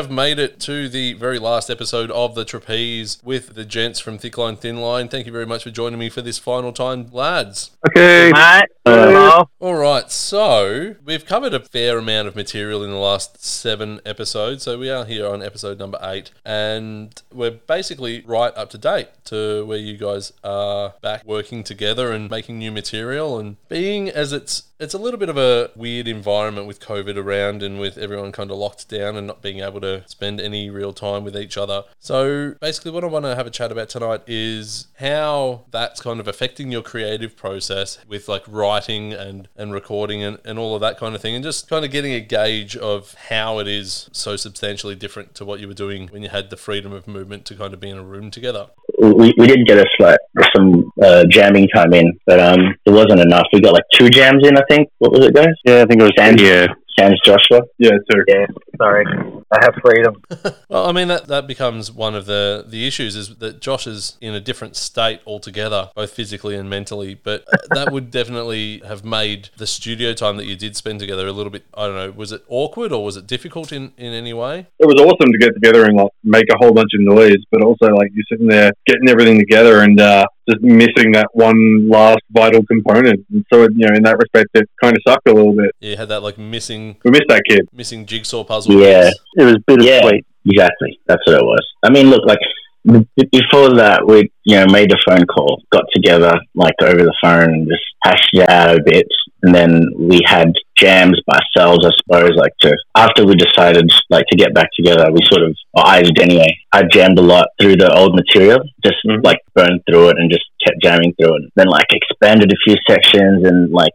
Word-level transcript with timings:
we 0.00 0.04
have 0.04 0.10
made 0.10 0.38
it 0.38 0.58
to 0.58 0.88
the 0.88 1.12
very 1.12 1.38
last 1.38 1.68
episode 1.68 2.10
of 2.12 2.34
the 2.34 2.42
Trapeze 2.42 3.18
with 3.22 3.54
the 3.54 3.66
gents 3.66 4.00
from 4.00 4.16
Thick 4.16 4.38
Line 4.38 4.56
Thin 4.56 4.80
Line. 4.80 5.08
Thank 5.08 5.26
you 5.26 5.32
very 5.32 5.44
much 5.44 5.64
for 5.64 5.70
joining 5.70 5.98
me 5.98 6.08
for 6.08 6.22
this 6.22 6.38
final 6.38 6.72
time, 6.72 7.10
lads. 7.12 7.72
Okay. 7.86 8.32
Mate, 8.32 8.64
Uh, 8.86 9.06
hello. 9.06 9.50
All 9.60 9.74
right, 9.74 10.10
so 10.10 10.96
we've 11.04 11.26
covered 11.26 11.52
a 11.52 11.60
fair 11.60 11.98
amount 11.98 12.28
of 12.28 12.34
material 12.34 12.82
in 12.82 12.90
the 12.90 12.96
last 12.96 13.44
seven 13.44 14.00
episodes. 14.06 14.62
So 14.62 14.78
we 14.78 14.88
are 14.88 15.04
here 15.04 15.26
on 15.26 15.42
episode 15.42 15.78
number 15.78 15.98
eight, 16.00 16.30
and 16.46 17.20
we're 17.30 17.50
basically 17.50 18.22
right 18.26 18.56
up 18.56 18.70
to 18.70 18.78
date 18.78 19.08
to 19.26 19.66
where 19.66 19.76
you 19.76 19.98
guys 19.98 20.32
are 20.42 20.94
back 21.02 21.26
working 21.26 21.62
together 21.62 22.10
and 22.10 22.30
making 22.30 22.58
new 22.58 22.72
material. 22.72 23.38
And 23.38 23.56
being 23.68 24.08
as 24.08 24.32
it's 24.32 24.62
it's 24.80 24.94
a 24.94 24.98
little 24.98 25.20
bit 25.20 25.28
of 25.28 25.36
a 25.36 25.70
weird 25.76 26.08
environment 26.08 26.66
with 26.66 26.80
COVID 26.80 27.16
around 27.16 27.62
and 27.62 27.78
with 27.78 27.98
everyone 27.98 28.32
kind 28.32 28.50
of 28.50 28.56
locked 28.56 28.88
down 28.88 29.14
and 29.14 29.26
not 29.26 29.42
being 29.42 29.60
able 29.60 29.80
to 29.82 29.89
spend 30.06 30.40
any 30.40 30.70
real 30.70 30.92
time 30.92 31.24
with 31.24 31.36
each 31.36 31.56
other. 31.56 31.84
So 31.98 32.54
basically, 32.60 32.90
what 32.92 33.04
I 33.04 33.08
want 33.08 33.24
to 33.24 33.34
have 33.34 33.46
a 33.46 33.50
chat 33.50 33.72
about 33.72 33.88
tonight 33.88 34.22
is 34.26 34.86
how 34.98 35.64
that's 35.70 36.00
kind 36.00 36.20
of 36.20 36.28
affecting 36.28 36.70
your 36.70 36.82
creative 36.82 37.36
process 37.36 37.98
with 38.06 38.28
like 38.28 38.44
writing 38.46 39.12
and, 39.12 39.48
and 39.56 39.72
recording 39.72 40.22
and, 40.22 40.38
and 40.44 40.58
all 40.58 40.74
of 40.74 40.80
that 40.80 40.98
kind 40.98 41.14
of 41.14 41.20
thing, 41.20 41.34
and 41.34 41.44
just 41.44 41.68
kind 41.68 41.84
of 41.84 41.90
getting 41.90 42.12
a 42.12 42.20
gauge 42.20 42.76
of 42.76 43.14
how 43.28 43.58
it 43.58 43.68
is 43.68 44.08
so 44.12 44.36
substantially 44.36 44.94
different 44.94 45.34
to 45.34 45.44
what 45.44 45.60
you 45.60 45.68
were 45.68 45.74
doing 45.74 46.08
when 46.08 46.22
you 46.22 46.28
had 46.28 46.50
the 46.50 46.56
freedom 46.56 46.92
of 46.92 47.06
movement 47.06 47.44
to 47.46 47.54
kind 47.54 47.74
of 47.74 47.80
be 47.80 47.90
in 47.90 47.98
a 47.98 48.04
room 48.04 48.30
together. 48.30 48.68
we, 48.98 49.34
we 49.38 49.46
did 49.46 49.66
get 49.66 49.78
us 49.78 49.86
like 49.98 50.18
some 50.54 50.90
uh, 51.02 51.24
jamming 51.28 51.68
time 51.74 51.92
in, 51.94 52.18
but 52.26 52.40
um, 52.40 52.74
it 52.84 52.90
wasn't 52.90 53.20
enough. 53.20 53.46
We 53.52 53.60
got 53.60 53.72
like 53.72 53.84
two 53.94 54.10
jams 54.10 54.46
in, 54.46 54.56
I 54.56 54.62
think. 54.68 54.90
What 54.98 55.12
was 55.12 55.24
it, 55.24 55.34
guys? 55.34 55.54
Yeah, 55.64 55.82
I 55.82 55.86
think 55.86 56.00
it 56.00 56.04
was. 56.04 56.12
Sans, 56.18 56.40
Yeah, 56.40 56.66
Sans 57.00 57.20
Joshua. 57.24 57.62
yeah, 57.78 57.90
too. 58.10 58.24
Yeah, 58.28 58.46
sorry. 58.76 59.04
I 59.52 59.58
have 59.62 59.74
freedom. 59.82 60.22
Well, 60.70 60.88
I 60.88 60.92
mean 60.92 61.08
that 61.08 61.26
that 61.26 61.48
becomes 61.48 61.90
one 61.90 62.14
of 62.14 62.26
the 62.26 62.64
the 62.66 62.86
issues 62.86 63.16
is 63.16 63.36
that 63.36 63.60
Josh 63.60 63.88
is 63.88 64.16
in 64.20 64.34
a 64.34 64.40
different 64.40 64.76
state 64.76 65.20
altogether, 65.26 65.90
both 65.96 66.12
physically 66.12 66.54
and 66.54 66.70
mentally. 66.70 67.14
But 67.14 67.44
that 67.70 67.90
would 67.90 68.12
definitely 68.12 68.80
have 68.86 69.04
made 69.04 69.48
the 69.56 69.66
studio 69.66 70.12
time 70.12 70.36
that 70.36 70.46
you 70.46 70.54
did 70.54 70.76
spend 70.76 71.00
together 71.00 71.26
a 71.26 71.32
little 71.32 71.50
bit. 71.50 71.64
I 71.74 71.86
don't 71.86 71.96
know. 71.96 72.12
Was 72.12 72.30
it 72.30 72.44
awkward 72.48 72.92
or 72.92 73.04
was 73.04 73.16
it 73.16 73.26
difficult 73.26 73.72
in 73.72 73.90
in 73.98 74.12
any 74.12 74.32
way? 74.32 74.68
It 74.78 74.86
was 74.86 74.94
awesome 75.00 75.32
to 75.32 75.38
get 75.38 75.54
together 75.54 75.86
and 75.86 75.96
like 75.96 76.12
make 76.22 76.46
a 76.52 76.56
whole 76.58 76.72
bunch 76.72 76.90
of 76.94 77.00
noise, 77.00 77.42
but 77.50 77.62
also 77.62 77.86
like 77.86 78.12
you're 78.14 78.24
sitting 78.30 78.46
there 78.46 78.70
getting 78.86 79.08
everything 79.08 79.38
together 79.38 79.82
and 79.82 80.00
uh, 80.00 80.24
just 80.48 80.62
missing 80.62 81.12
that 81.12 81.28
one 81.32 81.88
last 81.88 82.20
vital 82.30 82.64
component. 82.64 83.24
And 83.30 83.44
so, 83.52 83.62
you 83.62 83.86
know, 83.86 83.94
in 83.94 84.02
that 84.04 84.18
respect, 84.18 84.48
it 84.54 84.68
kind 84.82 84.96
of 84.96 85.02
sucked 85.06 85.28
a 85.28 85.32
little 85.32 85.54
bit. 85.54 85.74
Yeah, 85.80 85.96
had 85.96 86.08
that 86.08 86.22
like 86.22 86.38
missing 86.38 86.96
We 87.04 87.10
missed 87.10 87.28
that 87.28 87.42
kid. 87.48 87.68
missing 87.72 88.06
jigsaw 88.06 88.44
puzzle. 88.44 88.74
Yeah. 88.74 89.10
piece. 89.10 89.20
It 89.36 89.44
was 89.44 89.84
Yeah, 89.84 90.10
exactly. 90.46 90.98
That's 91.06 91.22
what 91.26 91.36
it 91.36 91.44
was. 91.44 91.66
I 91.82 91.90
mean, 91.90 92.06
look, 92.06 92.24
like 92.26 92.38
b- 92.38 92.46
before 92.84 93.74
that, 93.76 94.02
we 94.06 94.30
you 94.44 94.56
know 94.56 94.66
made 94.66 94.92
a 94.92 94.96
phone 95.06 95.26
call, 95.26 95.62
got 95.70 95.84
together 95.94 96.32
like 96.54 96.74
over 96.82 97.02
the 97.02 97.14
phone, 97.22 97.44
and 97.50 97.68
just 97.68 97.84
hashed 98.04 98.30
it 98.32 98.48
out 98.48 98.74
a 98.76 98.82
bit, 98.82 99.06
and 99.42 99.54
then 99.54 99.86
we 99.98 100.20
had 100.24 100.52
jams 100.76 101.20
by 101.26 101.38
ourselves, 101.38 101.86
I 101.86 101.90
suppose. 102.02 102.30
Like 102.36 102.52
to 102.60 102.76
after 102.96 103.26
we 103.26 103.34
decided 103.34 103.90
like 104.08 104.24
to 104.30 104.38
get 104.38 104.54
back 104.54 104.68
together, 104.76 105.10
we 105.12 105.20
sort 105.30 105.42
of 105.42 105.54
or 105.74 105.86
I 105.86 106.02
did 106.02 106.18
anyway. 106.20 106.56
I 106.72 106.84
jammed 106.84 107.18
a 107.18 107.22
lot 107.22 107.48
through 107.60 107.76
the 107.76 107.92
old 107.94 108.14
material, 108.14 108.60
just 108.84 108.96
Mhm. 109.06 109.24
like 109.24 109.38
burned 109.54 109.82
through 109.88 110.08
it 110.10 110.16
and 110.18 110.30
just 110.30 110.44
kept 110.66 110.82
jamming 110.82 111.14
through 111.14 111.36
it. 111.36 111.52
Then 111.56 111.66
like 111.68 111.86
expanded 111.92 112.52
a 112.52 112.56
few 112.64 112.76
sections 112.88 113.44
and 113.46 113.70
like 113.72 113.92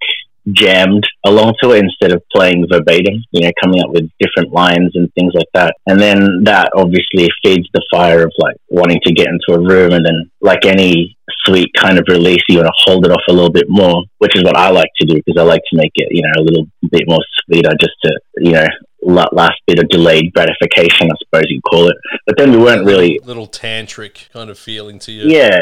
jammed 0.54 1.04
along 1.26 1.54
to 1.62 1.72
it 1.72 1.84
instead 1.84 2.12
of 2.12 2.24
playing 2.34 2.66
verbatim, 2.70 3.24
you 3.32 3.42
know, 3.42 3.52
coming 3.62 3.82
up 3.82 3.90
with 3.90 4.10
different 4.20 4.54
lines 4.54 4.92
and 4.94 5.12
things 5.14 5.34
like 5.34 5.48
that. 5.54 5.76
And 5.88 6.00
then 6.00 6.44
that 6.44 6.72
obviously 6.76 7.30
feeds 7.44 7.68
the 7.74 7.86
fire 7.92 8.24
of 8.24 8.32
like 8.38 8.56
wanting 8.70 9.00
to 9.06 9.14
get 9.14 9.28
into 9.28 9.60
a 9.60 9.64
room 9.64 9.92
and 9.94 10.06
then 10.06 10.30
like 10.42 10.66
any 10.66 11.18
sweet 11.46 11.72
kind 11.78 11.98
of 11.98 12.06
release, 12.08 12.42
you 12.48 12.58
want 12.58 12.68
to 12.68 12.84
hold 12.86 13.06
it 13.06 13.12
off 13.12 13.22
a 13.30 13.34
little 13.34 13.52
bit 13.52 13.66
more, 13.70 14.04
which 14.20 14.36
is 14.36 14.44
what 14.44 14.58
I 14.58 14.70
like 14.70 14.90
to 15.02 15.08
do 15.08 15.16
because 15.16 15.40
I 15.40 15.44
like 15.44 15.62
to 15.72 15.78
make 15.78 15.92
it, 15.96 16.10
you 16.12 16.22
know, 16.22 16.42
a 16.42 16.44
little 16.44 16.66
bit 16.92 17.04
more 17.08 17.20
sweeter 17.46 17.72
just 17.80 17.94
to, 18.04 18.20
you 18.38 18.52
know, 18.52 18.66
last 19.02 19.62
bit 19.68 19.80
of 19.80 19.88
delayed 19.90 20.34
gratification, 20.34 21.12
I 21.12 21.16
suppose 21.20 21.44
you'd 21.48 21.64
call 21.64 21.88
it. 21.88 21.96
But 22.26 22.38
then 22.38 22.52
we 22.52 22.58
weren't 22.58 22.86
really 22.86 23.20
little 23.24 23.48
tantric 23.48 24.32
kind 24.32 24.50
of 24.50 24.58
feeling 24.58 25.00
to 25.00 25.12
you. 25.12 25.30
yeah. 25.30 25.60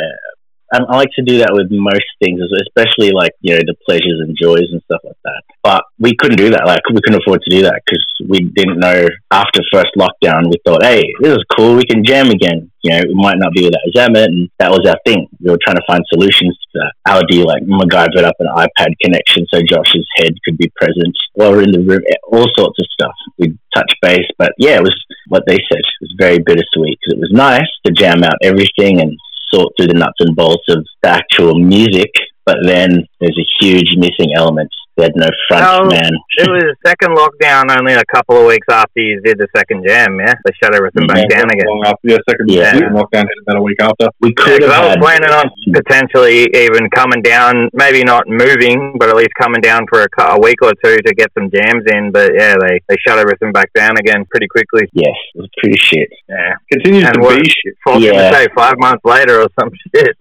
I, 0.74 0.82
I 0.82 0.98
like 0.98 1.14
to 1.16 1.22
do 1.22 1.38
that 1.40 1.54
with 1.54 1.70
most 1.70 2.10
things, 2.18 2.42
especially 2.42 3.14
like, 3.14 3.32
you 3.42 3.54
know, 3.54 3.62
the 3.62 3.78
pleasures 3.86 4.20
and 4.26 4.34
joys 4.34 4.74
and 4.74 4.82
stuff 4.90 5.02
like 5.06 5.22
that. 5.24 5.42
But 5.62 5.84
we 6.00 6.18
couldn't 6.18 6.42
do 6.42 6.50
that. 6.50 6.66
Like, 6.66 6.82
we 6.90 7.00
couldn't 7.00 7.22
afford 7.22 7.42
to 7.46 7.56
do 7.56 7.62
that 7.64 7.82
because 7.86 8.04
we 8.28 8.50
didn't 8.50 8.80
know 8.80 9.08
after 9.32 9.62
first 9.72 9.94
lockdown, 9.96 10.50
we 10.50 10.58
thought, 10.66 10.84
hey, 10.84 11.06
this 11.22 11.38
is 11.38 11.46
cool. 11.56 11.76
We 11.76 11.86
can 11.86 12.04
jam 12.04 12.30
again. 12.30 12.72
You 12.82 12.92
know, 12.92 13.00
it 13.00 13.16
might 13.16 13.38
not 13.38 13.54
be 13.54 13.64
without 13.64 13.88
Zamet. 13.96 14.28
And 14.28 14.50
that 14.60 14.72
was 14.72 14.84
our 14.90 15.00
thing. 15.06 15.30
We 15.40 15.52
were 15.52 15.62
trying 15.64 15.78
to 15.78 15.88
find 15.88 16.04
solutions 16.12 16.58
to 16.74 16.80
that. 16.82 16.94
How 17.06 17.22
do 17.22 17.38
you 17.38 17.46
like 17.46 17.64
MacGyver 17.64 18.26
up 18.26 18.36
an 18.40 18.52
iPad 18.52 18.92
connection 19.02 19.46
so 19.54 19.62
Josh's 19.62 20.08
head 20.18 20.34
could 20.44 20.58
be 20.58 20.72
present 20.76 21.16
while 21.34 21.52
we're 21.52 21.64
in 21.64 21.72
the 21.72 21.86
room? 21.86 22.02
Eh, 22.10 22.16
all 22.28 22.50
sorts 22.58 22.80
of 22.82 22.88
stuff. 22.92 23.16
We'd 23.38 23.58
touch 23.74 23.94
base. 24.02 24.28
But 24.38 24.52
yeah, 24.58 24.78
it 24.78 24.84
was 24.84 25.00
what 25.30 25.44
they 25.48 25.56
said. 25.72 25.80
It 25.80 26.02
was 26.02 26.16
very 26.20 26.40
bittersweet 26.40 27.00
because 27.00 27.16
it 27.16 27.24
was 27.24 27.32
nice 27.32 27.72
to 27.86 27.94
jam 27.94 28.24
out 28.24 28.36
everything 28.44 29.00
and 29.00 29.18
sort 29.54 29.74
through 29.78 29.88
the 29.88 29.94
nuts 29.94 30.20
and 30.20 30.36
bolts 30.36 30.64
of 30.70 30.86
the 31.02 31.10
actual 31.10 31.56
music, 31.56 32.12
but 32.46 32.58
then 32.64 33.06
there's 33.20 33.38
a 33.38 33.64
huge 33.64 33.96
missing 33.98 34.34
element. 34.36 34.70
We 34.96 35.04
had 35.06 35.14
no 35.16 35.26
front 35.50 35.66
oh, 35.66 35.86
man. 35.90 36.12
It 36.38 36.46
was 36.50 36.62
the 36.70 36.76
second 36.86 37.18
lockdown 37.18 37.66
only 37.76 37.94
a 37.94 38.06
couple 38.14 38.38
of 38.38 38.46
weeks 38.46 38.68
after 38.70 39.02
you 39.02 39.20
did 39.22 39.40
the 39.40 39.48
second 39.58 39.84
jam, 39.88 40.20
yeah? 40.20 40.36
They 40.46 40.52
shut 40.62 40.76
everything 40.76 41.08
back 41.08 41.28
down 41.30 41.50
again. 41.50 41.66
Long 41.66 41.82
after, 41.86 42.00
yeah, 42.14 42.18
second 42.30 42.46
Yeah. 42.52 42.74
second 42.78 42.94
lockdown 42.94 43.26
hit 43.26 43.38
about 43.42 43.58
a 43.58 43.62
week 43.64 43.82
after. 43.82 44.10
We 44.22 44.36
Yeah, 44.38 44.54
have 44.62 44.70
I 44.70 44.80
was 44.86 44.90
had. 44.94 45.02
planning 45.02 45.30
on 45.34 45.46
potentially 45.74 46.46
even 46.54 46.90
coming 46.94 47.24
down, 47.24 47.70
maybe 47.74 48.04
not 48.04 48.28
moving, 48.28 48.98
but 49.00 49.10
at 49.10 49.16
least 49.16 49.34
coming 49.40 49.62
down 49.62 49.88
for 49.90 50.04
a, 50.06 50.08
a 50.36 50.40
week 50.40 50.62
or 50.62 50.74
two 50.86 50.98
to 50.98 51.14
get 51.16 51.32
some 51.34 51.50
jams 51.50 51.84
in. 51.92 52.12
But 52.12 52.34
yeah, 52.38 52.54
they, 52.62 52.80
they 52.88 52.96
shut 53.08 53.18
everything 53.18 53.52
back 53.52 53.74
down 53.74 53.98
again 53.98 54.26
pretty 54.30 54.46
quickly. 54.48 54.88
Yes, 54.94 55.16
it 55.34 55.40
was 55.42 55.50
pretty 55.58 55.78
shit. 55.78 56.10
Yeah. 56.30 56.54
Continues 56.72 57.06
And 57.06 57.16
to 57.16 57.30
be 57.42 57.50
shit. 57.50 57.74
Yeah. 57.98 58.30
to 58.30 58.36
say 58.38 58.48
five 58.56 58.76
months 58.78 59.02
later 59.06 59.42
or 59.42 59.48
some 59.60 59.72
shit. 59.96 60.16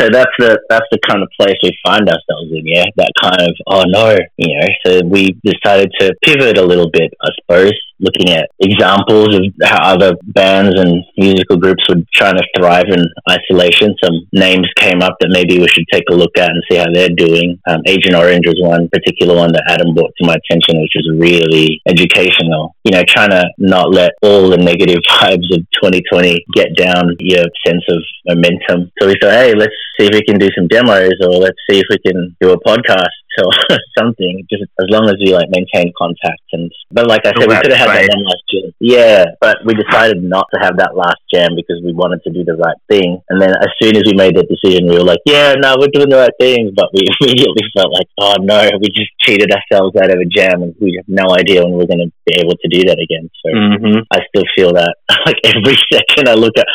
So 0.00 0.08
that's 0.10 0.30
the 0.38 0.60
that's 0.68 0.86
the 0.90 0.98
kind 1.08 1.22
of 1.22 1.28
place 1.40 1.56
we 1.62 1.76
find 1.84 2.08
ourselves 2.08 2.50
in, 2.52 2.66
yeah. 2.66 2.84
That 2.96 3.12
kind 3.20 3.40
of 3.40 3.54
oh 3.66 3.84
no, 3.86 4.16
you 4.36 4.58
know. 4.58 4.68
So 4.84 5.00
we 5.06 5.38
decided 5.44 5.90
to 6.00 6.14
pivot 6.22 6.58
a 6.58 6.64
little 6.64 6.90
bit, 6.90 7.12
I 7.22 7.28
suppose, 7.40 7.72
looking 8.00 8.30
at 8.30 8.50
examples 8.60 9.34
of 9.34 9.42
how 9.62 9.94
other 9.94 10.14
bands 10.22 10.78
and 10.78 11.04
musical 11.16 11.56
groups 11.56 11.82
were 11.88 12.02
trying 12.12 12.36
to 12.36 12.44
thrive 12.56 12.86
in 12.88 13.04
isolation. 13.30 13.94
Some 14.02 14.26
names 14.32 14.68
came 14.76 15.02
up 15.02 15.16
that 15.20 15.30
maybe 15.30 15.58
we 15.58 15.68
should 15.68 15.86
take 15.92 16.04
a 16.10 16.14
look 16.14 16.36
at 16.36 16.50
and 16.50 16.62
see 16.70 16.76
how 16.76 16.86
they're 16.92 17.14
doing. 17.16 17.58
Um, 17.68 17.80
Agent 17.86 18.14
Orange 18.14 18.46
was 18.46 18.60
one 18.60 18.88
particular 18.88 19.34
one 19.34 19.52
that 19.52 19.64
Adam 19.68 19.94
brought 19.94 20.12
to 20.18 20.26
my 20.26 20.36
attention, 20.36 20.80
which 20.80 20.92
was 20.94 21.10
really 21.18 21.80
educational. 21.88 22.74
You 22.84 22.92
know, 22.92 23.04
trying 23.06 23.30
to 23.30 23.44
not 23.58 23.92
let 23.92 24.12
all 24.22 24.50
the 24.50 24.58
negative 24.58 25.00
vibes 25.10 25.48
of 25.52 25.64
2020 25.82 26.44
get 26.54 26.76
down 26.76 27.16
your 27.20 27.44
sense 27.66 27.84
of 27.88 28.02
momentum. 28.26 28.92
So 29.00 29.08
we 29.08 29.16
thought, 29.20 29.32
hey, 29.32 29.54
let's 29.54 29.74
see 29.98 30.06
if 30.06 30.12
we 30.12 30.22
can 30.22 30.38
do 30.38 30.48
some 30.56 30.68
demos 30.68 31.14
or 31.22 31.40
let's 31.40 31.58
see 31.68 31.78
if 31.78 31.86
we 31.90 31.98
can 31.98 32.36
do 32.40 32.52
a 32.52 32.60
podcast 32.60 33.14
or 33.38 33.52
something, 33.98 34.46
just 34.50 34.64
as 34.80 34.86
long 34.88 35.08
as 35.08 35.16
we 35.20 35.34
like 35.34 35.48
maintain 35.50 35.92
contact. 35.96 36.42
And 36.52 36.70
but 36.90 37.06
like 37.06 37.24
I 37.24 37.32
said, 37.36 37.48
we 37.48 37.56
could 37.56 37.72
have 37.72 37.90
had 37.90 38.08
that 38.08 38.08
one 38.10 38.24
last 38.24 38.44
jam. 38.50 38.72
Yeah, 38.80 39.24
but 39.40 39.58
we 39.64 39.74
decided 39.74 40.22
not 40.22 40.46
to 40.54 40.60
have 40.60 40.76
that 40.78 40.96
last 40.96 41.20
jam 41.32 41.56
because 41.56 41.80
we 41.84 41.92
wanted 41.92 42.22
to 42.24 42.30
do 42.30 42.44
the 42.44 42.56
right 42.56 42.78
thing. 42.88 43.20
And 43.28 43.40
then 43.40 43.50
as 43.50 43.70
soon 43.80 43.96
as 43.96 44.04
we 44.06 44.14
made 44.14 44.36
that 44.36 44.48
decision, 44.48 44.88
we 44.88 44.96
were 44.96 45.04
like, 45.04 45.20
yeah, 45.26 45.54
no, 45.58 45.76
we're 45.78 45.92
doing 45.92 46.08
the 46.08 46.18
right 46.18 46.36
thing. 46.40 46.72
But 46.74 46.90
we 46.92 47.04
immediately 47.20 47.64
felt 47.76 47.92
like, 47.92 48.08
oh 48.20 48.36
no, 48.40 48.70
we 48.80 48.88
just 48.88 49.10
cheated 49.20 49.50
ourselves 49.52 49.96
out 49.96 50.10
of 50.10 50.20
a 50.20 50.28
jam, 50.28 50.62
and 50.62 50.74
we 50.80 50.96
have 50.96 51.08
no 51.08 51.34
idea 51.34 51.64
when 51.64 51.74
we're 51.74 51.90
going 51.90 52.04
to 52.06 52.12
be 52.26 52.38
able 52.42 52.58
to 52.58 52.68
do 52.68 52.82
that 52.90 52.98
again. 52.98 53.30
So. 53.42 53.48
Mm-hmm. 53.54 54.02
I 54.10 54.20
still 54.28 54.44
feel 54.56 54.72
that 54.74 54.94
like 55.26 55.38
every 55.44 55.78
second 55.92 56.28
I 56.28 56.34
look 56.34 56.54
at. 56.58 56.66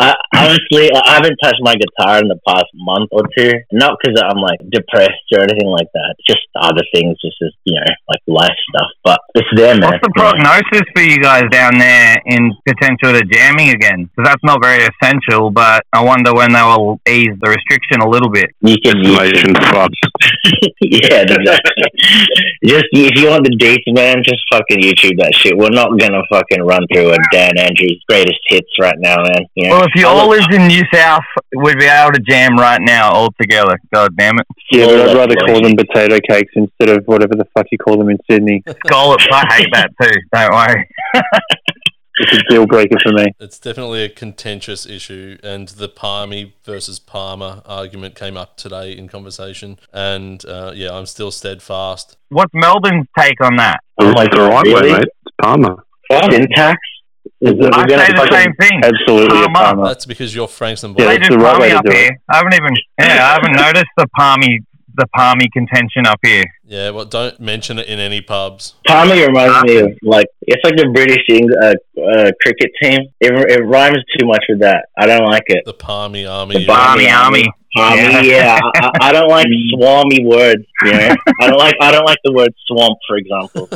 I, 0.00 0.14
honestly, 0.34 0.90
I 0.92 1.14
haven't 1.18 1.36
touched 1.42 1.62
my 1.62 1.74
guitar 1.74 2.18
in 2.18 2.28
the 2.28 2.38
past 2.46 2.66
month 2.74 3.08
or 3.12 3.22
two. 3.36 3.52
Not 3.72 3.96
because 3.98 4.20
I'm 4.20 4.38
like 4.38 4.58
depressed 4.70 5.26
or 5.32 5.40
anything 5.42 5.68
like 5.68 5.88
that. 5.94 6.14
Just 6.26 6.44
other 6.58 6.82
things, 6.94 7.16
just 7.22 7.36
as 7.42 7.52
you 7.64 7.74
know, 7.74 7.88
like 8.08 8.22
life 8.26 8.58
stuff. 8.68 8.90
But 9.04 9.20
it's 9.34 9.48
there, 9.56 9.78
man. 9.78 9.90
What's 9.90 10.02
the 10.02 10.12
prognosis 10.14 10.86
for 10.94 11.02
you 11.02 11.18
guys 11.18 11.44
down 11.50 11.78
there 11.78 12.20
in 12.26 12.52
potential 12.66 13.14
to 13.14 13.22
jamming 13.30 13.70
again? 13.70 14.10
Because 14.10 14.34
that's 14.34 14.44
not 14.44 14.62
very 14.62 14.84
essential, 14.84 15.50
but 15.50 15.84
I 15.92 16.02
wonder 16.04 16.34
when 16.34 16.52
they 16.52 16.62
will 16.62 17.00
ease 17.08 17.34
the 17.40 17.48
restriction 17.48 18.02
a 18.02 18.08
little 18.08 18.30
bit. 18.30 18.50
You 18.60 18.76
can, 18.82 18.98
you 18.98 19.16
can 19.16 19.54
Destination 19.54 19.54
fuck. 19.72 19.90
yeah, 20.80 21.22
exactly. 21.28 21.84
just 22.64 22.84
if 22.92 23.14
you 23.20 23.28
want 23.28 23.44
the 23.44 23.54
dates, 23.58 23.84
man, 23.88 24.22
just 24.24 24.40
fucking 24.50 24.78
YouTube 24.80 25.18
that 25.18 25.34
shit. 25.34 25.56
We're 25.56 25.70
not 25.70 25.98
gonna 25.98 26.22
fucking 26.30 26.62
run 26.62 26.86
through 26.92 27.10
a 27.12 27.16
Dan 27.32 27.58
Andrews 27.58 28.02
greatest 28.08 28.38
hits 28.46 28.68
right 28.80 28.96
now, 28.98 29.16
man. 29.22 29.46
You 29.54 29.68
know? 29.68 29.76
Well, 29.76 29.84
if 29.84 29.92
you 29.94 30.06
I 30.06 30.10
all 30.10 30.28
look- 30.28 30.40
lived 30.40 30.54
in 30.54 30.66
New 30.68 30.82
South, 30.92 31.24
we'd 31.56 31.78
be 31.78 31.86
able 31.86 32.12
to 32.12 32.20
jam 32.28 32.56
right 32.56 32.80
now 32.80 33.12
all 33.12 33.30
together. 33.40 33.78
God 33.92 34.16
damn 34.16 34.38
it. 34.38 34.46
Yeah, 34.70 34.86
but 34.86 35.08
I'd 35.10 35.16
rather 35.16 35.36
call 35.46 35.62
them 35.62 35.76
potato 35.76 36.18
cakes 36.28 36.52
instead 36.54 36.90
of 36.90 37.04
whatever 37.06 37.34
the 37.34 37.46
fuck 37.54 37.66
you 37.72 37.78
call 37.78 37.96
them 37.98 38.10
in 38.10 38.18
Sydney. 38.30 38.62
Scallops, 38.86 39.26
I 39.32 39.44
hate 39.54 39.68
that 39.72 39.90
too. 40.00 40.10
Don't 40.32 40.52
worry. 40.52 40.88
it's 42.20 42.32
a 42.32 42.42
deal 42.50 42.66
breaker 42.66 42.96
for 43.02 43.12
me. 43.12 43.26
It's 43.40 43.58
definitely 43.58 44.04
a 44.04 44.08
contentious 44.08 44.86
issue, 44.86 45.38
and 45.42 45.68
the 45.68 45.88
Parmy 45.88 46.52
versus 46.64 46.98
Parma 46.98 47.62
argument 47.66 48.14
came 48.14 48.36
up 48.36 48.56
today 48.56 48.92
in 48.92 49.08
conversation. 49.08 49.78
And 49.92 50.44
uh, 50.46 50.72
yeah, 50.74 50.92
I'm 50.92 51.06
still 51.06 51.30
steadfast. 51.30 52.16
What's 52.30 52.52
Melbourne's 52.54 53.06
take 53.18 53.40
on 53.42 53.56
that? 53.56 53.80
My 54.00 54.10
It's 54.10 54.20
the 54.22 54.36
God, 54.36 54.48
right 54.52 54.66
way, 54.66 54.72
really? 54.72 54.92
mate. 54.92 55.02
It's 55.26 55.36
Parma. 55.40 55.76
Syntax? 56.10 56.78
Is 57.40 57.52
it- 57.52 57.74
I 57.74 57.86
say 57.88 58.12
the 58.12 58.28
same 58.32 58.54
thing. 58.58 58.80
Absolutely 58.82 59.28
Parma. 59.28 59.54
Parma. 59.54 59.86
That's 59.88 60.06
because 60.06 60.34
you're 60.34 60.48
Frankston 60.48 60.94
Yeah, 60.98 61.04
Boy. 61.04 61.10
They 61.12 61.16
that's 61.18 61.28
do 61.28 61.36
the 61.36 61.44
right 61.44 61.56
parmy 61.56 61.60
way 61.60 61.68
to 61.70 61.76
up 61.78 61.84
do 61.84 61.90
it. 61.92 61.96
here. 61.96 62.10
I 62.28 62.36
haven't 62.38 62.54
even 62.54 62.74
yeah, 62.98 63.06
I 63.28 63.32
haven't 63.34 63.52
noticed 63.52 63.92
the 63.96 64.06
parmy 64.18 64.58
the 64.98 65.06
parmy 65.16 65.50
contention 65.52 66.06
up 66.06 66.18
here. 66.22 66.44
Yeah, 66.64 66.90
well, 66.90 67.04
don't 67.06 67.38
mention 67.40 67.78
it 67.78 67.86
in 67.86 67.98
any 67.98 68.20
pubs. 68.20 68.74
Parmy 68.86 69.26
reminds 69.26 69.62
me 69.64 69.78
of 69.78 69.92
like 70.02 70.26
it's 70.42 70.62
like 70.64 70.76
the 70.76 70.88
British 70.92 71.24
uh, 71.62 71.74
uh, 72.02 72.30
cricket 72.42 72.70
team. 72.82 73.00
It, 73.20 73.32
it 73.50 73.62
rhymes 73.64 73.98
too 74.18 74.26
much 74.26 74.44
with 74.48 74.60
that. 74.60 74.86
I 74.98 75.06
don't 75.06 75.24
like 75.30 75.44
it. 75.46 75.64
The 75.64 75.74
Parmy 75.74 76.28
Army. 76.30 76.58
The 76.58 76.66
Parmy 76.66 77.06
Parmy 77.08 77.14
army. 77.24 77.44
Parmy, 77.76 78.24
yeah. 78.28 78.58
I, 78.62 78.80
I- 79.00 79.08
I 79.08 79.12
don't 79.12 79.28
like 79.28 79.46
swammy 79.74 80.24
words. 80.26 80.64
You 80.84 80.92
know, 80.92 81.16
I 81.40 81.46
don't 81.48 81.58
like 81.58 81.74
I 81.80 81.90
don't 81.92 82.04
like 82.06 82.18
the 82.24 82.32
word 82.32 82.52
swamp, 82.66 82.98
for 83.06 83.16
example. 83.16 83.68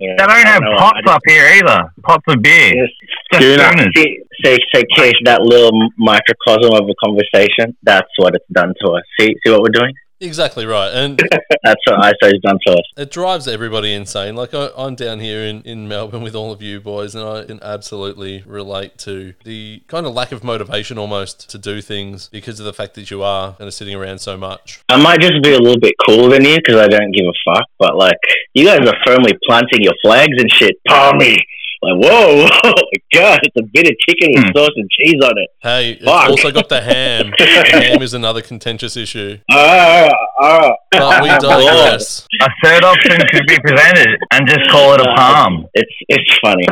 You 0.00 0.08
know, 0.08 0.16
They 0.16 0.26
don't 0.26 0.30
I 0.30 0.38
have 0.48 0.62
know, 0.62 0.76
pots 0.76 0.98
I 1.06 1.12
up 1.14 1.22
here 1.26 1.46
either. 1.62 1.84
Pots 2.02 2.24
of 2.28 2.42
beer. 2.42 2.72
just- 2.74 2.92
Just 3.32 3.42
Schooner. 3.44 3.64
schooners. 3.70 3.92
See, 3.96 4.18
say, 4.44 4.58
say, 4.74 4.82
Keith, 4.96 5.14
that 5.24 5.40
little 5.42 5.70
microcosm 5.98 6.72
of 6.72 6.88
a 6.88 6.94
conversation. 7.04 7.76
That's 7.82 8.08
what 8.16 8.34
it's 8.34 8.44
done 8.52 8.74
to 8.84 8.90
us. 8.92 9.02
See, 9.18 9.34
see 9.44 9.50
what 9.52 9.62
we're 9.62 9.72
doing. 9.74 9.92
Exactly 10.24 10.64
right. 10.64 10.90
And 10.92 11.18
That's 11.64 11.80
what 11.86 12.00
ISO's 12.00 12.40
done 12.40 12.58
us. 12.68 12.82
it 12.96 13.10
drives 13.10 13.46
everybody 13.46 13.92
insane. 13.92 14.36
Like, 14.36 14.54
I, 14.54 14.70
I'm 14.76 14.94
down 14.94 15.20
here 15.20 15.40
in, 15.40 15.62
in 15.62 15.86
Melbourne 15.86 16.22
with 16.22 16.34
all 16.34 16.50
of 16.52 16.62
you 16.62 16.80
boys, 16.80 17.14
and 17.14 17.26
I 17.26 17.44
can 17.44 17.62
absolutely 17.62 18.42
relate 18.46 18.98
to 18.98 19.34
the 19.44 19.82
kind 19.86 20.06
of 20.06 20.14
lack 20.14 20.32
of 20.32 20.42
motivation 20.42 20.98
almost 20.98 21.48
to 21.50 21.58
do 21.58 21.80
things 21.80 22.28
because 22.28 22.58
of 22.58 22.66
the 22.66 22.72
fact 22.72 22.94
that 22.94 23.10
you 23.10 23.22
are 23.22 23.52
kind 23.54 23.68
of 23.68 23.74
sitting 23.74 23.94
around 23.94 24.20
so 24.20 24.36
much. 24.36 24.82
I 24.88 25.00
might 25.00 25.20
just 25.20 25.42
be 25.42 25.52
a 25.52 25.58
little 25.58 25.80
bit 25.80 25.94
cooler 26.06 26.30
than 26.30 26.44
you 26.44 26.56
because 26.56 26.76
I 26.76 26.88
don't 26.88 27.12
give 27.12 27.26
a 27.26 27.52
fuck. 27.52 27.64
But 27.78 27.96
like, 27.96 28.18
you 28.54 28.64
guys 28.64 28.86
are 28.86 28.96
firmly 29.06 29.32
planting 29.46 29.82
your 29.82 29.94
flags 30.02 30.36
and 30.38 30.50
shit. 30.50 30.76
Parmy. 30.88 31.36
Like, 31.84 32.00
whoa, 32.10 32.48
oh 32.64 32.72
my 32.72 32.98
god, 33.12 33.40
it's 33.42 33.56
a 33.60 33.66
bit 33.72 33.86
of 33.86 33.94
chicken 34.08 34.32
with 34.34 34.44
Hmm. 34.44 34.56
sauce 34.56 34.74
and 34.76 34.88
cheese 34.90 35.20
on 35.22 35.32
it. 35.38 35.50
Hey, 35.60 35.90
it's 35.92 36.04
Fuck. 36.04 36.30
also 36.30 36.50
got 36.50 36.68
the 36.68 36.80
ham. 36.80 37.32
the 37.38 37.44
ham 37.46 38.02
is 38.02 38.14
another 38.14 38.40
contentious 38.42 38.96
issue. 38.96 39.38
Ah, 39.50 40.10
ah. 40.40 40.72
But 40.90 41.22
we 41.22 41.28
digress. 41.40 42.26
A 42.40 42.48
third 42.62 42.84
option 42.84 43.18
could 43.30 43.46
be 43.46 43.58
presented 43.60 44.08
and 44.32 44.48
just 44.48 44.68
call 44.70 44.94
it 44.94 45.00
a 45.00 45.08
palm. 45.16 45.66
It's 45.74 45.92
it's 46.08 46.38
funny. 46.42 46.66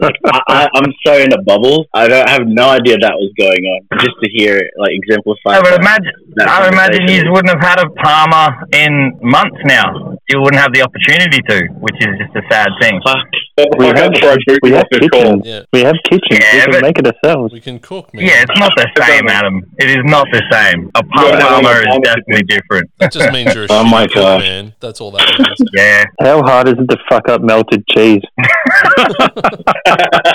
Like, 0.00 0.14
I, 0.26 0.40
I, 0.48 0.68
I'm 0.74 0.92
so 1.06 1.18
in 1.18 1.32
a 1.32 1.42
bubble. 1.42 1.86
I 1.94 2.08
don't 2.08 2.28
I 2.28 2.32
have 2.32 2.46
no 2.46 2.68
idea 2.70 2.96
that 2.98 3.14
was 3.14 3.32
going 3.38 3.62
on. 3.64 3.98
Just 4.00 4.16
to 4.22 4.30
hear 4.30 4.56
it 4.56 4.70
like 4.78 4.92
exemplified. 4.92 5.56
I 5.56 5.60
would 5.60 5.80
imagine 5.80 6.12
that 6.36 6.48
I 6.48 6.62
would 6.64 6.72
imagine 6.72 7.08
you 7.08 7.30
wouldn't 7.32 7.50
have 7.50 7.60
had 7.62 7.78
a 7.84 7.90
parma 7.90 8.64
in 8.72 9.18
months 9.22 9.58
now. 9.64 10.16
You 10.28 10.40
wouldn't 10.40 10.60
have 10.62 10.72
the 10.72 10.82
opportunity 10.82 11.40
to, 11.48 11.66
which 11.80 11.96
is 12.00 12.14
just 12.18 12.34
a 12.36 12.42
sad 12.50 12.68
thing. 12.80 13.00
Fuck. 13.04 13.26
We 13.58 13.86
have, 13.86 14.12
we 14.62 14.70
have 14.72 14.86
kitchens. 14.90 15.42
Yeah, 15.44 15.62
We 15.72 15.80
have 15.80 15.96
kitchens. 16.04 16.40
Yeah, 16.40 16.66
we 16.66 16.72
can 16.72 16.82
make 16.82 16.98
it 16.98 17.06
ourselves. 17.06 17.52
we 17.52 17.60
can 17.60 17.78
cook, 17.78 18.12
man. 18.14 18.24
Yeah, 18.24 18.42
it's 18.48 18.58
not 18.58 18.72
the 18.76 18.88
same, 18.98 19.28
Adam. 19.28 19.70
It 19.78 19.90
is 19.90 19.98
not 20.04 20.26
the 20.32 20.42
same. 20.50 20.90
A 20.94 21.02
palm 21.02 21.28
Yeah, 21.28 21.80
is 21.80 21.98
definitely 22.02 22.42
different. 22.44 22.90
That 22.98 23.12
just 23.12 23.32
means 23.32 23.54
you're 23.54 23.64
a 23.64 23.66
Oh 23.70 23.84
shitty 23.84 23.90
my 23.90 24.06
cook, 24.06 24.14
gosh. 24.14 24.40
man. 24.42 24.74
That's 24.80 25.00
all 25.00 25.10
that 25.12 25.26
means. 25.38 25.70
Yeah. 25.74 26.04
How 26.20 26.42
hard 26.42 26.68
is 26.68 26.74
it 26.78 26.88
to 26.88 26.96
fuck 27.08 27.28
up 27.28 27.42
melted 27.42 27.84
cheese? 27.88 28.22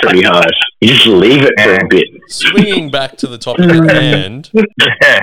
Pretty 0.02 0.22
hard. 0.22 0.52
You 0.80 0.88
just 0.88 1.06
leave 1.06 1.42
it 1.42 1.52
for 1.60 1.74
a 1.74 1.88
bit. 1.88 2.04
Swinging 2.28 2.90
back 2.90 3.16
to 3.18 3.26
the 3.26 3.38
topic 3.38 3.64
at 3.70 3.90
hand, 4.02 4.50
Yeah. 4.52 5.20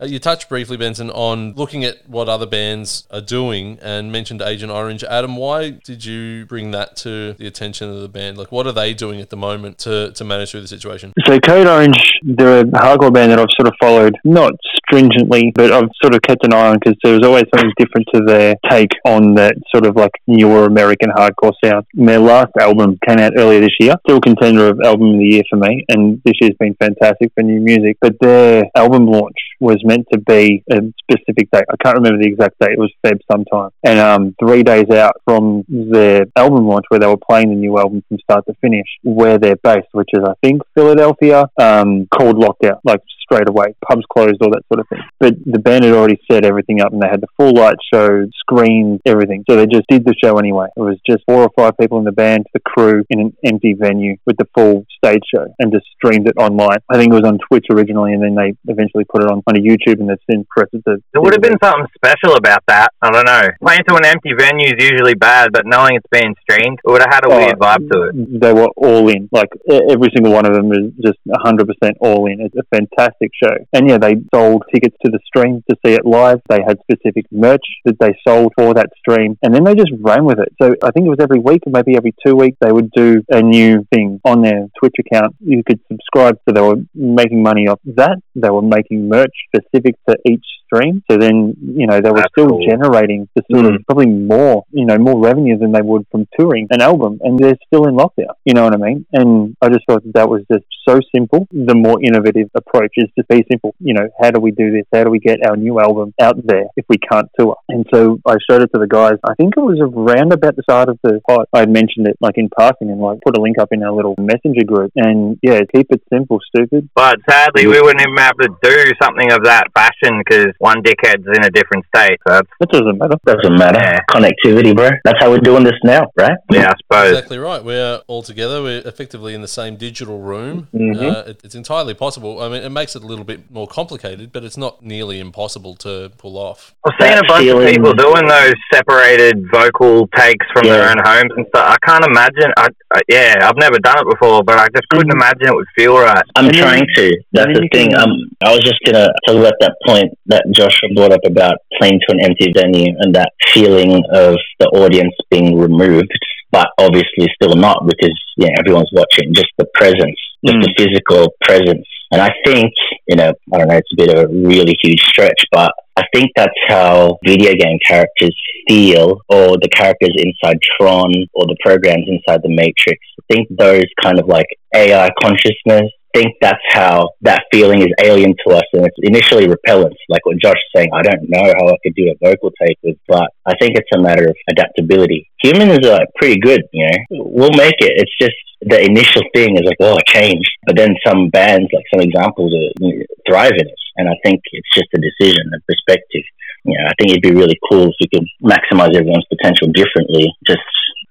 uh, 0.00 0.04
you 0.06 0.18
touched 0.18 0.48
briefly, 0.48 0.76
Benson, 0.76 1.10
on 1.10 1.52
looking 1.54 1.84
at 1.84 2.08
what 2.08 2.28
other 2.28 2.46
bands 2.46 3.06
are 3.10 3.20
doing 3.20 3.78
and 3.82 4.10
mentioned 4.10 4.42
Agent 4.42 4.72
Orange. 4.72 5.04
Adam, 5.04 5.36
why 5.36 5.70
did 5.70 6.04
you 6.04 6.46
bring 6.46 6.70
that 6.72 6.96
to 6.96 7.21
the 7.38 7.46
attention 7.46 7.88
of 7.88 8.00
the 8.00 8.08
band? 8.08 8.38
Like, 8.38 8.52
what 8.52 8.66
are 8.66 8.72
they 8.72 8.92
doing 8.94 9.20
at 9.20 9.30
the 9.30 9.36
moment 9.36 9.78
to, 9.78 10.12
to 10.12 10.24
manage 10.24 10.50
through 10.50 10.62
the 10.62 10.68
situation? 10.68 11.12
So 11.26 11.38
Code 11.40 11.66
Orange, 11.66 12.02
they're 12.22 12.60
a 12.60 12.64
hardcore 12.64 13.12
band 13.12 13.30
that 13.32 13.38
I've 13.38 13.54
sort 13.56 13.68
of 13.68 13.74
followed, 13.80 14.16
not 14.24 14.52
stringently, 14.86 15.52
but 15.54 15.72
I've 15.72 15.90
sort 16.02 16.14
of 16.14 16.22
kept 16.22 16.44
an 16.44 16.52
eye 16.52 16.68
on 16.68 16.78
because 16.78 16.96
there 17.02 17.14
was 17.14 17.26
always 17.26 17.44
something 17.54 17.72
different 17.78 18.06
to 18.14 18.20
their 18.26 18.54
take 18.68 18.90
on 19.06 19.34
that 19.34 19.54
sort 19.74 19.86
of 19.86 19.96
like 19.96 20.12
newer 20.26 20.66
American 20.66 21.10
hardcore 21.10 21.52
sound. 21.64 21.86
And 21.96 22.08
their 22.08 22.18
last 22.18 22.52
album 22.60 22.98
came 23.06 23.18
out 23.18 23.32
earlier 23.36 23.60
this 23.60 23.76
year, 23.80 23.94
still 24.06 24.20
contender 24.20 24.68
of 24.68 24.80
album 24.84 25.14
of 25.14 25.18
the 25.18 25.24
year 25.24 25.42
for 25.48 25.56
me, 25.56 25.84
and 25.88 26.20
this 26.24 26.34
year's 26.40 26.56
been 26.58 26.74
fantastic 26.74 27.32
for 27.34 27.42
new 27.42 27.60
music. 27.60 27.96
But 28.00 28.14
their 28.20 28.64
album 28.76 29.06
launch 29.06 29.36
was 29.60 29.78
meant 29.84 30.06
to 30.12 30.18
be 30.18 30.62
a 30.70 30.78
specific 31.02 31.50
date. 31.50 31.64
I 31.70 31.76
can't 31.82 31.96
remember 31.96 32.22
the 32.22 32.28
exact 32.28 32.58
date. 32.58 32.72
It 32.72 32.78
was 32.78 32.92
Feb 33.04 33.20
sometime. 33.30 33.70
And 33.84 33.98
um, 33.98 34.34
three 34.40 34.62
days 34.62 34.90
out 34.90 35.20
from 35.24 35.64
their 35.68 36.26
album 36.36 36.66
launch, 36.66 36.84
where 36.88 37.00
they 37.02 37.08
were 37.08 37.16
playing 37.16 37.50
the 37.50 37.56
new 37.56 37.78
album 37.78 38.02
from 38.08 38.18
start 38.18 38.46
to 38.46 38.54
finish, 38.60 38.86
where 39.02 39.38
they're 39.38 39.56
based, 39.56 39.88
which 39.92 40.10
is 40.12 40.22
I 40.24 40.34
think 40.42 40.62
Philadelphia, 40.74 41.46
um, 41.60 42.06
called 42.06 42.36
lockdown, 42.36 42.78
like 42.84 43.00
straight 43.32 43.48
away, 43.48 43.74
pubs 43.88 44.04
closed, 44.12 44.36
all 44.42 44.50
that 44.50 44.62
sort 44.68 44.80
of 44.80 44.88
thing. 44.88 45.00
But 45.18 45.34
the 45.44 45.58
band 45.58 45.84
had 45.84 45.94
already 45.94 46.20
set 46.30 46.44
everything 46.44 46.80
up, 46.80 46.92
and 46.92 47.00
they 47.00 47.08
had 47.08 47.20
the 47.20 47.32
full 47.38 47.52
light 47.52 47.76
show, 47.92 48.26
screens, 48.38 49.00
everything. 49.06 49.44
So 49.48 49.56
they 49.56 49.66
just 49.66 49.86
did 49.88 50.04
the 50.04 50.14
show 50.22 50.38
anyway. 50.38 50.66
It 50.76 50.80
was 50.80 50.98
just 51.08 51.22
four 51.26 51.42
or 51.42 51.50
five 51.56 51.76
people 51.80 51.98
in 51.98 52.04
the 52.04 52.12
band, 52.12 52.46
the 52.52 52.60
crew 52.60 53.04
in 53.10 53.20
an 53.20 53.36
empty 53.44 53.74
venue 53.78 54.16
with 54.26 54.36
the 54.36 54.46
full 54.54 54.84
stage 55.02 55.22
show, 55.32 55.46
and 55.58 55.72
just 55.72 55.86
streamed 55.96 56.28
it 56.28 56.34
online. 56.36 56.78
I 56.90 56.96
think 56.96 57.12
it 57.12 57.16
was 57.16 57.28
on 57.28 57.38
Twitch 57.48 57.66
originally, 57.72 58.12
and 58.12 58.22
then 58.22 58.34
they 58.34 58.54
eventually 58.70 59.04
put 59.04 59.22
it 59.22 59.30
on 59.30 59.42
on 59.46 59.54
YouTube, 59.54 60.00
and 60.00 60.08
they've 60.08 60.26
since 60.30 60.46
pressed 60.50 60.74
it 60.74 60.82
to. 60.86 60.96
There 61.12 61.22
would 61.22 61.34
have 61.34 61.42
been 61.42 61.58
something 61.62 61.86
special 61.96 62.36
about 62.36 62.62
that. 62.68 62.92
I 63.00 63.10
don't 63.10 63.26
know. 63.26 63.48
Playing 63.62 63.84
to 63.88 63.96
an 63.96 64.06
empty 64.06 64.32
venue 64.38 64.66
is 64.66 64.78
usually 64.78 65.14
bad, 65.14 65.52
but 65.52 65.66
knowing 65.66 65.96
it's 65.96 66.06
being 66.10 66.34
streamed, 66.42 66.78
it 66.84 66.90
would 66.90 67.02
have 67.02 67.12
had 67.12 67.24
a 67.26 67.32
Oh, 67.32 67.38
weird 67.38 67.58
vibe 67.58 67.90
to 67.90 68.02
it. 68.10 68.40
They 68.40 68.52
were 68.52 68.68
all 68.76 69.08
in. 69.08 69.28
Like 69.32 69.48
every 69.70 70.10
single 70.14 70.32
one 70.32 70.46
of 70.46 70.54
them 70.54 70.70
is 70.72 70.92
just 71.02 71.18
100% 71.28 71.66
all 72.00 72.26
in. 72.26 72.40
It's 72.40 72.54
a 72.56 72.64
fantastic 72.74 73.21
show. 73.42 73.54
And 73.72 73.88
yeah, 73.88 73.98
they 73.98 74.16
sold 74.34 74.64
tickets 74.72 74.96
to 75.04 75.10
the 75.10 75.20
stream 75.26 75.62
to 75.70 75.76
see 75.84 75.92
it 75.94 76.04
live. 76.04 76.40
They 76.48 76.60
had 76.66 76.78
specific 76.80 77.26
merch 77.30 77.64
that 77.84 77.98
they 77.98 78.14
sold 78.26 78.52
for 78.56 78.74
that 78.74 78.90
stream. 78.98 79.38
And 79.42 79.54
then 79.54 79.64
they 79.64 79.74
just 79.74 79.92
ran 80.00 80.24
with 80.24 80.38
it. 80.38 80.52
So 80.60 80.74
I 80.82 80.90
think 80.90 81.06
it 81.06 81.10
was 81.10 81.20
every 81.20 81.38
week 81.38 81.62
maybe 81.66 81.96
every 81.96 82.14
two 82.24 82.34
weeks 82.36 82.56
they 82.60 82.72
would 82.72 82.90
do 82.92 83.22
a 83.30 83.42
new 83.42 83.86
thing 83.92 84.20
on 84.24 84.42
their 84.42 84.68
Twitch 84.78 84.96
account. 84.98 85.36
You 85.40 85.62
could 85.64 85.80
subscribe. 85.90 86.38
So 86.48 86.54
they 86.54 86.60
were 86.60 86.82
making 86.94 87.42
money 87.42 87.68
off 87.68 87.80
that. 87.96 88.18
They 88.34 88.50
were 88.50 88.62
making 88.62 89.08
merch 89.08 89.34
specific 89.54 89.94
to 90.08 90.16
each 90.26 90.44
stream. 90.72 91.02
So 91.10 91.16
then, 91.16 91.54
you 91.60 91.86
know, 91.86 92.00
they 92.00 92.10
were 92.10 92.18
That's 92.18 92.32
still 92.32 92.48
cool. 92.48 92.66
generating 92.66 93.28
the 93.34 93.42
sort 93.50 93.66
of 93.66 93.72
mm. 93.72 93.84
probably 93.86 94.06
more, 94.06 94.64
you 94.70 94.86
know, 94.86 94.98
more 94.98 95.20
revenue 95.20 95.58
than 95.58 95.72
they 95.72 95.82
would 95.82 96.06
from 96.10 96.26
touring 96.38 96.66
an 96.70 96.80
album. 96.80 97.18
And 97.22 97.38
they're 97.38 97.58
still 97.66 97.86
in 97.86 97.94
lockdown. 97.94 98.34
You 98.44 98.54
know 98.54 98.64
what 98.64 98.74
I 98.74 98.78
mean? 98.78 99.06
And 99.12 99.56
I 99.60 99.68
just 99.68 99.84
thought 99.86 100.04
that, 100.04 100.14
that 100.14 100.28
was 100.28 100.42
just 100.50 100.64
so 100.88 101.00
simple. 101.14 101.46
The 101.52 101.74
more 101.74 102.02
innovative 102.02 102.50
approach 102.54 102.92
is 102.96 103.08
to 103.18 103.24
be 103.28 103.44
simple. 103.50 103.74
You 103.80 103.94
know, 103.94 104.08
how 104.20 104.30
do 104.30 104.40
we 104.40 104.50
do 104.50 104.72
this? 104.72 104.84
How 104.92 105.04
do 105.04 105.10
we 105.10 105.18
get 105.18 105.46
our 105.46 105.56
new 105.56 105.80
album 105.80 106.14
out 106.20 106.36
there 106.44 106.66
if 106.76 106.84
we 106.88 106.96
can't 106.98 107.28
tour? 107.38 107.56
And 107.68 107.86
so 107.92 108.18
I 108.26 108.36
showed 108.48 108.62
it 108.62 108.70
to 108.74 108.80
the 108.80 108.86
guys. 108.86 109.18
I 109.24 109.34
think 109.34 109.54
it 109.56 109.60
was 109.60 109.78
around 109.80 110.32
about 110.32 110.56
the 110.56 110.62
start 110.62 110.88
of 110.88 110.98
the 111.02 111.20
pod. 111.28 111.46
I 111.52 111.66
mentioned 111.66 112.08
it 112.08 112.16
like 112.20 112.36
in 112.36 112.48
passing 112.58 112.90
and 112.90 113.00
like 113.00 113.20
put 113.24 113.36
a 113.36 113.40
link 113.40 113.58
up 113.58 113.68
in 113.72 113.82
our 113.82 113.92
little 113.92 114.14
messenger 114.18 114.64
group. 114.66 114.92
And 114.96 115.38
yeah, 115.42 115.60
keep 115.74 115.86
it 115.90 116.02
simple, 116.12 116.38
stupid. 116.54 116.88
But 116.94 117.18
sadly, 117.28 117.66
we 117.66 117.80
wouldn't 117.80 118.00
even 118.00 118.16
be 118.16 118.22
able 118.22 118.54
to 118.54 118.56
do 118.62 118.92
something 119.00 119.32
of 119.32 119.44
that 119.44 119.68
fashion 119.74 120.22
because 120.24 120.52
one 120.62 120.80
dickhead's 120.80 121.26
in 121.26 121.42
a 121.44 121.50
different 121.50 121.84
state. 121.94 122.18
So 122.28 122.34
that's, 122.34 122.48
That 122.60 122.68
doesn't 122.70 122.98
matter. 122.98 123.16
Doesn't 123.26 123.58
matter. 123.58 123.80
Yeah. 123.82 123.98
Connectivity, 124.08 124.74
bro. 124.76 124.90
That's 125.04 125.18
how 125.20 125.28
we're 125.30 125.38
doing 125.38 125.64
this 125.64 125.74
now, 125.82 126.06
right? 126.16 126.36
yeah, 126.52 126.68
I 126.70 126.74
suppose. 126.80 127.10
Exactly 127.10 127.38
right. 127.38 127.64
We're 127.64 128.00
all 128.06 128.22
together. 128.22 128.62
We're 128.62 128.86
effectively 128.86 129.34
in 129.34 129.42
the 129.42 129.48
same 129.48 129.74
digital 129.76 130.20
room. 130.20 130.68
Uh, 130.72 131.24
it, 131.26 131.40
it's 131.42 131.56
entirely 131.56 131.94
possible. 131.94 132.40
I 132.40 132.48
mean, 132.48 132.62
it 132.62 132.68
makes 132.70 132.94
it 132.94 133.02
a 133.02 133.06
little 133.06 133.24
bit 133.24 133.50
more 133.50 133.66
complicated, 133.66 134.32
but 134.32 134.44
it's 134.44 134.56
not 134.56 134.82
nearly 134.84 135.18
impossible 135.18 135.74
to 135.76 136.12
pull 136.16 136.38
off. 136.38 136.74
I've 136.86 136.92
seen 137.00 137.18
a 137.18 137.22
bunch 137.26 137.44
feeling- 137.44 137.66
of 137.68 137.74
people 137.74 137.92
doing 137.94 138.26
those 138.28 138.54
separated 138.72 139.44
vocal 139.52 140.06
takes 140.16 140.46
from 140.52 140.62
their 140.68 140.88
own 140.88 140.96
homes 141.04 141.32
and 141.36 141.46
stuff. 141.48 141.76
I 141.76 141.86
can't 141.86 142.04
imagine. 142.06 142.52
I, 142.56 142.68
I, 142.94 143.00
yeah, 143.08 143.34
I've 143.42 143.56
never 143.56 143.78
done 143.80 143.96
it 143.98 144.06
before, 144.08 144.44
but 144.44 144.58
I 144.58 144.68
just 144.68 144.88
couldn't 144.90 145.10
imagine 145.12 145.48
it 145.48 145.54
would 145.54 145.66
feel 145.76 145.98
right. 145.98 146.22
I'm 146.36 146.50
trying 146.52 146.86
to. 146.96 147.16
That's 147.32 147.52
the 147.58 147.68
thing. 147.72 147.94
Um, 147.94 148.10
I 148.44 148.52
was 148.52 148.60
just 148.60 148.78
gonna 148.86 149.08
talk 149.26 149.36
about 149.36 149.54
that 149.60 149.74
point 149.86 150.06
that 150.26 150.44
Joshua 150.54 150.88
brought 150.94 151.12
up 151.12 151.24
about 151.26 151.58
playing 151.78 152.00
to 152.00 152.14
an 152.14 152.20
empty 152.20 152.52
venue 152.54 152.94
and 153.00 153.14
that 153.14 153.32
feeling 153.52 154.02
of 154.12 154.36
the 154.58 154.66
audience 154.68 155.14
being 155.30 155.58
removed, 155.58 156.12
but 156.50 156.68
obviously 156.78 157.28
still 157.34 157.56
not 157.56 157.86
because 157.86 158.18
yeah, 158.36 158.50
everyone's 158.58 158.90
watching. 158.92 159.34
Just 159.34 159.52
the 159.58 159.66
presence, 159.74 160.18
just 160.44 160.58
the 160.60 160.68
mm. 160.68 160.78
physical 160.78 161.34
presence. 161.42 161.86
And 162.12 162.20
I 162.20 162.30
think, 162.44 162.72
you 163.08 163.16
know, 163.16 163.32
I 163.54 163.58
don't 163.58 163.68
know, 163.68 163.76
it's 163.76 163.92
a 163.92 163.96
bit 163.96 164.10
of 164.14 164.24
a 164.24 164.28
really 164.28 164.76
huge 164.82 165.00
stretch, 165.00 165.44
but 165.50 165.72
I 165.96 166.02
think 166.14 166.30
that's 166.36 166.52
how 166.68 167.18
video 167.24 167.54
game 167.54 167.78
characters 167.86 168.38
feel, 168.68 169.20
or 169.28 169.56
the 169.56 169.68
characters 169.74 170.14
inside 170.16 170.58
Tron, 170.78 171.10
or 171.32 171.46
the 171.46 171.56
programs 171.62 172.06
inside 172.06 172.42
the 172.42 172.50
Matrix. 172.50 173.00
I 173.18 173.34
think 173.34 173.48
those 173.50 173.86
kind 174.02 174.18
of 174.18 174.26
like 174.26 174.46
AI 174.74 175.08
consciousness 175.22 175.90
think 176.14 176.34
that's 176.40 176.62
how 176.70 177.10
that 177.22 177.44
feeling 177.52 177.80
is 177.80 177.92
alien 178.02 178.34
to 178.46 178.54
us 178.54 178.64
and 178.72 178.86
it's 178.86 178.96
initially 179.02 179.48
repellent 179.48 179.94
like 180.08 180.24
what 180.24 180.36
josh 180.38 180.56
is 180.56 180.70
saying. 180.74 180.90
I 180.92 181.02
don't 181.02 181.28
know 181.28 181.42
how 181.42 181.68
i 181.68 181.76
could 181.82 181.94
do 181.94 182.10
a 182.10 182.16
vocal 182.24 182.52
take 182.60 182.78
with 182.82 182.96
but 183.08 183.28
i 183.46 183.52
think 183.60 183.76
it's 183.76 183.88
a 183.94 184.00
matter 184.00 184.28
of 184.28 184.36
adaptability. 184.50 185.30
Humans 185.42 185.86
are 185.86 186.06
pretty 186.16 186.40
good 186.40 186.62
you 186.72 186.86
know. 186.86 186.98
We'll 187.10 187.56
make 187.56 187.76
it. 187.78 187.92
It's 187.96 188.16
just 188.20 188.36
the 188.62 188.80
initial 188.80 189.22
thing 189.34 189.56
is 189.56 189.64
like 189.64 189.78
oh 189.80 189.96
i 189.96 190.02
changed 190.06 190.50
but 190.66 190.76
then 190.76 190.94
some 191.06 191.28
bands 191.30 191.68
like 191.72 191.84
some 191.92 192.00
examples 192.00 192.52
are, 192.52 192.70
you 192.86 192.98
know, 192.98 193.04
thrive 193.28 193.52
in 193.52 193.66
it. 193.66 193.80
And 193.96 194.08
i 194.08 194.14
think 194.24 194.40
it's 194.52 194.74
just 194.74 194.88
a 194.94 195.00
decision 195.00 195.50
a 195.54 195.60
perspective. 195.66 196.24
You 196.64 196.78
know 196.78 196.86
i 196.86 196.94
think 196.98 197.10
it'd 197.10 197.22
be 197.22 197.34
really 197.34 197.58
cool 197.70 197.88
if 197.90 197.96
we 198.00 198.08
could 198.12 198.26
maximize 198.42 198.94
everyone's 198.94 199.26
potential 199.28 199.68
differently 199.72 200.28
just 200.46 200.62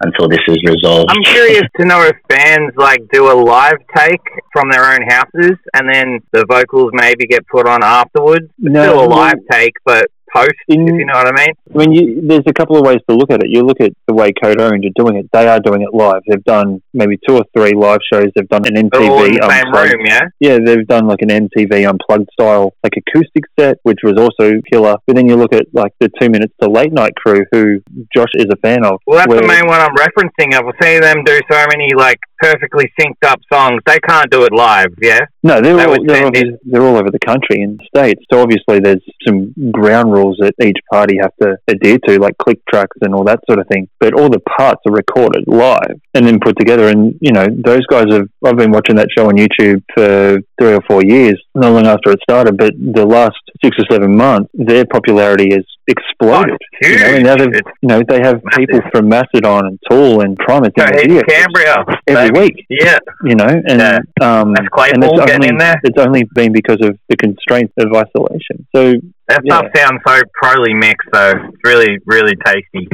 until 0.03 0.27
this 0.27 0.39
is 0.47 0.57
resolved. 0.65 1.09
I'm 1.09 1.23
curious 1.23 1.63
to 1.79 1.85
know 1.85 2.01
if 2.01 2.15
bands 2.27 2.75
like 2.75 3.01
do 3.11 3.31
a 3.31 3.37
live 3.37 3.77
take 3.95 4.21
from 4.53 4.69
their 4.71 4.85
own 4.93 4.99
houses 5.07 5.57
and 5.73 5.87
then 5.93 6.19
the 6.31 6.45
vocals 6.49 6.91
maybe 6.93 7.25
get 7.27 7.45
put 7.47 7.67
on 7.67 7.83
afterwards. 7.83 8.47
No, 8.59 8.83
Still 8.83 9.05
a 9.05 9.07
live 9.07 9.39
take, 9.51 9.73
but 9.85 10.07
post, 10.35 10.51
in- 10.67 10.87
if 10.87 10.95
you 10.95 11.05
know 11.05 11.13
what 11.13 11.27
I 11.27 11.45
mean. 11.45 11.53
When 11.73 11.91
you 11.91 12.21
there's 12.27 12.43
a 12.47 12.53
couple 12.53 12.77
of 12.77 12.85
ways 12.85 12.99
to 13.09 13.15
look 13.15 13.31
at 13.31 13.41
it. 13.43 13.49
You 13.49 13.63
look 13.63 13.79
at 13.81 13.91
the 14.07 14.13
way 14.13 14.31
Code 14.33 14.59
Orange 14.59 14.85
are 14.85 14.95
doing 15.03 15.17
it. 15.17 15.29
They 15.31 15.47
are 15.47 15.59
doing 15.59 15.81
it 15.81 15.93
live. 15.93 16.21
They've 16.27 16.43
done 16.43 16.81
maybe 16.93 17.17
two 17.27 17.35
or 17.37 17.43
three 17.55 17.73
live 17.73 17.99
shows. 18.11 18.27
They've 18.35 18.47
done 18.47 18.65
an 18.67 18.73
They're 18.91 19.09
all 19.09 19.23
in 19.23 19.31
MTV 19.33 19.39
the 19.39 19.49
same 19.49 19.65
unplugged. 19.67 19.93
room, 19.93 20.05
yeah? 20.05 20.21
Yeah, 20.39 20.57
they've 20.63 20.87
done 20.87 21.07
like 21.07 21.21
an 21.21 21.29
MTV 21.29 21.87
unplugged 21.89 22.29
style 22.33 22.73
like 22.83 22.93
acoustic 22.97 23.43
set, 23.59 23.77
which 23.83 23.99
was 24.03 24.15
also 24.17 24.61
killer. 24.71 24.97
But 25.07 25.15
then 25.15 25.27
you 25.27 25.35
look 25.35 25.53
at 25.53 25.65
like 25.73 25.93
the 25.99 26.09
two 26.19 26.29
minutes 26.29 26.53
to 26.61 26.69
late 26.69 26.91
night 26.93 27.15
crew, 27.15 27.45
who 27.51 27.81
Josh 28.15 28.31
is 28.35 28.47
a 28.51 28.57
fan 28.57 28.83
of. 28.85 28.99
Well, 29.07 29.17
that's 29.17 29.27
where- 29.29 29.41
the 29.41 29.47
main 29.47 29.67
one 29.67 29.79
I'm 29.79 29.95
referencing. 29.95 30.53
I've 30.53 30.65
seen 30.81 31.01
them 31.01 31.23
do 31.23 31.39
so 31.49 31.65
many 31.69 31.93
like 31.95 32.19
perfectly 32.39 32.91
synced 32.99 33.27
up 33.27 33.39
songs. 33.51 33.81
They 33.85 33.99
can't 33.99 34.29
do 34.31 34.43
it 34.43 34.51
live, 34.51 34.93
yeah. 35.01 35.19
No, 35.43 35.61
they're 35.61 35.75
They 35.75 35.85
all 35.85 36.31
they're, 36.31 36.43
they're 36.63 36.81
all 36.81 36.97
over 36.97 37.11
the 37.11 37.19
country 37.19 37.61
and 37.61 37.79
states. 37.95 38.23
So 38.31 38.41
obviously, 38.41 38.79
there's 38.79 39.01
some 39.27 39.53
ground 39.71 40.11
rules 40.11 40.37
that 40.39 40.53
each 40.63 40.77
party 40.91 41.17
have 41.21 41.31
to 41.41 41.57
adhere 41.67 41.99
to, 42.07 42.19
like 42.19 42.37
click 42.37 42.59
tracks 42.69 42.97
and 43.01 43.13
all 43.13 43.23
that 43.25 43.39
sort 43.47 43.59
of 43.59 43.67
thing. 43.67 43.87
But 43.99 44.13
all 44.13 44.29
the 44.29 44.39
parts 44.39 44.81
are 44.87 44.93
recorded 44.93 45.45
live 45.47 45.99
and 46.13 46.25
then 46.25 46.39
put 46.39 46.57
together. 46.57 46.87
And 46.87 47.15
you 47.21 47.31
know, 47.31 47.47
those 47.49 47.85
guys 47.87 48.05
have. 48.11 48.27
I've 48.45 48.57
been 48.57 48.71
watching 48.71 48.95
that 48.95 49.09
show 49.15 49.27
on 49.27 49.35
YouTube 49.35 49.83
for 49.93 50.39
three 50.59 50.73
or 50.73 50.81
four 50.87 51.03
years, 51.03 51.41
not 51.55 51.73
long 51.73 51.87
after 51.87 52.11
it 52.11 52.19
started. 52.23 52.57
But 52.57 52.73
the 52.77 53.05
last 53.05 53.41
six 53.63 53.77
or 53.79 53.85
seven 53.91 54.15
months, 54.15 54.49
their 54.53 54.85
popularity 54.85 55.49
has 55.53 55.63
exploded. 55.87 56.57
Oh, 56.83 56.87
You 56.87 56.97
know, 56.99 57.19
now 57.19 57.35
they've, 57.35 57.61
you 57.81 57.87
know, 57.89 58.01
they 58.07 58.19
have 58.21 58.41
people 58.57 58.79
from 58.91 59.09
Mastodon 59.09 59.65
and 59.67 59.79
Tool 59.89 60.21
and 60.21 60.37
Primus 60.37 60.71
their 60.75 60.87
Coheed 60.87 61.27
Cambria 61.27 61.75
every 62.07 62.31
baby. 62.31 62.39
week 62.39 62.65
Yeah, 62.69 62.97
you 63.25 63.35
know, 63.35 63.45
and 63.47 63.79
Yeah. 63.79 63.99
um, 64.21 64.53
That's 64.53 64.67
and 64.93 65.03
it's 65.03 65.19
getting 65.25 65.35
only, 65.35 65.47
in 65.49 65.57
there. 65.57 65.75
It's 65.83 65.99
only 65.99 66.23
been 66.35 66.51
because 66.53 66.79
of 66.81 66.97
the 67.09 67.17
constraints 67.17 67.73
of 67.77 67.93
isolation. 67.93 68.65
So 68.75 68.93
that 69.27 69.41
Yeah. 69.43 69.57
stuff 69.59 69.65
sounds 69.75 70.01
so 70.07 70.21
proly 70.41 70.73
mixed 70.73 71.09
though. 71.13 71.33
It's 71.49 71.57
really, 71.63 71.97
really 72.05 72.33
tasty. 72.45 72.87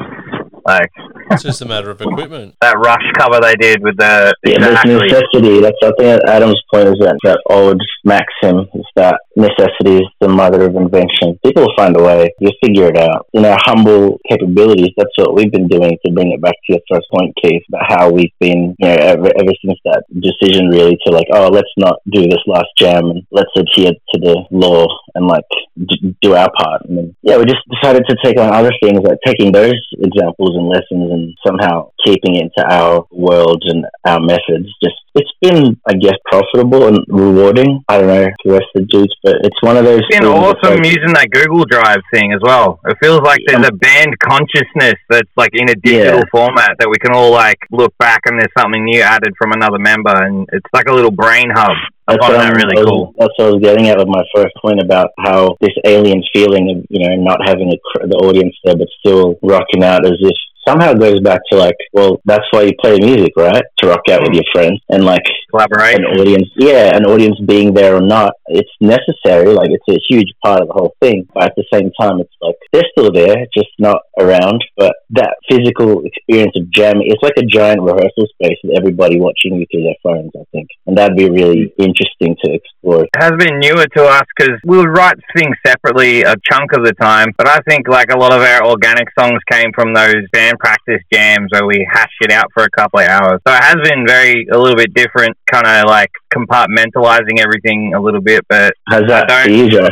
Like 0.66 0.92
It's 1.32 1.44
just 1.44 1.62
a 1.62 1.66
matter 1.66 1.90
of 1.90 2.02
equipment. 2.02 2.56
that 2.62 2.78
Rush 2.78 3.04
cover 3.18 3.40
they 3.42 3.56
did 3.56 3.82
with 3.84 3.98
the 3.98 4.34
Yeah, 4.46 4.58
there's 4.60 4.80
exactly. 4.80 4.94
necessity. 4.96 5.62
That's 5.62 5.78
I 5.84 5.92
think 5.98 6.22
Adam's 6.28 6.62
point 6.74 6.88
is 6.88 6.96
that 7.00 7.18
that 7.24 7.40
old 7.50 7.82
maxim 8.06 8.68
is 8.74 8.86
that 8.96 9.20
necessity 9.36 9.98
is 10.04 10.08
the 10.22 10.28
mother 10.30 10.64
of 10.64 10.76
invention. 10.76 11.38
People 11.46 11.64
will 11.64 11.76
find 11.76 11.96
a 11.98 12.02
way. 12.04 12.30
You'll 12.40 12.58
figure 12.64 12.88
it 12.88 12.98
out. 12.98 13.28
In 13.34 13.46
our 13.46 13.58
humble 13.66 14.20
capabilities, 14.30 14.92
that's 14.98 15.12
what 15.18 15.36
we've 15.36 15.52
been 15.52 15.68
doing 15.68 15.98
to 16.06 16.12
bring 16.12 16.32
it 16.32 16.42
back 16.42 16.54
to 16.54 16.74
your 16.74 16.82
first 16.90 17.08
point, 17.14 17.36
Keith, 17.44 17.64
about 17.70 17.86
how 17.90 18.10
we've 18.10 18.34
been, 18.40 18.76
you 18.80 18.88
know, 18.88 18.96
ever, 18.96 19.28
ever 19.40 19.54
since 19.66 19.80
that 19.86 20.04
decision 20.20 20.70
really 20.70 20.98
to 21.06 21.14
like, 21.14 21.28
oh, 21.34 21.48
let's 21.50 21.72
not 21.78 21.98
do 22.12 22.24
this 22.24 22.42
last 22.48 22.68
jam 22.78 23.10
and 23.10 23.24
let's 23.32 23.52
adhere 23.58 23.92
to 23.92 24.20
the 24.20 24.44
law 24.52 24.88
and 25.18 25.28
like 25.28 25.44
d- 25.76 26.16
do 26.22 26.34
our 26.36 26.50
part. 26.58 26.86
And 26.86 26.98
then, 26.98 27.16
yeah, 27.24 27.38
we 27.38 27.46
just 27.46 27.66
decided 27.70 28.04
to 28.10 28.16
take 28.24 28.38
on 28.40 28.54
other 28.54 28.72
things, 28.82 29.00
like 29.04 29.18
taking 29.26 29.52
those 29.52 29.76
examples 30.00 30.56
and 30.56 30.68
lessons 30.70 31.12
and 31.12 31.38
somehow 31.46 31.90
keeping 32.06 32.36
it 32.36 32.44
into 32.48 32.64
our 32.70 33.06
world 33.12 33.64
and 33.66 33.86
our 34.06 34.20
methods. 34.20 34.70
Just 34.84 34.96
it's 35.16 35.32
been, 35.42 35.76
I 35.90 35.94
guess, 35.94 36.14
profitable 36.30 36.88
and 36.88 37.00
rewarding. 37.08 37.82
I 37.90 37.98
don't 37.98 38.08
know 38.08 38.28
the 38.46 38.52
rest 38.54 38.70
of 38.76 38.82
the 38.84 38.88
dudes, 38.88 39.16
but 39.24 39.36
it's 39.44 39.58
one 39.62 39.76
of 39.76 39.84
those. 39.84 40.02
It's 40.10 40.20
been 40.20 40.28
awesome 40.30 40.78
like- 40.78 40.86
using 40.86 41.14
that 41.18 41.30
Google 41.32 41.66
Drive 41.66 42.02
thing 42.14 42.34
as 42.34 42.40
well. 42.44 42.80
It 42.86 42.98
feels 43.02 43.22
like 43.22 43.40
there's 43.48 43.66
a 43.68 43.72
band 43.74 44.14
consciousness 44.20 44.96
that's 45.10 45.32
like 45.36 45.52
in 45.54 45.70
a 45.70 45.76
digital 45.76 46.20
Yeah. 46.20 46.32
format 46.32 46.76
that 46.80 46.88
we 46.90 46.98
can 47.00 47.14
all 47.16 47.32
like 47.32 47.58
look 47.72 47.94
back 47.98 48.22
and 48.26 48.40
there's 48.40 48.54
something 48.58 48.84
new 48.86 49.02
added 49.02 49.34
from 49.40 49.52
another 49.54 49.80
member, 49.80 50.14
and 50.24 50.48
it's 50.54 50.70
like 50.74 50.88
a 50.88 50.94
little 50.94 51.12
brain 51.12 51.50
hub. 51.50 51.76
Oh, 52.10 52.14
I 52.14 52.16
That's 52.16 52.26
find 52.26 52.38
what, 52.38 52.44
that 52.44 52.56
really 52.56 52.82
was- 52.82 52.90
cool. 52.90 53.14
that's 53.18 53.34
what 53.38 53.48
I 53.48 53.52
was 53.52 53.62
getting 53.62 53.88
at 53.90 53.98
with 53.98 54.08
my 54.08 54.24
first 54.36 54.56
point 54.62 54.82
about 54.82 55.12
how 55.20 55.58
this 55.62 55.76
alien 55.86 56.24
feeling 56.34 56.70
of 56.72 56.86
you 56.90 57.08
know 57.08 57.16
not 57.22 57.40
having 57.46 57.70
a, 57.74 57.78
cr- 57.84 58.08
the 58.08 58.16
audience 58.18 58.56
there, 58.64 58.76
but 58.78 58.88
still 59.00 59.36
rocking 59.44 59.84
out 59.84 60.06
as 60.06 60.18
if 60.20 60.36
somehow 60.68 60.94
goes 60.94 61.20
back 61.22 61.40
to 61.50 61.58
like, 61.58 61.76
well, 61.94 62.20
that's 62.26 62.44
why 62.52 62.62
you 62.64 62.74
play 62.82 62.98
music, 63.00 63.32
right? 63.38 63.64
To 63.80 63.88
rock 63.88 64.02
out 64.12 64.22
with 64.22 64.34
your 64.34 64.44
friends 64.54 64.82
and 64.90 65.06
like 65.06 65.24
an 65.64 66.06
audience, 66.20 66.50
yeah, 66.56 66.96
an 66.96 67.06
audience 67.06 67.40
being 67.46 67.74
there 67.74 67.96
or 67.96 68.02
not, 68.02 68.34
it's 68.48 68.70
necessary. 68.80 69.54
Like 69.54 69.70
it's 69.72 69.90
a 69.90 70.00
huge 70.10 70.32
part 70.44 70.62
of 70.62 70.68
the 70.68 70.74
whole 70.74 70.96
thing. 71.02 71.28
But 71.34 71.46
at 71.46 71.56
the 71.56 71.66
same 71.74 71.92
time, 72.00 72.20
it's 72.20 72.34
like 72.42 72.56
they're 72.72 72.90
still 72.92 73.12
there, 73.12 73.36
just 73.56 73.70
not 73.80 74.02
around. 74.20 74.64
But 74.78 74.96
that 75.12 75.36
physical 75.50 76.04
experience 76.06 76.54
of 76.56 76.70
jamming, 76.72 77.08
it's 77.08 77.24
like 77.24 77.38
a 77.38 77.46
giant 77.46 77.82
rehearsal 77.82 78.28
space 78.34 78.58
with 78.64 78.78
everybody 78.78 79.20
watching 79.20 79.56
you 79.56 79.66
through 79.72 79.84
their 79.84 80.02
phones. 80.04 80.32
I 80.36 80.46
think, 80.52 80.68
and 80.86 80.98
that'd 80.98 81.18
be 81.18 81.30
really 81.30 81.74
interesting 81.78 82.36
to 82.44 82.54
explore. 82.54 82.77
It 82.88 83.10
has 83.18 83.32
been 83.38 83.60
newer 83.60 83.86
to 83.98 84.04
us 84.06 84.24
because 84.38 84.56
we 84.66 84.78
would 84.78 84.90
write 84.90 85.18
things 85.36 85.56
separately 85.66 86.22
a 86.24 86.36
chunk 86.50 86.72
of 86.74 86.86
the 86.86 86.94
time. 86.94 87.28
But 87.38 87.48
I 87.48 87.60
think 87.68 87.88
like 87.88 88.12
a 88.12 88.18
lot 88.18 88.32
of 88.34 88.42
our 88.42 88.66
organic 88.66 89.08
songs 89.20 89.40
came 89.52 89.72
from 89.76 89.94
those 89.94 90.16
band 90.32 90.58
practice 90.60 91.02
jams 91.12 91.50
where 91.52 91.66
we 91.68 91.88
hashed 91.92 92.16
it 92.22 92.32
out 92.32 92.46
for 92.54 92.64
a 92.64 92.70
couple 92.70 93.00
of 93.00 93.08
hours. 93.08 93.42
So 93.48 93.54
it 93.54 93.64
has 93.64 93.76
been 93.84 94.06
very 94.08 94.48
a 94.52 94.58
little 94.58 94.78
bit 94.78 94.94
different, 94.94 95.36
kind 95.52 95.68
of 95.68 95.86
like 95.90 96.12
compartmentalizing 96.34 97.40
everything 97.40 97.94
a 97.96 98.02
little 98.02 98.22
bit. 98.22 98.46
But 98.50 98.74
How's 98.90 99.08
that 99.08 99.30
for 99.46 99.50
you, 99.52 99.70
Josh? 99.70 99.92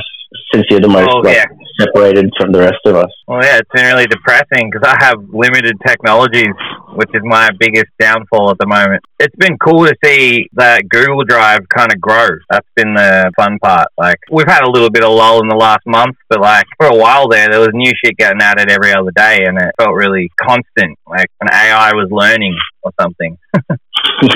Since 0.54 0.66
you're 0.70 0.82
the 0.82 0.90
most 0.90 1.08
Oh, 1.14 1.20
like, 1.20 1.36
yeah. 1.38 1.46
separated 1.80 2.32
from 2.40 2.52
the 2.52 2.60
rest 2.60 2.80
of 2.86 2.96
us. 2.96 3.10
Well, 3.28 3.40
yeah, 3.44 3.58
it's 3.60 3.70
been 3.74 3.86
really 3.86 4.06
depressing 4.08 4.70
because 4.70 4.84
I 4.88 4.96
have 5.06 5.16
limited 5.32 5.76
technologies, 5.86 6.54
which 6.96 7.10
is 7.14 7.22
my 7.24 7.50
biggest 7.60 7.88
downfall 8.00 8.52
at 8.52 8.58
the 8.58 8.68
moment. 8.68 9.04
It's 9.20 9.36
been 9.36 9.58
cool 9.58 9.86
to 9.86 9.96
see 10.04 10.50
that 10.54 10.88
Google 10.90 11.24
Drive 11.24 11.68
kind 11.70 11.92
of 11.94 12.00
grow. 12.02 12.28
That's 12.50 12.68
been 12.76 12.94
the 12.94 13.32
fun 13.38 13.60
part. 13.60 13.88
Like, 13.98 14.20
we've 14.32 14.48
had 14.48 14.64
a 14.64 14.70
little 14.70 14.90
bit 14.90 15.04
of 15.04 15.14
lull 15.14 15.42
in 15.42 15.48
the 15.48 15.56
last 15.56 15.86
month, 15.86 16.16
but 16.30 16.42
like 16.42 16.66
for 16.78 16.88
a 16.88 16.96
while 16.96 17.28
there, 17.28 17.50
there 17.50 17.60
was 17.60 17.72
new 17.74 17.92
shit 18.04 18.18
getting 18.18 18.42
added 18.42 18.70
every 18.70 18.94
other 18.94 19.12
day, 19.16 19.46
and 19.46 19.58
it 19.58 19.72
felt 19.78 19.94
really 19.94 20.32
constant, 20.40 20.98
like 21.08 21.30
an 21.42 21.50
AI 21.52 21.94
was 21.94 22.10
learning 22.12 22.56
or 22.86 22.92
something. 23.02 23.38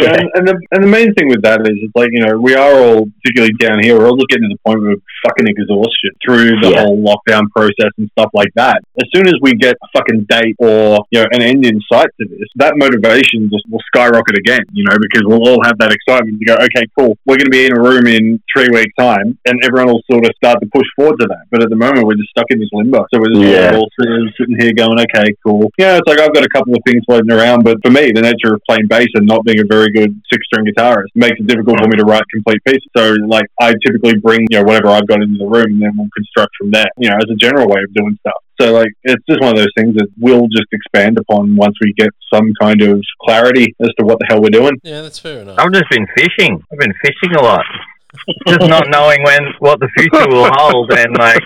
Yeah, 0.02 0.12
and, 0.18 0.28
and 0.36 0.44
the 0.48 0.56
and 0.76 0.82
the 0.84 0.92
main 0.92 1.14
thing 1.16 1.30
with 1.30 1.42
that 1.44 1.62
is 1.62 1.72
it's 1.80 1.96
like 1.96 2.10
you 2.12 2.20
know 2.20 2.36
we 2.38 2.54
are 2.54 2.74
all 2.74 3.06
particularly 3.22 3.54
down 3.60 3.80
here 3.80 3.96
we're 3.98 4.08
all 4.12 4.18
just 4.18 4.28
getting 4.28 4.50
to 4.50 4.56
the 4.56 4.60
point 4.66 4.82
where 4.82 4.92
we're 4.98 5.06
fucking 5.24 5.48
exhaustion 5.48 6.12
through 6.20 6.60
the 6.60 6.72
Yeah. 6.76 6.84
whole 6.84 7.00
lockdown 7.00 7.48
process 7.56 7.92
and 7.98 8.10
stuff 8.18 8.28
like 8.34 8.52
that. 8.56 8.82
As 9.00 9.08
soon 9.16 9.28
as 9.28 9.36
we 9.42 9.54
get 9.56 9.76
a 9.80 9.88
fucking 9.96 10.26
date 10.28 10.56
or 10.60 11.06
you 11.12 11.22
know 11.22 11.28
an 11.32 11.42
end 11.42 11.66
in 11.66 11.80
sight 11.92 12.10
to 12.20 12.28
this, 12.28 12.50
that 12.60 12.76
motivation 12.76 13.48
just 13.54 13.64
will 13.72 13.80
skyrocket 13.94 14.36
again. 14.38 14.66
You 14.74 14.84
know 14.90 14.98
because 15.00 15.24
we'll 15.24 15.48
all 15.48 15.64
have 15.64 15.78
that 15.80 15.94
excitement 15.96 16.40
to 16.40 16.46
go 16.46 16.56
okay 16.60 16.84
cool 16.98 17.16
we're 17.26 17.38
going 17.40 17.48
to 17.52 17.56
be 17.56 17.66
in 17.68 17.74
a 17.78 17.80
room 17.82 18.04
in 18.08 18.42
three 18.52 18.68
weeks 18.70 18.92
time 19.00 19.38
and 19.46 19.56
everyone 19.64 19.94
will 19.96 20.04
sort 20.12 20.26
of 20.26 20.32
start 20.36 20.60
to 20.60 20.68
push 20.76 20.88
forward 20.98 21.20
to 21.24 21.28
that. 21.32 21.46
But 21.52 21.64
at 21.64 21.70
the 21.70 21.80
moment 21.80 22.04
we're 22.04 22.20
just 22.20 22.32
stuck 22.36 22.50
in 22.50 22.60
this 22.60 22.70
limbo. 22.74 23.06
So 23.14 23.20
we're 23.22 23.32
just 23.32 23.48
Yeah. 23.48 23.78
all 23.80 23.88
sitting, 24.02 24.60
here 24.60 24.74
going 24.76 25.00
okay 25.08 25.30
cool. 25.46 25.72
Yeah 25.78 25.98
it's 26.04 26.08
like 26.10 26.20
I've 26.20 26.34
got 26.36 26.44
a 26.44 26.52
couple 26.52 26.74
of 26.76 26.82
things 26.86 27.00
floating 27.08 27.32
around, 27.32 27.64
but 27.64 27.78
for 27.86 27.92
me 27.92 28.12
the 28.12 28.22
nature 28.40 28.56
of 28.56 28.62
playing 28.68 28.88
bass 28.88 29.08
and 29.16 29.28
not 29.28 29.44
being 29.44 29.60
a 29.60 29.66
very 29.66 29.92
good 29.92 30.20
six 30.32 30.46
string 30.46 30.66
guitarist 30.66 31.08
makes 31.16 31.40
it 31.40 31.48
difficult 31.48 31.80
for 31.80 31.88
me 31.88 31.98
to 31.98 32.06
write 32.06 32.24
complete 32.32 32.64
pieces. 32.66 32.88
So 32.96 33.16
like 33.28 33.46
I 33.60 33.74
typically 33.86 34.18
bring 34.18 34.48
you 34.50 34.60
know 34.60 34.64
whatever 34.64 34.90
I've 34.90 35.08
got 35.08 35.22
into 35.22 35.38
the 35.38 35.48
room 35.48 35.66
and 35.66 35.82
then 35.82 35.92
we'll 35.98 36.10
construct 36.16 36.52
from 36.58 36.72
there. 36.72 36.90
You 36.98 37.10
know 37.10 37.18
as 37.18 37.30
a 37.30 37.36
general 37.36 37.68
way 37.68 37.82
of 37.84 37.94
doing 37.94 38.18
stuff. 38.22 38.42
So 38.60 38.74
like 38.74 38.92
it's 39.04 39.24
just 39.30 39.42
one 39.42 39.52
of 39.52 39.58
those 39.58 39.74
things 39.78 39.96
that 39.96 40.08
we'll 40.20 40.48
just 40.48 40.68
expand 40.72 41.18
upon 41.18 41.56
once 41.56 41.76
we 41.82 41.94
get 41.94 42.10
some 42.34 42.52
kind 42.60 42.82
of 42.82 43.02
clarity 43.22 43.76
as 43.82 43.90
to 44.00 44.06
what 44.06 44.20
the 44.20 44.26
hell 44.30 44.42
we're 44.42 44.50
doing. 44.50 44.80
Yeah, 44.84 45.02
that's 45.02 45.20
fair 45.20 45.42
enough. 45.42 45.58
I've 45.60 45.72
just 45.72 45.90
been 45.90 46.08
fishing. 46.16 46.62
I've 46.72 46.80
been 46.80 46.94
fishing 47.02 47.36
a 47.38 47.42
lot. 47.42 47.66
just 48.48 48.62
not 48.68 48.90
knowing 48.90 49.24
when 49.24 49.40
what 49.60 49.80
the 49.80 49.88
future 49.96 50.28
will 50.28 50.50
hold 50.52 50.92
and 50.92 51.16
like 51.18 51.44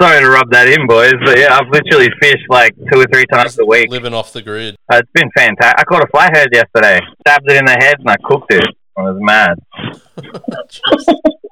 sorry 0.00 0.20
to 0.20 0.28
rub 0.30 0.50
that 0.50 0.68
in 0.68 0.86
boys 0.86 1.14
but 1.24 1.38
yeah 1.38 1.56
i've 1.56 1.68
literally 1.70 2.08
fished 2.20 2.44
like 2.48 2.74
two 2.92 3.00
or 3.00 3.06
three 3.12 3.26
times 3.32 3.58
a 3.58 3.64
week. 3.64 3.90
Living 3.90 4.14
off 4.14 4.32
the 4.32 4.42
grid. 4.42 4.76
Uh, 4.92 4.98
it's 4.98 5.10
been 5.14 5.30
fantastic. 5.36 5.78
I 5.78 5.84
caught 5.84 6.02
a 6.02 6.06
flathead 6.08 6.48
yesterday. 6.52 7.00
Stabbed 7.20 7.50
it 7.50 7.56
in 7.56 7.64
the 7.64 7.72
head 7.72 7.96
and 7.98 8.08
i 8.08 8.16
cooked 8.24 8.52
it. 8.52 8.66
I 8.96 9.02
was 9.02 9.16
mad 9.20 9.58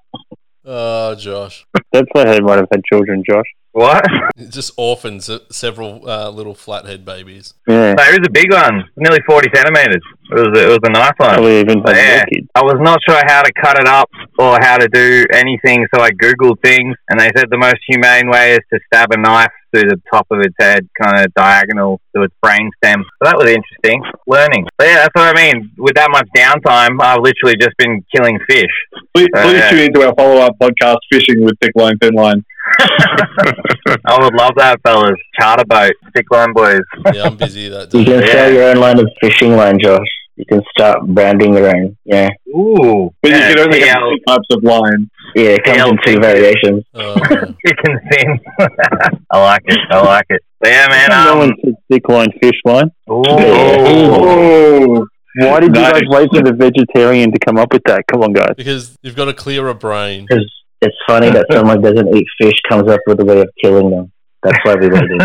oh, 0.64 1.14
Josh. 1.14 1.66
that 1.92 2.06
flathead 2.12 2.42
might 2.42 2.58
have 2.58 2.68
had 2.70 2.82
children, 2.84 3.22
Josh. 3.28 3.46
What? 3.72 4.04
Just 4.50 4.72
orphans, 4.76 5.30
uh, 5.30 5.38
several 5.50 6.08
uh, 6.08 6.28
little 6.30 6.54
flathead 6.54 7.04
babies. 7.04 7.54
Yeah. 7.66 7.94
No, 7.94 8.02
it 8.04 8.20
was 8.20 8.26
a 8.26 8.30
big 8.30 8.52
one, 8.52 8.84
nearly 8.96 9.20
40 9.26 9.48
centimeters. 9.54 10.02
It 10.30 10.34
was, 10.34 10.58
it 10.58 10.68
was 10.68 10.78
a 10.84 10.90
nice 10.90 11.12
one. 11.16 11.30
Probably 11.30 11.60
even 11.60 11.82
But 11.82 11.96
yeah. 11.96 12.24
I 12.54 12.62
was 12.62 12.76
not 12.80 13.00
sure 13.08 13.20
how 13.26 13.42
to 13.42 13.52
cut 13.60 13.80
it 13.80 13.88
up 13.88 14.10
or 14.38 14.58
how 14.60 14.76
to 14.76 14.88
do 14.88 15.24
anything, 15.32 15.86
so 15.94 16.02
I 16.02 16.10
googled 16.10 16.60
things, 16.62 16.96
and 17.08 17.18
they 17.18 17.30
said 17.34 17.46
the 17.50 17.58
most 17.58 17.78
humane 17.88 18.28
way 18.28 18.52
is 18.52 18.60
to 18.72 18.78
stab 18.86 19.10
a 19.12 19.16
knife 19.16 19.52
through 19.72 19.88
the 19.88 20.00
top 20.12 20.26
of 20.30 20.40
its 20.40 20.54
head, 20.60 20.86
kind 21.00 21.24
of 21.24 21.32
diagonal 21.34 22.00
to 22.14 22.22
its 22.22 22.34
brain 22.42 22.70
stem. 22.82 23.02
So 23.02 23.30
that 23.30 23.36
was 23.36 23.48
interesting, 23.48 24.02
learning. 24.26 24.66
But 24.78 24.86
yeah, 24.88 24.96
that's 25.06 25.14
what 25.14 25.36
I 25.36 25.52
mean. 25.52 25.70
With 25.78 25.94
that 25.96 26.10
much 26.10 26.28
downtime, 26.36 27.00
I've 27.02 27.20
literally 27.20 27.56
just 27.60 27.76
been 27.78 28.04
killing 28.14 28.38
fish. 28.48 28.70
Please, 29.14 29.28
Uh, 29.34 29.42
please 29.42 29.58
yeah. 29.58 29.70
tune 29.70 29.80
into 29.80 30.06
our 30.06 30.14
follow 30.14 30.40
up 30.42 30.54
podcast, 30.60 30.98
Fishing 31.10 31.42
with 31.44 31.54
Thick 31.60 31.72
Line, 31.74 31.96
Thin 31.98 32.14
Line. 32.14 32.44
I 34.06 34.18
would 34.22 34.34
love 34.34 34.52
that, 34.56 34.80
fellas. 34.84 35.18
Charter 35.38 35.64
boat, 35.64 35.92
thick 36.14 36.26
line 36.30 36.52
boys. 36.52 36.80
Yeah, 37.12 37.24
I'm 37.24 37.36
busy 37.36 37.68
that 37.68 37.92
You 37.92 38.04
day. 38.04 38.20
can 38.20 38.30
sell 38.30 38.52
your 38.52 38.62
own 38.70 38.76
line 38.76 38.98
of 38.98 39.08
fishing 39.20 39.56
line, 39.56 39.78
Josh. 39.80 40.06
You 40.42 40.56
can 40.58 40.62
start 40.76 41.06
branding 41.06 41.54
your 41.54 41.68
own. 41.68 41.96
Yeah. 42.04 42.28
Ooh, 42.48 43.14
But 43.22 43.30
yeah, 43.30 43.48
you 43.50 43.54
can 43.54 43.64
only 43.66 43.80
have 43.86 43.98
two 43.98 44.18
types 44.26 44.46
of 44.50 44.64
line. 44.64 45.08
Yeah, 45.36 45.50
it 45.50 45.62
comes 45.64 45.92
in 45.92 45.98
two 46.04 46.20
variations. 46.20 46.84
Uh, 46.92 47.20
chicken 47.64 48.00
fin. 48.10 48.40
I 49.30 49.40
like 49.40 49.62
it. 49.66 49.78
I 49.90 50.00
like 50.04 50.26
it. 50.30 50.42
But 50.60 50.70
yeah, 50.70 50.86
man. 50.90 51.08
no 51.10 51.32
Um, 51.32 51.38
one 51.38 51.52
said 51.64 51.74
thick 51.90 52.08
line, 52.08 52.28
fish 52.42 52.58
line. 52.64 52.90
ooh. 53.08 55.06
Oh, 55.40 55.48
Why 55.50 55.60
did 55.60 55.74
you 55.74 55.80
guys 55.82 56.02
wait 56.08 56.28
for 56.34 56.42
the 56.42 56.52
vegetarian 56.52 57.32
to 57.32 57.38
come 57.38 57.56
up 57.56 57.72
with 57.72 57.82
that? 57.86 58.04
Come 58.10 58.22
on, 58.22 58.32
guys. 58.34 58.52
because 58.56 58.98
you've 59.02 59.16
got 59.16 59.28
a 59.28 59.32
clearer 59.32 59.72
brain. 59.72 60.26
Because 60.28 60.44
it's 60.82 60.96
funny 61.06 61.30
that 61.30 61.46
someone 61.52 61.76
who 61.82 61.90
doesn't 61.90 62.14
eat 62.16 62.26
fish 62.38 62.52
comes 62.68 62.90
up 62.90 63.00
with 63.06 63.18
a 63.20 63.24
way 63.24 63.40
of 63.40 63.48
killing 63.62 63.90
them. 63.90 64.12
That's 64.42 64.58
why 64.64 64.74
we 64.74 64.88
waited. 64.88 65.22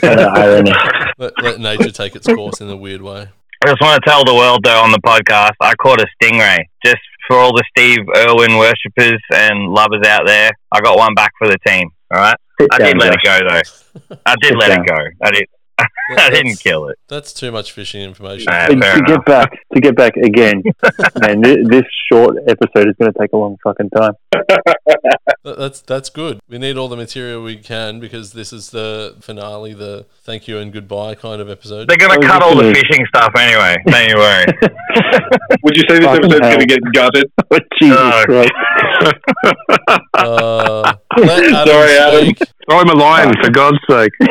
kind 0.00 0.20
of 0.20 0.28
irony. 0.36 0.72
Let, 1.18 1.32
let 1.42 1.58
nature 1.58 1.90
take 1.90 2.14
its 2.14 2.26
course 2.28 2.60
in 2.60 2.68
a 2.70 2.76
weird 2.76 3.02
way. 3.02 3.30
I 3.64 3.68
just 3.70 3.80
want 3.80 4.02
to 4.02 4.08
tell 4.08 4.24
the 4.24 4.34
world, 4.34 4.60
though, 4.62 4.80
on 4.82 4.92
the 4.92 5.00
podcast, 5.00 5.52
I 5.60 5.74
caught 5.74 6.00
a 6.00 6.06
stingray. 6.22 6.58
Just 6.84 6.98
for 7.26 7.36
all 7.36 7.52
the 7.52 7.64
Steve 7.76 7.98
Irwin 8.16 8.56
worshippers 8.56 9.20
and 9.32 9.68
lovers 9.72 10.06
out 10.06 10.26
there, 10.26 10.50
I 10.72 10.80
got 10.80 10.96
one 10.96 11.14
back 11.14 11.32
for 11.38 11.48
the 11.48 11.58
team. 11.66 11.90
All 12.12 12.20
right, 12.20 12.36
Sit 12.60 12.68
I 12.72 12.78
down, 12.78 12.86
did 12.88 12.98
let 12.98 13.14
it 13.14 13.20
go 13.24 13.38
though. 13.48 14.16
I 14.24 14.34
did 14.40 14.48
Sit 14.50 14.58
let 14.58 14.68
down. 14.68 14.80
it 14.84 14.88
go. 14.88 14.96
I 15.24 15.30
did. 15.32 15.46
I 16.10 16.14
That's- 16.14 16.30
didn't 16.42 16.58
kill 16.60 16.88
it. 16.88 16.98
That's 17.08 17.32
too 17.32 17.50
much 17.52 17.72
fishing 17.72 18.02
information. 18.02 18.46
Nah, 18.50 18.66
And 18.70 18.80
to 18.82 18.92
enough. 18.94 19.06
get 19.06 19.24
back, 19.24 19.50
to 19.74 19.80
get 19.80 19.96
back 19.96 20.16
again, 20.16 20.62
man, 21.20 21.42
thi- 21.42 21.62
this 21.64 21.84
short 22.10 22.36
episode 22.48 22.88
is 22.88 22.94
going 22.98 23.12
to 23.12 23.18
take 23.18 23.32
a 23.32 23.36
long 23.36 23.56
fucking 23.62 23.90
time. 23.90 24.12
That's 25.44 25.80
that's 25.80 26.10
good. 26.10 26.40
We 26.48 26.58
need 26.58 26.76
all 26.76 26.88
the 26.88 26.96
material 26.96 27.42
we 27.42 27.56
can 27.56 28.00
because 28.00 28.32
this 28.34 28.52
is 28.52 28.68
the 28.70 29.14
finale, 29.20 29.72
the 29.72 30.04
thank 30.22 30.46
you 30.46 30.58
and 30.58 30.70
goodbye 30.70 31.14
kind 31.14 31.40
of 31.40 31.48
episode. 31.48 31.88
They're 31.88 31.96
gonna 31.96 32.14
I 32.14 32.26
cut 32.26 32.42
all 32.42 32.54
the 32.54 32.62
gonna- 32.64 32.74
fishing 32.74 33.06
stuff 33.06 33.32
anyway. 33.34 33.76
Don't 33.86 34.08
you 34.10 34.16
worry. 34.16 34.44
would 35.62 35.76
you 35.76 35.84
say 35.88 35.98
this 36.00 36.04
Fucking 36.04 36.24
episode's 36.24 36.40
going 36.40 36.58
to 36.60 36.66
get 36.66 36.80
gutted? 36.92 37.32
Jesus 37.80 37.98
Oh. 37.98 38.24
Christ. 38.26 38.52
Uh, 40.14 40.94
Adam 41.16 41.66
Sorry, 41.66 41.92
Adam. 41.98 42.24
speak. 42.24 42.38
I'm 42.70 42.88
a 42.88 42.94
lion, 42.94 43.32
for 43.42 43.50
God's 43.50 43.78
sake. 43.88 44.12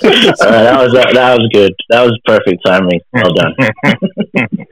That 0.00 0.78
was 0.80 0.92
that 0.92 1.38
was 1.38 1.48
good. 1.52 1.72
That 1.90 2.04
was 2.04 2.18
perfect 2.24 2.64
timing. 2.64 3.00
Well 3.12 3.32
done. 3.34 3.54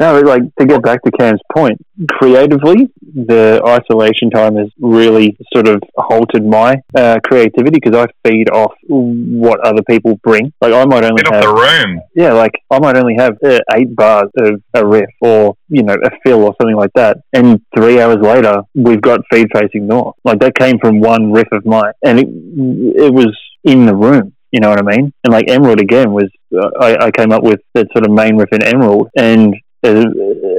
No, 0.00 0.20
like 0.20 0.42
to 0.60 0.64
get 0.64 0.80
back 0.80 1.02
to 1.02 1.10
Cam's 1.10 1.40
point, 1.52 1.84
creatively, 2.08 2.88
the 3.26 3.60
isolation 3.66 4.30
time 4.30 4.56
has 4.56 4.68
really 4.80 5.36
sort 5.52 5.66
of 5.66 5.80
halted 5.96 6.44
my 6.44 6.76
uh, 6.94 7.18
creativity 7.24 7.80
because 7.82 7.96
I 7.96 8.06
feed 8.26 8.50
off 8.50 8.72
what 8.86 9.60
other 9.60 9.82
people 9.82 10.18
bring. 10.22 10.52
Like 10.60 10.72
I 10.72 10.84
might 10.84 11.04
only 11.04 11.22
Get 11.22 11.34
have 11.34 11.42
the 11.42 11.54
room. 11.54 12.00
Yeah, 12.14 12.32
like 12.32 12.52
I 12.70 12.78
might 12.78 12.96
only 12.96 13.16
have 13.18 13.36
uh, 13.44 13.60
eight 13.74 13.94
bars 13.94 14.30
of 14.38 14.62
a 14.74 14.86
riff 14.86 15.10
or, 15.20 15.56
you 15.68 15.82
know, 15.82 15.94
a 15.94 16.10
fill 16.24 16.44
or 16.44 16.54
something 16.60 16.76
like 16.76 16.92
that. 16.94 17.18
And 17.32 17.60
three 17.76 18.00
hours 18.00 18.18
later, 18.20 18.62
we've 18.74 19.02
got 19.02 19.20
feed 19.32 19.48
facing 19.52 19.86
north. 19.86 20.16
Like 20.24 20.40
that 20.40 20.54
came 20.54 20.78
from 20.78 21.00
one 21.00 21.32
riff 21.32 21.48
of 21.52 21.66
mine 21.66 21.92
and 22.04 22.18
it, 22.20 22.28
it 22.28 23.12
was 23.12 23.36
in 23.64 23.86
the 23.86 23.94
room. 23.94 24.34
You 24.50 24.60
know 24.60 24.70
what 24.70 24.78
I 24.78 24.96
mean? 24.96 25.12
And 25.24 25.32
like 25.32 25.50
Emerald 25.50 25.80
again 25.80 26.12
was, 26.12 26.30
uh, 26.56 26.70
I, 26.80 27.06
I 27.06 27.10
came 27.10 27.32
up 27.32 27.42
with 27.42 27.60
that 27.74 27.88
sort 27.92 28.06
of 28.06 28.12
main 28.12 28.36
riff 28.36 28.48
in 28.52 28.62
Emerald 28.62 29.10
and 29.16 29.54
a, 29.84 30.02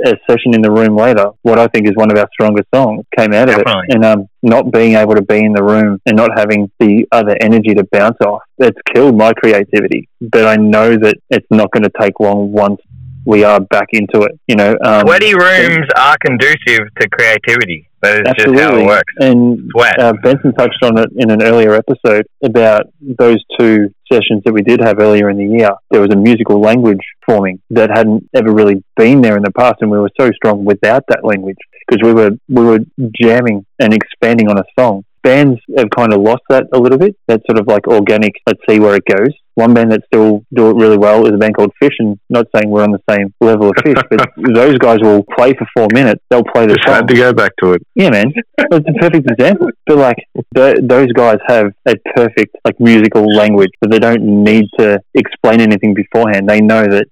a 0.06 0.14
session 0.30 0.54
in 0.54 0.62
the 0.62 0.72
room 0.72 0.96
later, 0.96 1.32
what 1.42 1.60
I 1.60 1.68
think 1.68 1.88
is 1.88 1.94
one 1.96 2.12
of 2.12 2.18
our 2.18 2.28
strongest 2.34 2.68
songs 2.74 3.06
came 3.18 3.34
out 3.34 3.50
of 3.50 3.60
it. 3.60 3.68
And 3.90 4.06
um, 4.06 4.30
not 4.42 4.72
being 4.72 4.96
able 4.96 5.16
to 5.16 5.22
be 5.22 5.44
in 5.44 5.54
the 5.54 5.64
room 5.64 6.00
and 6.06 6.16
not 6.16 6.32
having 6.38 6.72
the 6.80 7.06
other 7.12 7.36
energy 7.42 7.74
to 7.76 7.84
bounce 7.92 8.18
off, 8.26 8.42
it's 8.58 8.78
killed 8.94 9.18
my 9.18 9.34
creativity. 9.34 10.08
But 10.22 10.46
I 10.46 10.56
know 10.56 10.96
that 10.98 11.16
it's 11.30 11.48
not 11.50 11.72
going 11.72 11.84
to 11.84 11.92
take 12.00 12.20
long 12.20 12.52
once 12.52 12.82
we 13.26 13.44
are 13.44 13.60
back 13.60 13.90
into 13.92 14.22
it. 14.22 14.40
You 14.48 14.56
know, 14.56 14.78
um, 14.84 15.02
Sweaty 15.02 15.36
rooms 15.36 15.88
are 15.98 16.16
conducive 16.26 16.88
to 17.00 17.10
creativity. 17.10 17.88
That 18.02 18.26
is 18.26 18.34
just 18.46 18.60
how 18.60 18.78
it 18.78 18.86
works. 18.86 19.14
And 19.20 19.70
Sweat. 19.72 20.00
uh, 20.00 20.14
Benson 20.24 20.54
touched 20.54 20.82
on 20.84 20.98
it 20.98 21.10
in 21.18 21.30
an 21.30 21.44
earlier 21.44 21.74
episode 21.74 22.26
about 22.42 22.86
those 23.02 23.44
two 23.60 23.94
sessions 24.12 24.42
that 24.46 24.54
we 24.54 24.62
did 24.62 24.80
have 24.82 25.00
earlier 25.00 25.30
in 25.30 25.38
the 25.38 25.46
year. 25.46 25.70
There 25.92 26.02
was 26.02 26.12
a 26.12 26.16
musical 26.16 26.60
language 26.60 27.02
forming 27.26 27.62
that 27.70 27.90
hadn't 27.90 28.30
ever 28.36 28.52
really 28.52 28.84
been 28.96 29.22
there 29.22 29.38
in 29.38 29.44
the 29.44 29.52
past, 29.52 29.76
and 29.82 29.92
we 29.92 30.00
were 30.00 30.12
so 30.20 30.32
strong 30.32 30.66
without 30.66 31.04
that 31.10 31.24
language 31.24 31.58
because 31.88 32.04
we 32.06 32.14
were 32.14 32.32
we 32.48 32.64
were 32.64 32.80
jamming 33.22 33.66
and 33.80 33.94
expanding 33.94 34.50
on 34.50 34.58
a 34.58 34.64
song. 34.78 35.04
Bands 35.24 35.60
have 35.78 35.90
kind 35.96 36.14
of 36.14 36.22
lost 36.22 36.44
that 36.50 36.66
a 36.74 36.80
little 36.80 36.98
bit. 36.98 37.16
That 37.28 37.42
sort 37.50 37.60
of 37.60 37.68
like 37.68 37.88
organic. 37.88 38.36
Let's 38.48 38.62
see 38.70 38.80
where 38.80 38.96
it 38.96 39.04
goes. 39.06 39.34
One 39.60 39.74
band 39.74 39.92
that 39.92 40.02
still 40.06 40.46
do 40.54 40.70
it 40.70 40.76
really 40.76 40.98
well 40.98 41.26
is 41.28 41.34
a 41.34 41.38
band 41.38 41.56
called 41.58 41.72
Phish, 41.82 41.98
and 42.00 42.18
not 42.30 42.46
saying 42.56 42.70
we're 42.70 42.84
on 42.84 42.92
the 42.92 43.04
same 43.10 43.34
level 43.42 43.68
of 43.70 43.76
Phish, 43.84 44.02
but 44.10 44.30
those 44.56 44.78
guys 44.78 45.00
will 45.02 45.24
play 45.38 45.54
for 45.54 45.68
four 45.76 45.88
minutes. 45.94 46.22
They'll 46.30 46.44
play 46.56 46.66
the 46.66 46.76
Just 46.76 46.88
song. 46.88 46.96
had 46.96 47.08
to 47.10 47.16
go 47.16 47.34
back 47.34 47.52
to 47.62 47.74
it. 47.74 47.82
Yeah, 47.96 48.10
man, 48.10 48.32
it's 48.58 48.90
a 48.90 48.94
perfect 49.00 49.30
example. 49.30 49.68
But 49.86 49.98
like, 49.98 50.18
th- 50.56 50.78
those 50.84 51.12
guys 51.14 51.40
have 51.48 51.68
a 51.86 51.96
perfect 52.16 52.56
like 52.64 52.80
musical 52.80 53.26
language, 53.42 53.72
so 53.84 53.90
they 53.90 54.00
don't 54.00 54.24
need 54.44 54.66
to 54.80 55.00
explain 55.14 55.60
anything 55.62 55.94
beforehand. 55.94 56.48
They 56.48 56.62
know 56.62 56.84
that 56.88 57.08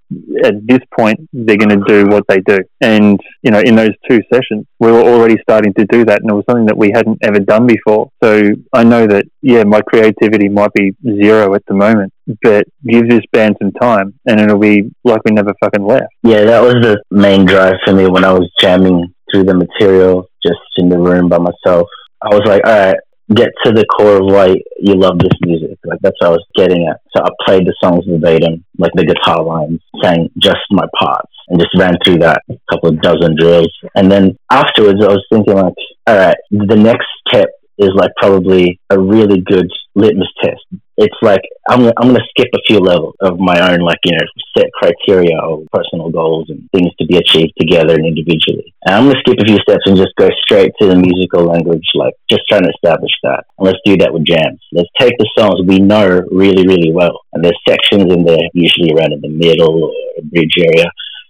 at 0.45 0.55
this 0.65 0.79
point 0.97 1.19
they're 1.33 1.57
going 1.57 1.77
to 1.77 1.83
do 1.87 2.07
what 2.07 2.23
they 2.29 2.39
do. 2.41 2.59
And 2.81 3.19
you 3.43 3.51
know, 3.51 3.59
in 3.59 3.75
those 3.75 3.91
two 4.09 4.19
sessions, 4.33 4.65
we 4.79 4.91
were 4.91 5.01
already 5.01 5.35
starting 5.41 5.73
to 5.73 5.85
do 5.85 6.05
that, 6.05 6.21
and 6.21 6.29
it 6.29 6.33
was 6.33 6.45
something 6.49 6.67
that 6.67 6.77
we 6.77 6.91
hadn't 6.93 7.19
ever 7.23 7.39
done 7.39 7.67
before. 7.67 8.09
So 8.23 8.39
I 8.73 8.83
know 8.83 9.05
that 9.07 9.25
yeah, 9.41 9.63
my 9.63 9.81
creativity 9.81 10.47
might 10.49 10.73
be 10.73 10.93
zero 11.21 11.53
at 11.55 11.63
the 11.67 11.73
moment, 11.73 12.13
but 12.41 12.65
give 12.85 13.09
this 13.09 13.21
band 13.31 13.55
some 13.61 13.71
time, 13.71 14.13
and 14.25 14.39
it'll 14.39 14.59
be 14.59 14.91
like 15.03 15.21
we 15.25 15.31
never 15.31 15.53
fucking 15.63 15.85
left. 15.85 16.07
Yeah, 16.23 16.43
that 16.45 16.61
was 16.61 16.75
the 16.75 17.01
main 17.11 17.45
drive 17.45 17.75
for 17.85 17.93
me 17.93 18.07
when 18.07 18.23
I 18.23 18.33
was 18.33 18.51
jamming 18.59 19.13
through 19.31 19.43
the 19.43 19.53
material 19.53 20.29
just 20.45 20.59
in 20.77 20.89
the 20.89 20.97
room 20.97 21.29
by 21.29 21.37
myself. 21.37 21.87
I 22.21 22.29
was 22.33 22.43
like, 22.45 22.61
all 22.65 22.87
right, 22.87 22.97
get 23.33 23.49
to 23.65 23.71
the 23.71 23.85
core 23.85 24.17
of 24.17 24.25
why 24.25 24.55
you 24.79 24.95
love 24.95 25.19
this 25.19 25.33
music. 25.41 25.77
Like 25.83 25.99
that's 26.01 26.15
what 26.19 26.29
I 26.29 26.31
was 26.31 26.45
getting 26.55 26.87
at. 26.87 27.01
So 27.15 27.23
I 27.23 27.29
played 27.45 27.65
the 27.65 27.75
songs 27.83 28.05
verbatim, 28.07 28.63
like 28.77 28.91
the 28.95 29.05
guitar 29.05 29.43
lines, 29.43 29.81
sang 30.01 30.29
just 30.37 30.63
my 30.71 30.85
parts, 30.97 31.31
and 31.49 31.59
just 31.59 31.75
ran 31.77 31.97
through 32.03 32.19
that 32.19 32.41
couple 32.69 32.89
of 32.89 33.01
dozen 33.01 33.35
drills. 33.37 33.71
And 33.95 34.11
then 34.11 34.37
afterwards, 34.51 35.03
I 35.03 35.07
was 35.07 35.25
thinking 35.31 35.55
like, 35.55 35.73
all 36.07 36.15
right, 36.15 36.37
the 36.51 36.75
next 36.75 37.07
is 37.77 37.91
like 37.95 38.11
probably 38.17 38.79
a 38.89 38.99
really 38.99 39.41
good 39.41 39.69
litmus 39.95 40.31
test. 40.41 40.61
It's 40.97 41.15
like 41.21 41.41
I'm 41.69 41.81
gonna, 41.81 41.93
I'm 41.97 42.07
gonna 42.07 42.25
skip 42.29 42.49
a 42.53 42.65
few 42.67 42.79
levels 42.79 43.15
of 43.21 43.39
my 43.39 43.59
own 43.71 43.79
like 43.79 43.99
you 44.03 44.13
know 44.17 44.25
set 44.57 44.65
criteria 44.73 45.37
of 45.37 45.67
personal 45.71 46.09
goals 46.09 46.49
and 46.49 46.67
things 46.71 46.89
to 46.99 47.05
be 47.05 47.17
achieved 47.17 47.53
together 47.59 47.93
and 47.93 48.05
individually. 48.05 48.73
And 48.85 48.95
I'm 48.95 49.03
gonna 49.05 49.19
skip 49.19 49.37
a 49.39 49.45
few 49.45 49.57
steps 49.57 49.85
and 49.85 49.97
just 49.97 50.15
go 50.17 50.29
straight 50.41 50.73
to 50.81 50.87
the 50.87 50.95
musical 50.95 51.45
language, 51.45 51.85
like 51.93 52.13
just 52.29 52.43
trying 52.49 52.63
to 52.63 52.73
establish 52.73 53.13
that. 53.23 53.45
And 53.57 53.67
let's 53.67 53.79
do 53.85 53.97
that 53.97 54.13
with 54.13 54.25
jams. 54.25 54.61
Let's 54.71 54.89
take 54.99 55.13
the 55.19 55.29
songs 55.37 55.61
we 55.67 55.79
know 55.79 56.23
really 56.31 56.65
really 56.67 56.91
well, 56.91 57.21
and 57.33 57.43
there's 57.43 57.59
sections 57.67 58.11
in 58.11 58.23
there 58.23 58.49
usually 58.53 58.93
around 58.93 59.13
in 59.13 59.21
the 59.21 59.29
middle 59.29 59.83
or 59.85 60.23
bridge 60.23 60.57
area 60.57 60.85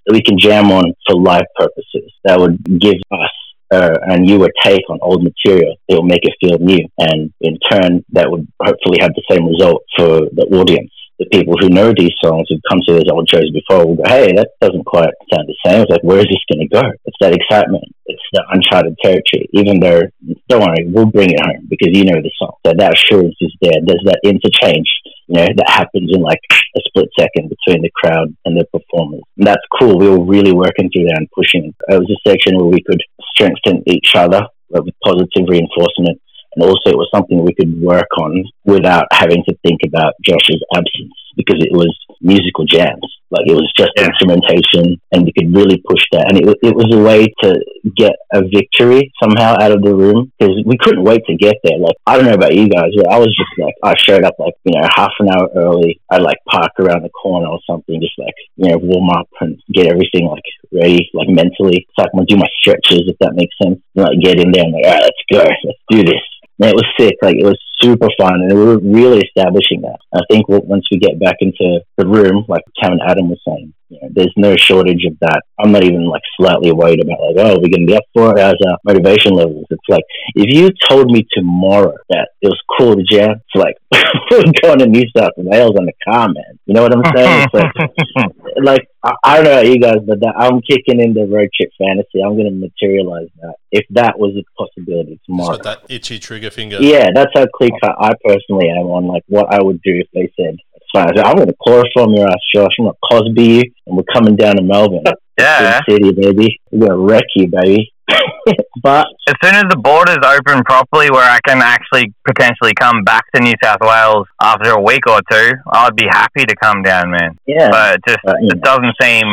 that 0.05 0.13
we 0.13 0.23
can 0.23 0.39
jam 0.39 0.71
on 0.71 0.93
for 1.05 1.19
live 1.19 1.45
purposes. 1.57 2.13
That 2.23 2.39
would 2.39 2.63
give 2.79 2.95
us 3.11 3.31
uh, 3.71 3.97
a 4.01 4.17
newer 4.17 4.49
take 4.63 4.89
on 4.89 4.99
old 5.01 5.23
material. 5.23 5.75
It 5.87 5.95
will 5.95 6.03
make 6.03 6.23
it 6.23 6.33
feel 6.41 6.57
new, 6.59 6.87
and 6.97 7.33
in 7.41 7.57
turn, 7.69 8.05
that 8.11 8.29
would 8.29 8.47
hopefully 8.61 8.99
have 9.01 9.11
the 9.15 9.23
same 9.29 9.47
result 9.47 9.83
for 9.95 10.27
the 10.31 10.47
audience. 10.53 10.91
The 11.19 11.25
people 11.33 11.55
who 11.59 11.69
know 11.69 11.91
these 11.97 12.13
songs, 12.23 12.45
who've 12.47 12.61
come 12.69 12.79
to 12.85 12.93
those 12.93 13.09
old 13.11 13.27
shows 13.27 13.49
before, 13.49 13.87
will 13.87 13.95
go, 13.95 14.03
"Hey, 14.05 14.31
that 14.33 14.51
doesn't 14.61 14.85
quite 14.85 15.09
sound 15.33 15.49
the 15.49 15.57
same." 15.65 15.81
It's 15.81 15.89
like, 15.89 16.03
where 16.03 16.19
is 16.19 16.29
this 16.29 16.45
going 16.51 16.69
to 16.69 16.75
go? 16.75 16.85
It's 17.05 17.17
that 17.21 17.33
excitement. 17.33 17.83
It's 18.05 18.21
the 18.33 18.43
uncharted 18.53 18.95
territory. 19.03 19.49
Even 19.53 19.79
though, 19.79 20.01
don't 20.47 20.61
worry, 20.61 20.85
we'll 20.87 21.07
bring 21.07 21.31
it 21.31 21.41
home 21.41 21.67
because 21.69 21.89
you 21.91 22.05
know 22.05 22.21
the 22.21 22.31
song. 22.37 22.53
So 22.65 22.73
that 22.77 22.93
assurance 22.93 23.35
is 23.41 23.53
there. 23.61 23.81
There's 23.83 24.05
that 24.05 24.21
interchange, 24.23 24.87
you 25.27 25.41
know, 25.41 25.47
that 25.57 25.69
happens 25.69 26.11
in 26.13 26.21
like 26.21 26.39
a 26.77 26.81
split 26.87 27.09
second 27.19 27.49
between 27.49 27.81
the 27.81 27.91
crowd 27.95 28.33
and 28.45 28.55
the 28.55 28.65
performers. 28.71 29.23
And 29.37 29.47
that's 29.47 29.65
cool. 29.79 29.97
We 29.97 30.09
were 30.09 30.23
really 30.23 30.53
working 30.53 30.89
through 30.93 31.05
that 31.05 31.17
and 31.17 31.31
pushing. 31.31 31.73
It 31.89 31.99
was 31.99 32.11
a 32.13 32.29
section 32.29 32.57
where 32.57 32.65
we 32.65 32.81
could 32.81 33.01
strengthen 33.37 33.83
each 33.85 34.13
other 34.15 34.41
with 34.69 34.93
positive 35.03 35.45
reinforcement. 35.47 36.19
And 36.55 36.63
also, 36.63 36.89
it 36.89 36.97
was 36.97 37.09
something 37.13 37.43
we 37.43 37.53
could 37.53 37.79
work 37.81 38.09
on 38.17 38.43
without 38.65 39.05
having 39.11 39.43
to 39.47 39.55
think 39.63 39.81
about 39.85 40.13
Josh's 40.25 40.63
absence 40.73 41.13
because 41.35 41.61
it 41.61 41.71
was 41.71 41.93
musical 42.21 42.65
jams. 42.65 43.05
Like 43.29 43.45
it 43.47 43.53
was 43.53 43.67
just 43.77 43.91
Yeah. 43.97 44.07
instrumentation, 44.07 44.99
and 45.11 45.25
we 45.25 45.33
could 45.35 45.53
really 45.53 45.83
push 45.87 46.01
that. 46.13 46.31
And 46.31 46.39
it, 46.39 46.57
it 46.63 46.75
was 46.75 46.87
a 46.95 47.01
way 47.01 47.27
to 47.43 47.59
get 47.97 48.13
a 48.31 48.41
victory 48.41 49.11
somehow 49.21 49.55
out 49.59 49.71
of 49.71 49.81
the 49.83 49.93
room 49.93 50.31
because 50.39 50.55
we 50.65 50.77
couldn't 50.77 51.03
wait 51.03 51.25
to 51.27 51.35
get 51.35 51.55
there. 51.63 51.77
Like 51.77 51.95
I 52.05 52.15
don't 52.15 52.25
know 52.25 52.39
about 52.39 52.55
you 52.55 52.69
guys, 52.69 52.91
but 52.95 53.11
I 53.11 53.19
was 53.19 53.27
just 53.35 53.51
like 53.59 53.75
I 53.83 53.95
showed 53.97 54.23
up 54.23 54.35
like 54.39 54.53
you 54.63 54.79
know 54.79 54.87
half 54.95 55.11
an 55.19 55.27
hour 55.29 55.49
early. 55.55 55.99
I'd 56.09 56.21
like 56.21 56.37
park 56.49 56.71
around 56.79 57.03
the 57.03 57.09
corner 57.09 57.47
or 57.47 57.59
something, 57.69 57.99
just 57.99 58.17
like 58.17 58.35
you 58.55 58.69
know 58.69 58.77
warm 58.77 59.09
up 59.09 59.27
and 59.41 59.59
get 59.73 59.87
everything 59.87 60.27
like 60.27 60.47
ready, 60.71 61.09
like 61.13 61.27
mentally. 61.29 61.85
So 61.99 62.05
I 62.05 62.09
can 62.15 62.23
do 62.25 62.37
my 62.37 62.47
stretches 62.59 63.03
if 63.11 63.17
that 63.19 63.35
makes 63.35 63.55
sense. 63.61 63.79
And, 63.95 64.05
like 64.05 64.19
get 64.23 64.39
in 64.39 64.51
there 64.51 64.63
and 64.63 64.73
like 64.73 64.85
all 64.85 64.93
right, 64.93 65.03
let's 65.03 65.23
go, 65.31 65.43
let's 65.43 65.83
do 65.91 66.03
this. 66.03 66.23
Man, 66.59 66.69
it 66.69 66.75
was 66.75 66.85
sick. 66.99 67.15
Like 67.21 67.35
it 67.35 67.45
was 67.45 67.59
super 67.81 68.07
fun, 68.19 68.41
and 68.41 68.57
we 68.57 68.65
were 68.65 68.79
really 68.79 69.19
establishing 69.19 69.81
that. 69.81 69.99
I 70.13 70.21
think 70.29 70.47
once 70.49 70.85
we 70.91 70.97
get 70.97 71.19
back 71.19 71.35
into 71.39 71.81
the 71.97 72.07
room, 72.07 72.45
like 72.47 72.63
and 72.81 72.99
Adam 73.07 73.29
was 73.29 73.39
saying, 73.47 73.73
you 73.89 73.99
know, 74.01 74.09
there's 74.11 74.33
no 74.35 74.55
shortage 74.55 75.05
of 75.05 75.17
that. 75.21 75.41
I'm 75.59 75.71
not 75.71 75.83
even 75.83 76.05
like 76.05 76.21
slightly 76.39 76.71
worried 76.71 77.01
about 77.01 77.19
like, 77.21 77.45
oh, 77.45 77.59
we're 77.61 77.69
gonna 77.69 77.85
be 77.85 77.95
up 77.95 78.03
for 78.13 78.35
it. 78.35 78.41
How's 78.41 78.55
our 78.67 78.77
motivation 78.83 79.33
levels? 79.33 79.65
It's 79.69 79.81
like 79.87 80.03
if 80.35 80.53
you 80.53 80.69
told 80.89 81.11
me 81.11 81.27
tomorrow 81.35 81.95
that 82.09 82.29
it 82.41 82.47
was 82.47 82.61
cool 82.77 82.95
to 82.95 83.03
jam, 83.03 83.35
it's 83.35 83.55
like 83.55 83.75
we're 84.31 84.51
going 84.61 84.79
to 84.79 84.87
New 84.87 85.05
South 85.15 85.33
Wales 85.37 85.75
on 85.77 85.85
the 85.85 85.93
car, 86.03 86.27
man. 86.27 86.59
You 86.65 86.73
know 86.73 86.83
what 86.83 86.95
I'm 86.95 87.15
saying? 87.15 87.45
It's 87.45 87.53
like 87.53 88.35
like 88.63 88.87
I, 89.03 89.13
I 89.23 89.35
don't 89.35 89.45
know 89.45 89.51
about 89.53 89.67
you 89.67 89.79
guys, 89.79 89.97
but 90.05 90.19
that, 90.21 90.33
I'm 90.37 90.61
kicking 90.61 90.99
in 91.01 91.13
the 91.13 91.25
road 91.25 91.49
trip 91.55 91.71
fantasy. 91.77 92.21
I'm 92.23 92.35
going 92.35 92.45
to 92.45 92.51
materialize 92.51 93.29
that 93.41 93.55
if 93.71 93.85
that 93.91 94.17
was 94.17 94.35
a 94.35 94.43
possibility 94.57 95.13
It's 95.13 95.25
tomorrow. 95.25 95.57
got 95.57 95.63
that 95.63 95.91
itchy 95.93 96.19
trigger 96.19 96.49
finger. 96.49 96.77
Yeah, 96.79 97.07
that's 97.13 97.31
how 97.33 97.45
clear 97.55 97.71
cut 97.81 97.95
I 97.99 98.11
personally 98.23 98.69
am 98.69 98.87
on 98.87 99.07
like 99.07 99.23
what 99.27 99.53
I 99.53 99.61
would 99.61 99.81
do 99.81 99.95
if 99.95 100.07
they 100.13 100.31
said 100.35 100.57
it's 100.75 100.85
fine. 100.93 101.07
I 101.09 101.15
said, 101.15 101.25
I'm 101.25 101.35
going 101.35 101.47
to 101.47 101.55
chloroform 101.61 102.13
your 102.13 102.27
ass, 102.27 102.37
Josh. 102.53 102.71
I'm 102.79 102.85
going 102.85 102.95
to 102.95 103.07
Cosby 103.11 103.43
you, 103.43 103.63
and 103.87 103.97
we're 103.97 104.03
coming 104.13 104.35
down 104.35 104.55
to 104.57 104.63
Melbourne, 104.63 105.03
Yeah. 105.39 105.81
Big 105.87 105.99
city, 105.99 106.11
baby. 106.13 106.59
We're 106.71 106.87
going 106.87 106.99
to 106.99 107.13
wreck 107.13 107.25
you, 107.35 107.47
baby. 107.47 107.93
but 108.81 109.07
As 109.27 109.35
soon 109.43 109.55
as 109.55 109.65
the 109.69 109.77
borders 109.77 110.17
open 110.23 110.63
properly, 110.63 111.11
where 111.11 111.29
I 111.29 111.39
can 111.45 111.61
actually 111.61 112.13
potentially 112.25 112.73
come 112.73 113.03
back 113.03 113.25
to 113.35 113.41
New 113.41 113.53
South 113.61 113.79
Wales 113.81 114.27
after 114.41 114.71
a 114.71 114.81
week 114.81 115.07
or 115.07 115.19
two, 115.29 115.51
I'd 115.71 115.95
be 115.95 116.07
happy 116.09 116.45
to 116.45 116.55
come 116.55 116.83
down, 116.83 117.11
man. 117.11 117.37
yeah, 117.45 117.69
But 117.69 117.95
it 117.95 118.01
just 118.07 118.19
you 118.41 118.49
it 118.51 118.61
doesn't 118.61 118.93
seem 119.01 119.25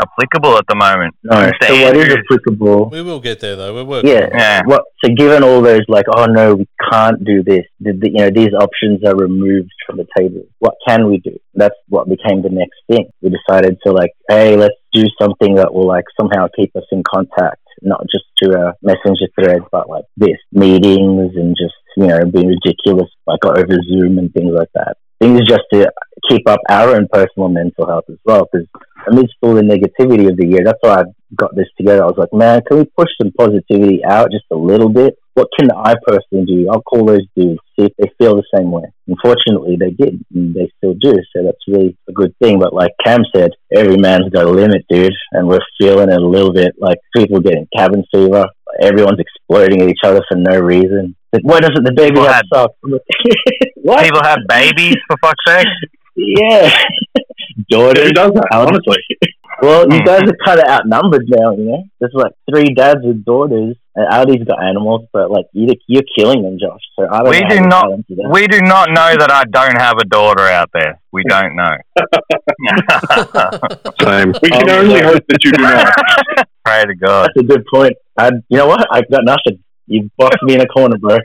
applicable 0.00 0.56
at 0.58 0.66
the 0.68 0.74
moment. 0.74 1.14
no. 1.22 1.36
Mr. 1.36 1.68
So 1.68 1.84
what 1.84 1.96
is 1.96 2.14
applicable? 2.14 2.90
We 2.90 3.02
will 3.02 3.20
get 3.20 3.40
there 3.40 3.56
though. 3.56 3.74
We're 3.74 3.84
working. 3.84 4.10
Yeah. 4.10 4.24
on. 4.24 4.30
Yeah. 4.38 4.62
What? 4.64 4.84
So 5.04 5.12
given 5.14 5.42
all 5.42 5.60
those, 5.62 5.82
like, 5.88 6.06
oh 6.14 6.26
no, 6.26 6.54
we 6.54 6.68
can't 6.90 7.22
do 7.24 7.42
this. 7.42 7.64
The, 7.80 7.92
the, 7.92 8.10
you 8.10 8.18
know, 8.18 8.30
these 8.30 8.52
options 8.54 9.04
are 9.06 9.16
removed 9.16 9.70
from 9.86 9.98
the 9.98 10.06
table. 10.16 10.42
What 10.58 10.74
can 10.86 11.08
we 11.08 11.18
do? 11.18 11.38
That's 11.54 11.74
what 11.88 12.08
became 12.08 12.42
the 12.42 12.50
next 12.50 12.76
thing. 12.90 13.08
We 13.22 13.30
decided 13.30 13.78
to 13.86 13.92
like, 13.92 14.12
hey, 14.28 14.56
let's 14.56 14.74
do 14.92 15.04
something 15.20 15.56
that 15.56 15.72
will 15.72 15.86
like 15.86 16.04
somehow 16.18 16.46
keep 16.56 16.74
us 16.76 16.84
in 16.92 17.02
contact, 17.02 17.62
not 17.82 18.02
just 18.10 18.24
to 18.42 18.50
a 18.58 18.74
messenger 18.82 19.28
thread, 19.38 19.62
but 19.70 19.88
like 19.88 20.04
this 20.16 20.38
meetings 20.52 21.32
and 21.36 21.56
just 21.56 21.74
you 21.96 22.06
know 22.06 22.20
being 22.24 22.48
ridiculous, 22.48 23.10
like 23.26 23.44
over 23.44 23.76
Zoom 23.88 24.18
and 24.18 24.32
things 24.32 24.52
like 24.54 24.70
that. 24.74 24.96
Things 25.20 25.40
just 25.48 25.62
to 25.72 25.90
keep 26.28 26.48
up 26.48 26.60
our 26.68 26.94
own 26.94 27.08
personal 27.10 27.48
mental 27.48 27.86
health 27.86 28.04
as 28.10 28.18
well, 28.24 28.46
because 28.52 28.66
amidst 29.08 29.34
all 29.42 29.54
the 29.54 29.62
negativity 29.62 30.28
of 30.28 30.36
the 30.36 30.46
year, 30.46 30.60
that's 30.64 30.78
why 30.80 31.00
I 31.00 31.04
got 31.34 31.54
this 31.54 31.68
together. 31.76 32.02
I 32.02 32.06
was 32.06 32.18
like, 32.18 32.32
man, 32.32 32.60
can 32.66 32.78
we 32.78 32.84
push 32.84 33.08
some 33.20 33.32
positivity 33.32 34.04
out 34.04 34.30
just 34.30 34.44
a 34.50 34.56
little 34.56 34.88
bit? 34.88 35.18
What 35.34 35.48
can 35.58 35.70
I 35.70 35.94
personally 36.06 36.46
do? 36.46 36.68
I'll 36.70 36.80
call 36.80 37.04
those 37.04 37.26
dudes, 37.36 37.60
see 37.78 37.86
if 37.86 37.92
they 37.98 38.10
feel 38.18 38.36
the 38.36 38.56
same 38.56 38.70
way. 38.70 38.84
Unfortunately, 39.06 39.76
they 39.78 39.90
did, 39.90 40.24
and 40.34 40.54
they 40.54 40.70
still 40.78 40.94
do. 40.94 41.12
So 41.34 41.44
that's 41.44 41.58
really 41.68 41.96
a 42.08 42.12
good 42.12 42.34
thing. 42.42 42.58
But 42.58 42.72
like 42.72 42.92
Cam 43.04 43.20
said, 43.34 43.50
every 43.74 43.98
man's 43.98 44.30
got 44.30 44.46
a 44.46 44.50
limit, 44.50 44.86
dude, 44.88 45.12
and 45.32 45.46
we're 45.46 45.60
feeling 45.78 46.10
it 46.10 46.20
a 46.20 46.26
little 46.26 46.54
bit. 46.54 46.72
Like 46.78 46.98
people 47.14 47.40
getting 47.40 47.68
cabin 47.76 48.04
fever, 48.12 48.46
everyone's 48.80 49.20
exploding 49.20 49.82
at 49.82 49.90
each 49.90 50.00
other 50.04 50.22
for 50.28 50.36
no 50.38 50.58
reason. 50.58 51.14
Like, 51.32 51.42
why 51.42 51.60
doesn't 51.60 51.84
the 51.84 51.92
baby 51.92 52.20
have 52.20 52.44
stuff? 52.46 52.70
what? 53.86 54.04
People 54.04 54.22
have 54.22 54.38
babies, 54.48 54.96
for 55.06 55.16
fuck's 55.22 55.44
sake. 55.46 55.66
Yeah. 56.18 56.72
Daughters. 57.68 58.06
Who 58.08 58.12
does 58.12 58.32
that? 58.32 58.46
How- 58.50 58.62
Honestly, 58.66 58.96
Well, 59.60 59.82
you 59.92 59.98
Hmm. 60.00 60.04
guys 60.06 60.22
are 60.22 60.36
kind 60.46 60.60
of 60.60 60.66
outnumbered 60.66 61.24
now, 61.28 61.52
you 61.56 61.64
know? 61.64 61.84
There's 62.00 62.14
like 62.14 62.32
three 62.50 62.72
dads 62.74 63.00
with 63.04 63.22
daughters, 63.22 63.76
and 63.94 64.04
Aldi's 64.10 64.44
got 64.48 64.62
animals, 64.62 65.02
but 65.12 65.30
like 65.30 65.44
you, 65.52 65.68
you're 65.86 66.08
killing 66.18 66.42
them, 66.42 66.56
Josh. 66.58 66.80
So 66.98 67.06
I 67.10 67.18
don't 67.22 67.30
We 67.30 67.40
know 67.40 67.48
do 67.50 67.60
not- 67.68 68.30
We 68.32 68.46
do 68.46 68.60
not 68.62 68.88
know 68.90 69.10
that 69.20 69.30
I 69.30 69.44
don't 69.44 69.76
have 69.78 69.96
a 70.00 70.04
daughter 70.06 70.40
out 70.58 70.70
there. 70.72 70.98
We 71.12 71.22
don't 71.28 71.54
know. 71.54 71.76
Same. 74.00 74.32
we 74.42 74.48
can 74.50 74.70
Um, 74.70 74.76
only 74.86 75.02
hope 75.02 75.22
that 75.28 75.44
you 75.44 75.52
do 75.52 75.62
not. 75.62 75.92
Pray 76.64 76.84
to 76.86 76.94
God. 76.94 77.28
That's 77.34 77.44
a 77.44 77.46
good 77.46 77.64
point. 77.72 77.92
I, 78.18 78.30
you 78.48 78.56
know 78.58 78.66
what? 78.66 78.86
I've 78.90 79.10
got 79.10 79.24
nothing. 79.24 79.62
You 79.86 80.10
boxed 80.18 80.42
me 80.42 80.54
in 80.54 80.60
a 80.62 80.66
corner, 80.66 80.96
bro. 80.98 81.18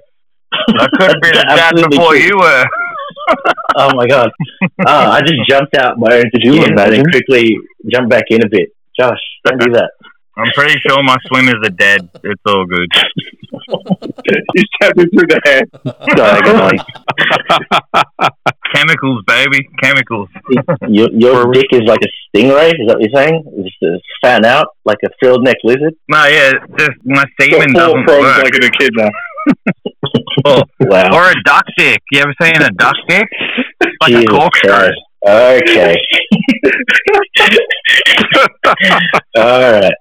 I 0.54 0.88
could 0.94 1.08
have 1.12 1.22
been 1.22 1.38
a 1.38 1.44
dad 1.56 1.76
before 1.76 2.12
true. 2.14 2.20
you 2.20 2.38
were. 2.38 2.66
Oh 3.78 3.92
my 3.96 4.06
god! 4.08 4.30
oh, 4.86 5.10
I 5.12 5.22
just 5.22 5.36
jumped 5.48 5.78
out 5.78 5.98
my 5.98 6.14
own 6.16 6.24
Did 6.34 6.42
you 6.44 6.54
skin 6.54 6.70
and 6.72 6.78
then 6.78 6.88
imagine? 6.94 7.06
quickly 7.12 7.56
jumped 7.92 8.10
back 8.10 8.26
in 8.30 8.44
a 8.44 8.50
bit. 8.50 8.70
Josh, 9.00 9.20
don't 9.46 9.60
do 9.62 9.72
that. 9.74 9.92
I'm 10.38 10.52
pretty 10.54 10.78
sure 10.80 11.02
my 11.04 11.16
swimmers 11.28 11.56
are 11.64 11.70
dead. 11.70 12.10
It's 12.24 12.42
all 12.46 12.66
good. 12.66 12.88
you 14.26 14.64
stabbed 14.76 15.00
him 15.00 15.10
through 15.12 15.28
the 15.28 15.40
head. 15.46 15.70
Diagonally. 16.16 16.80
Chemicals, 18.76 19.24
baby. 19.28 19.70
Chemicals. 19.82 20.30
your 20.90 21.10
your 21.14 21.52
dick 21.54 21.68
is 21.72 21.82
like 21.86 22.00
a 22.02 22.10
stingray. 22.38 22.70
Is 22.70 22.88
that 22.88 22.98
what 22.98 23.02
you're 23.02 23.16
saying? 23.16 23.44
It's 23.58 23.76
just 23.80 23.94
uh, 23.94 23.98
fan 24.28 24.46
out 24.46 24.68
like 24.86 24.98
a 25.06 25.10
frilled 25.22 25.44
neck 25.44 25.58
lizard. 25.64 25.94
No, 26.10 26.26
yeah, 26.26 26.52
just 26.78 26.92
my 27.06 27.24
Got 27.24 27.30
semen 27.40 27.74
four 27.74 27.80
doesn't 27.82 28.04
prongs 28.06 28.24
work. 28.24 28.44
like 28.44 28.56
an 28.56 28.64
echidna. 28.66 29.10
Or, 30.46 30.64
Wow. 30.80 31.10
or 31.14 31.30
a 31.30 31.36
duck 31.44 31.66
dick. 31.78 32.00
You 32.12 32.22
ever 32.22 32.34
seen 32.42 32.56
a 32.62 32.70
duck 32.72 32.96
dick? 33.08 33.28
Like 34.02 34.12
Jesus 34.14 34.24
a 34.24 34.28
corkscrew. 34.28 34.90
Okay. 35.28 35.96
All 39.38 39.72
right. 39.72 39.94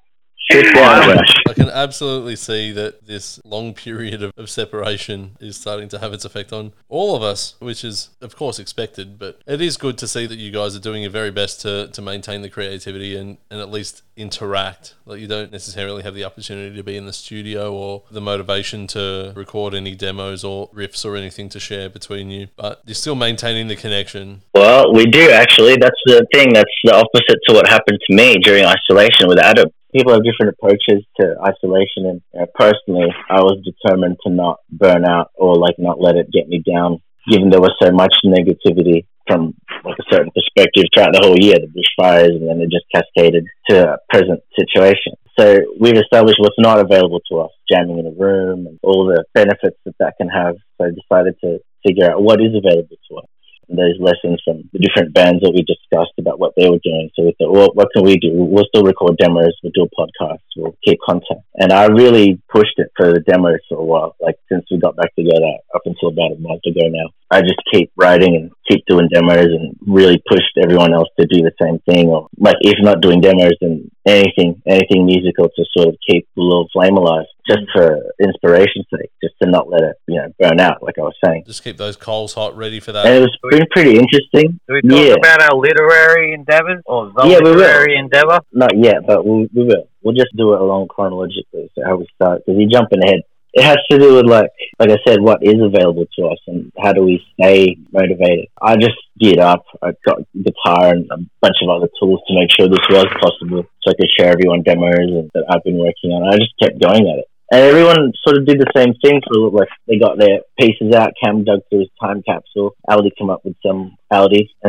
Sit 0.51 0.75
down, 0.75 1.17
Josh. 1.17 1.35
I 1.49 1.53
can 1.53 1.69
absolutely 1.69 2.37
see 2.37 2.73
that 2.73 3.07
this 3.07 3.41
long 3.45 3.75
period 3.75 4.23
of, 4.23 4.33
of 4.37 4.51
separation 4.51 5.37
is 5.41 5.57
starting 5.57 5.89
to 5.91 5.99
have 5.99 6.13
its 6.13 6.25
effect 6.25 6.53
on 6.53 6.73
all 6.89 7.17
of 7.17 7.23
us, 7.23 7.55
which 7.59 7.85
is, 7.85 8.11
of 8.21 8.37
course, 8.37 8.59
expected. 8.59 9.19
But 9.19 9.41
it 9.47 9.61
is 9.61 9.77
good 9.77 9.99
to 9.99 10.09
see 10.09 10.27
that 10.27 10.37
you 10.37 10.51
guys 10.51 10.77
are 10.77 10.81
doing 10.81 11.03
your 11.03 11.11
very 11.11 11.31
best 11.31 11.61
to, 11.63 11.89
to 11.89 12.03
maintain 12.03 12.43
the 12.43 12.49
creativity 12.49 13.17
and, 13.17 13.39
and 13.51 13.61
at 13.61 13.71
least 13.71 14.03
interact. 14.17 14.95
Like, 15.07 15.21
you 15.21 15.27
don't 15.27 15.53
necessarily 15.53 16.03
have 16.03 16.15
the 16.15 16.25
opportunity 16.25 16.77
to 16.77 16.83
be 16.83 16.97
in 16.97 17.07
the 17.07 17.13
studio 17.13 17.73
or 17.73 18.03
the 18.11 18.21
motivation 18.21 18.87
to 18.89 19.33
record 19.35 19.75
any 19.75 19.95
demos 19.95 20.45
or 20.45 20.69
riffs 20.71 21.05
or 21.05 21.17
anything 21.17 21.49
to 21.51 21.61
share 21.61 21.89
between 21.89 22.31
you, 22.31 22.49
but 22.57 22.83
you're 22.85 22.95
still 22.95 23.15
maintaining 23.15 23.69
the 23.69 23.77
connection. 23.77 24.43
Well, 24.55 24.93
we 24.93 25.07
do 25.07 25.31
actually. 25.31 25.77
That's 25.77 26.01
the 26.07 26.27
thing. 26.33 26.53
That's 26.53 26.71
the 26.85 26.95
opposite 26.95 27.39
to 27.49 27.55
what 27.55 27.69
happened 27.69 27.99
to 28.09 28.15
me 28.15 28.37
during 28.37 28.65
isolation 28.65 29.27
with 29.27 29.39
Adam. 29.39 29.71
People 29.95 30.13
have 30.13 30.23
different 30.23 30.55
approaches 30.55 31.05
to 31.19 31.35
isolation, 31.43 32.07
and 32.07 32.23
uh, 32.39 32.47
personally, 32.55 33.09
I 33.29 33.43
was 33.43 33.59
determined 33.67 34.19
to 34.25 34.31
not 34.31 34.59
burn 34.71 35.05
out 35.05 35.31
or 35.35 35.57
like 35.57 35.77
not 35.79 36.01
let 36.01 36.17
it 36.17 36.31
get 36.33 36.49
me 36.49 36.63
down. 36.63 37.03
Given 37.29 37.51
there 37.51 37.61
was 37.61 37.75
so 37.83 37.91
much 37.91 38.15
negativity 38.25 39.07
from 39.27 39.55
like 39.85 39.99
a 39.99 40.11
certain 40.11 40.31
perspective 40.31 40.85
throughout 40.95 41.13
the 41.13 41.27
whole 41.27 41.39
year, 41.39 41.57
the 41.59 41.69
bushfires, 41.69 42.35
and 42.39 42.49
then 42.49 42.61
it 42.61 42.71
just 42.71 42.87
cascaded 42.95 43.45
to 43.69 43.99
present 44.09 44.41
situation. 44.59 45.15
So 45.39 45.59
we've 45.79 45.99
established 45.99 46.39
what's 46.39 46.59
not 46.59 46.79
available 46.79 47.21
to 47.31 47.41
us, 47.41 47.51
jamming 47.71 47.99
in 47.99 48.07
a 48.07 48.15
room 48.15 48.67
and 48.67 48.79
all 48.83 49.07
the 49.07 49.25
benefits 49.35 49.77
that 49.85 49.95
that 49.99 50.15
can 50.19 50.29
have. 50.29 50.57
So 50.79 50.87
I 50.87 50.91
decided 50.91 51.35
to 51.43 51.59
figure 51.87 52.11
out 52.11 52.23
what 52.23 52.41
is 52.41 52.55
available 52.55 52.97
to 53.11 53.17
us 53.19 53.31
those 53.77 53.99
lessons 54.01 54.41
from 54.45 54.69
the 54.73 54.79
different 54.79 55.15
bands 55.15 55.41
that 55.43 55.53
we 55.55 55.63
discussed 55.63 56.15
about 56.19 56.39
what 56.39 56.55
they 56.57 56.69
were 56.69 56.83
doing. 56.83 57.11
So 57.15 57.25
we 57.25 57.35
thought, 57.39 57.53
well, 57.53 57.71
what 57.75 57.89
can 57.95 58.05
we 58.05 58.17
do? 58.17 58.33
We'll 58.33 58.69
still 58.69 58.85
record 58.85 59.17
demos, 59.19 59.57
we'll 59.63 59.73
do 59.75 59.87
a 59.87 59.95
podcast, 59.95 60.43
we'll 60.57 60.77
keep 60.85 60.99
contact. 61.05 61.43
And 61.55 61.73
I 61.73 61.87
really 61.87 62.41
pushed 62.49 62.79
it 62.79 62.93
for 62.97 63.13
the 63.13 63.21
demos 63.21 63.61
for 63.69 63.79
a 63.79 63.85
while, 63.85 64.17
like 64.21 64.37
since 64.51 64.65
we 64.71 64.79
got 64.79 64.97
back 64.97 65.15
together 65.15 65.59
up 65.75 65.83
until 65.85 66.09
about 66.09 66.37
a 66.37 66.41
month 66.41 66.63
ago 66.67 66.89
now. 66.89 67.11
I 67.31 67.43
just 67.43 67.63
keep 67.73 67.93
writing 67.97 68.35
and 68.35 68.51
keep 68.69 68.85
doing 68.87 69.09
demos 69.13 69.47
and 69.47 69.77
really 69.87 70.21
pushed 70.29 70.59
everyone 70.61 70.93
else 70.93 71.09
to 71.19 71.27
do 71.27 71.43
the 71.43 71.53
same 71.63 71.79
thing. 71.89 72.09
Or 72.09 72.29
like, 72.37 72.57
if 72.61 72.75
not 72.83 73.01
doing 73.01 73.21
demos, 73.21 73.55
then 73.61 73.91
anything, 74.07 74.61
anything 74.67 75.07
musical 75.07 75.49
to 75.49 75.65
sort 75.77 75.89
of 75.89 75.97
keep 76.09 76.27
the 76.35 76.43
little 76.43 76.69
flame 76.73 76.97
alive, 76.97 77.27
just 77.51 77.65
for 77.73 78.01
inspiration's 78.23 78.87
sake, 78.95 79.11
just 79.23 79.35
to 79.43 79.51
not 79.51 79.69
let 79.69 79.83
it, 79.83 79.97
you 80.07 80.17
know, 80.17 80.29
burn 80.39 80.61
out, 80.61 80.83
like 80.83 80.97
I 80.99 81.03
was 81.03 81.15
saying. 81.25 81.45
Just 81.47 81.65
keep 81.65 81.77
those 81.77 81.97
coals 81.97 82.35
hot, 82.35 82.57
ready 82.57 82.81
for 82.81 82.93
that. 82.93 83.07
And 83.07 83.17
it 83.17 83.21
that. 83.21 83.39
was 83.43 83.51
been 83.51 83.67
pretty 83.73 83.99
interesting. 83.99 84.61
Do 84.69 84.75
we 84.75 84.83
talk 84.83 84.99
Yeah. 84.99 85.15
about 85.15 85.43
our 85.43 85.59
literary 85.59 86.33
endeavors 86.33 86.83
or 86.87 87.13
the 87.17 87.27
Yeah, 87.27 87.39
literary 87.39 87.97
endeavor? 87.97 88.41
Not 88.53 88.77
yet, 88.77 89.07
but 89.07 89.27
we, 89.27 89.49
we 89.55 89.65
will. 89.65 89.89
We'll 90.03 90.15
just 90.15 90.35
do 90.37 90.55
it 90.55 90.61
along 90.61 90.89
chronologically. 90.89 91.71
So 91.75 91.83
how 91.85 91.97
we 91.97 92.07
start, 92.15 92.43
because 92.47 92.59
you're 92.59 92.71
jumping 92.71 93.03
ahead 93.03 93.21
it 93.53 93.65
has 93.65 93.79
to 93.91 93.99
do 93.99 94.15
with 94.15 94.27
like 94.27 94.51
like 94.79 94.91
I 94.91 94.99
said, 95.07 95.21
what 95.21 95.41
is 95.43 95.61
available 95.61 96.07
to 96.19 96.27
us 96.27 96.39
and 96.47 96.73
how 96.81 96.93
do 96.93 97.03
we 97.03 97.23
stay 97.35 97.77
motivated. 97.93 98.47
I 98.63 98.77
just 98.77 98.97
geared 99.19 99.39
up. 99.41 99.65
I 99.83 99.93
got 100.07 100.19
guitar 100.35 100.95
and 100.95 101.07
a 101.11 101.17
bunch 101.43 101.57
of 101.63 101.69
other 101.69 101.89
tools 102.01 102.21
to 102.29 102.35
make 102.35 102.51
sure 102.55 102.69
this 102.69 102.79
was 102.89 103.07
possible, 103.21 103.65
so 103.83 103.91
I 103.91 103.95
could 103.95 104.11
share 104.17 104.33
everyone 104.33 104.63
demos 104.63 104.95
and, 104.99 105.31
that 105.35 105.45
I've 105.51 105.65
been 105.65 105.79
working 105.79 106.11
on. 106.13 106.33
I 106.33 106.37
just 106.39 106.55
kept 106.63 106.81
going 106.81 107.09
at 107.09 107.19
it. 107.19 107.25
And 107.53 107.63
everyone 107.63 108.13
sort 108.25 108.39
of 108.39 108.47
did 108.47 108.61
the 108.61 108.71
same 108.77 108.95
thing. 109.03 109.21
So 109.33 109.41
like 109.49 109.69
they 109.87 109.99
got 109.99 110.19
their 110.19 110.41
pieces 110.59 110.95
out. 110.95 111.13
Cam 111.23 111.45
dug 111.45 111.61
through 111.69 111.81
his 111.81 111.91
time 112.01 112.23
capsule. 112.23 112.77
Aldi 112.89 113.11
came 113.19 113.31
up 113.31 113.45
with 113.45 113.57
some 113.65 113.97
Aldi, 114.13 114.49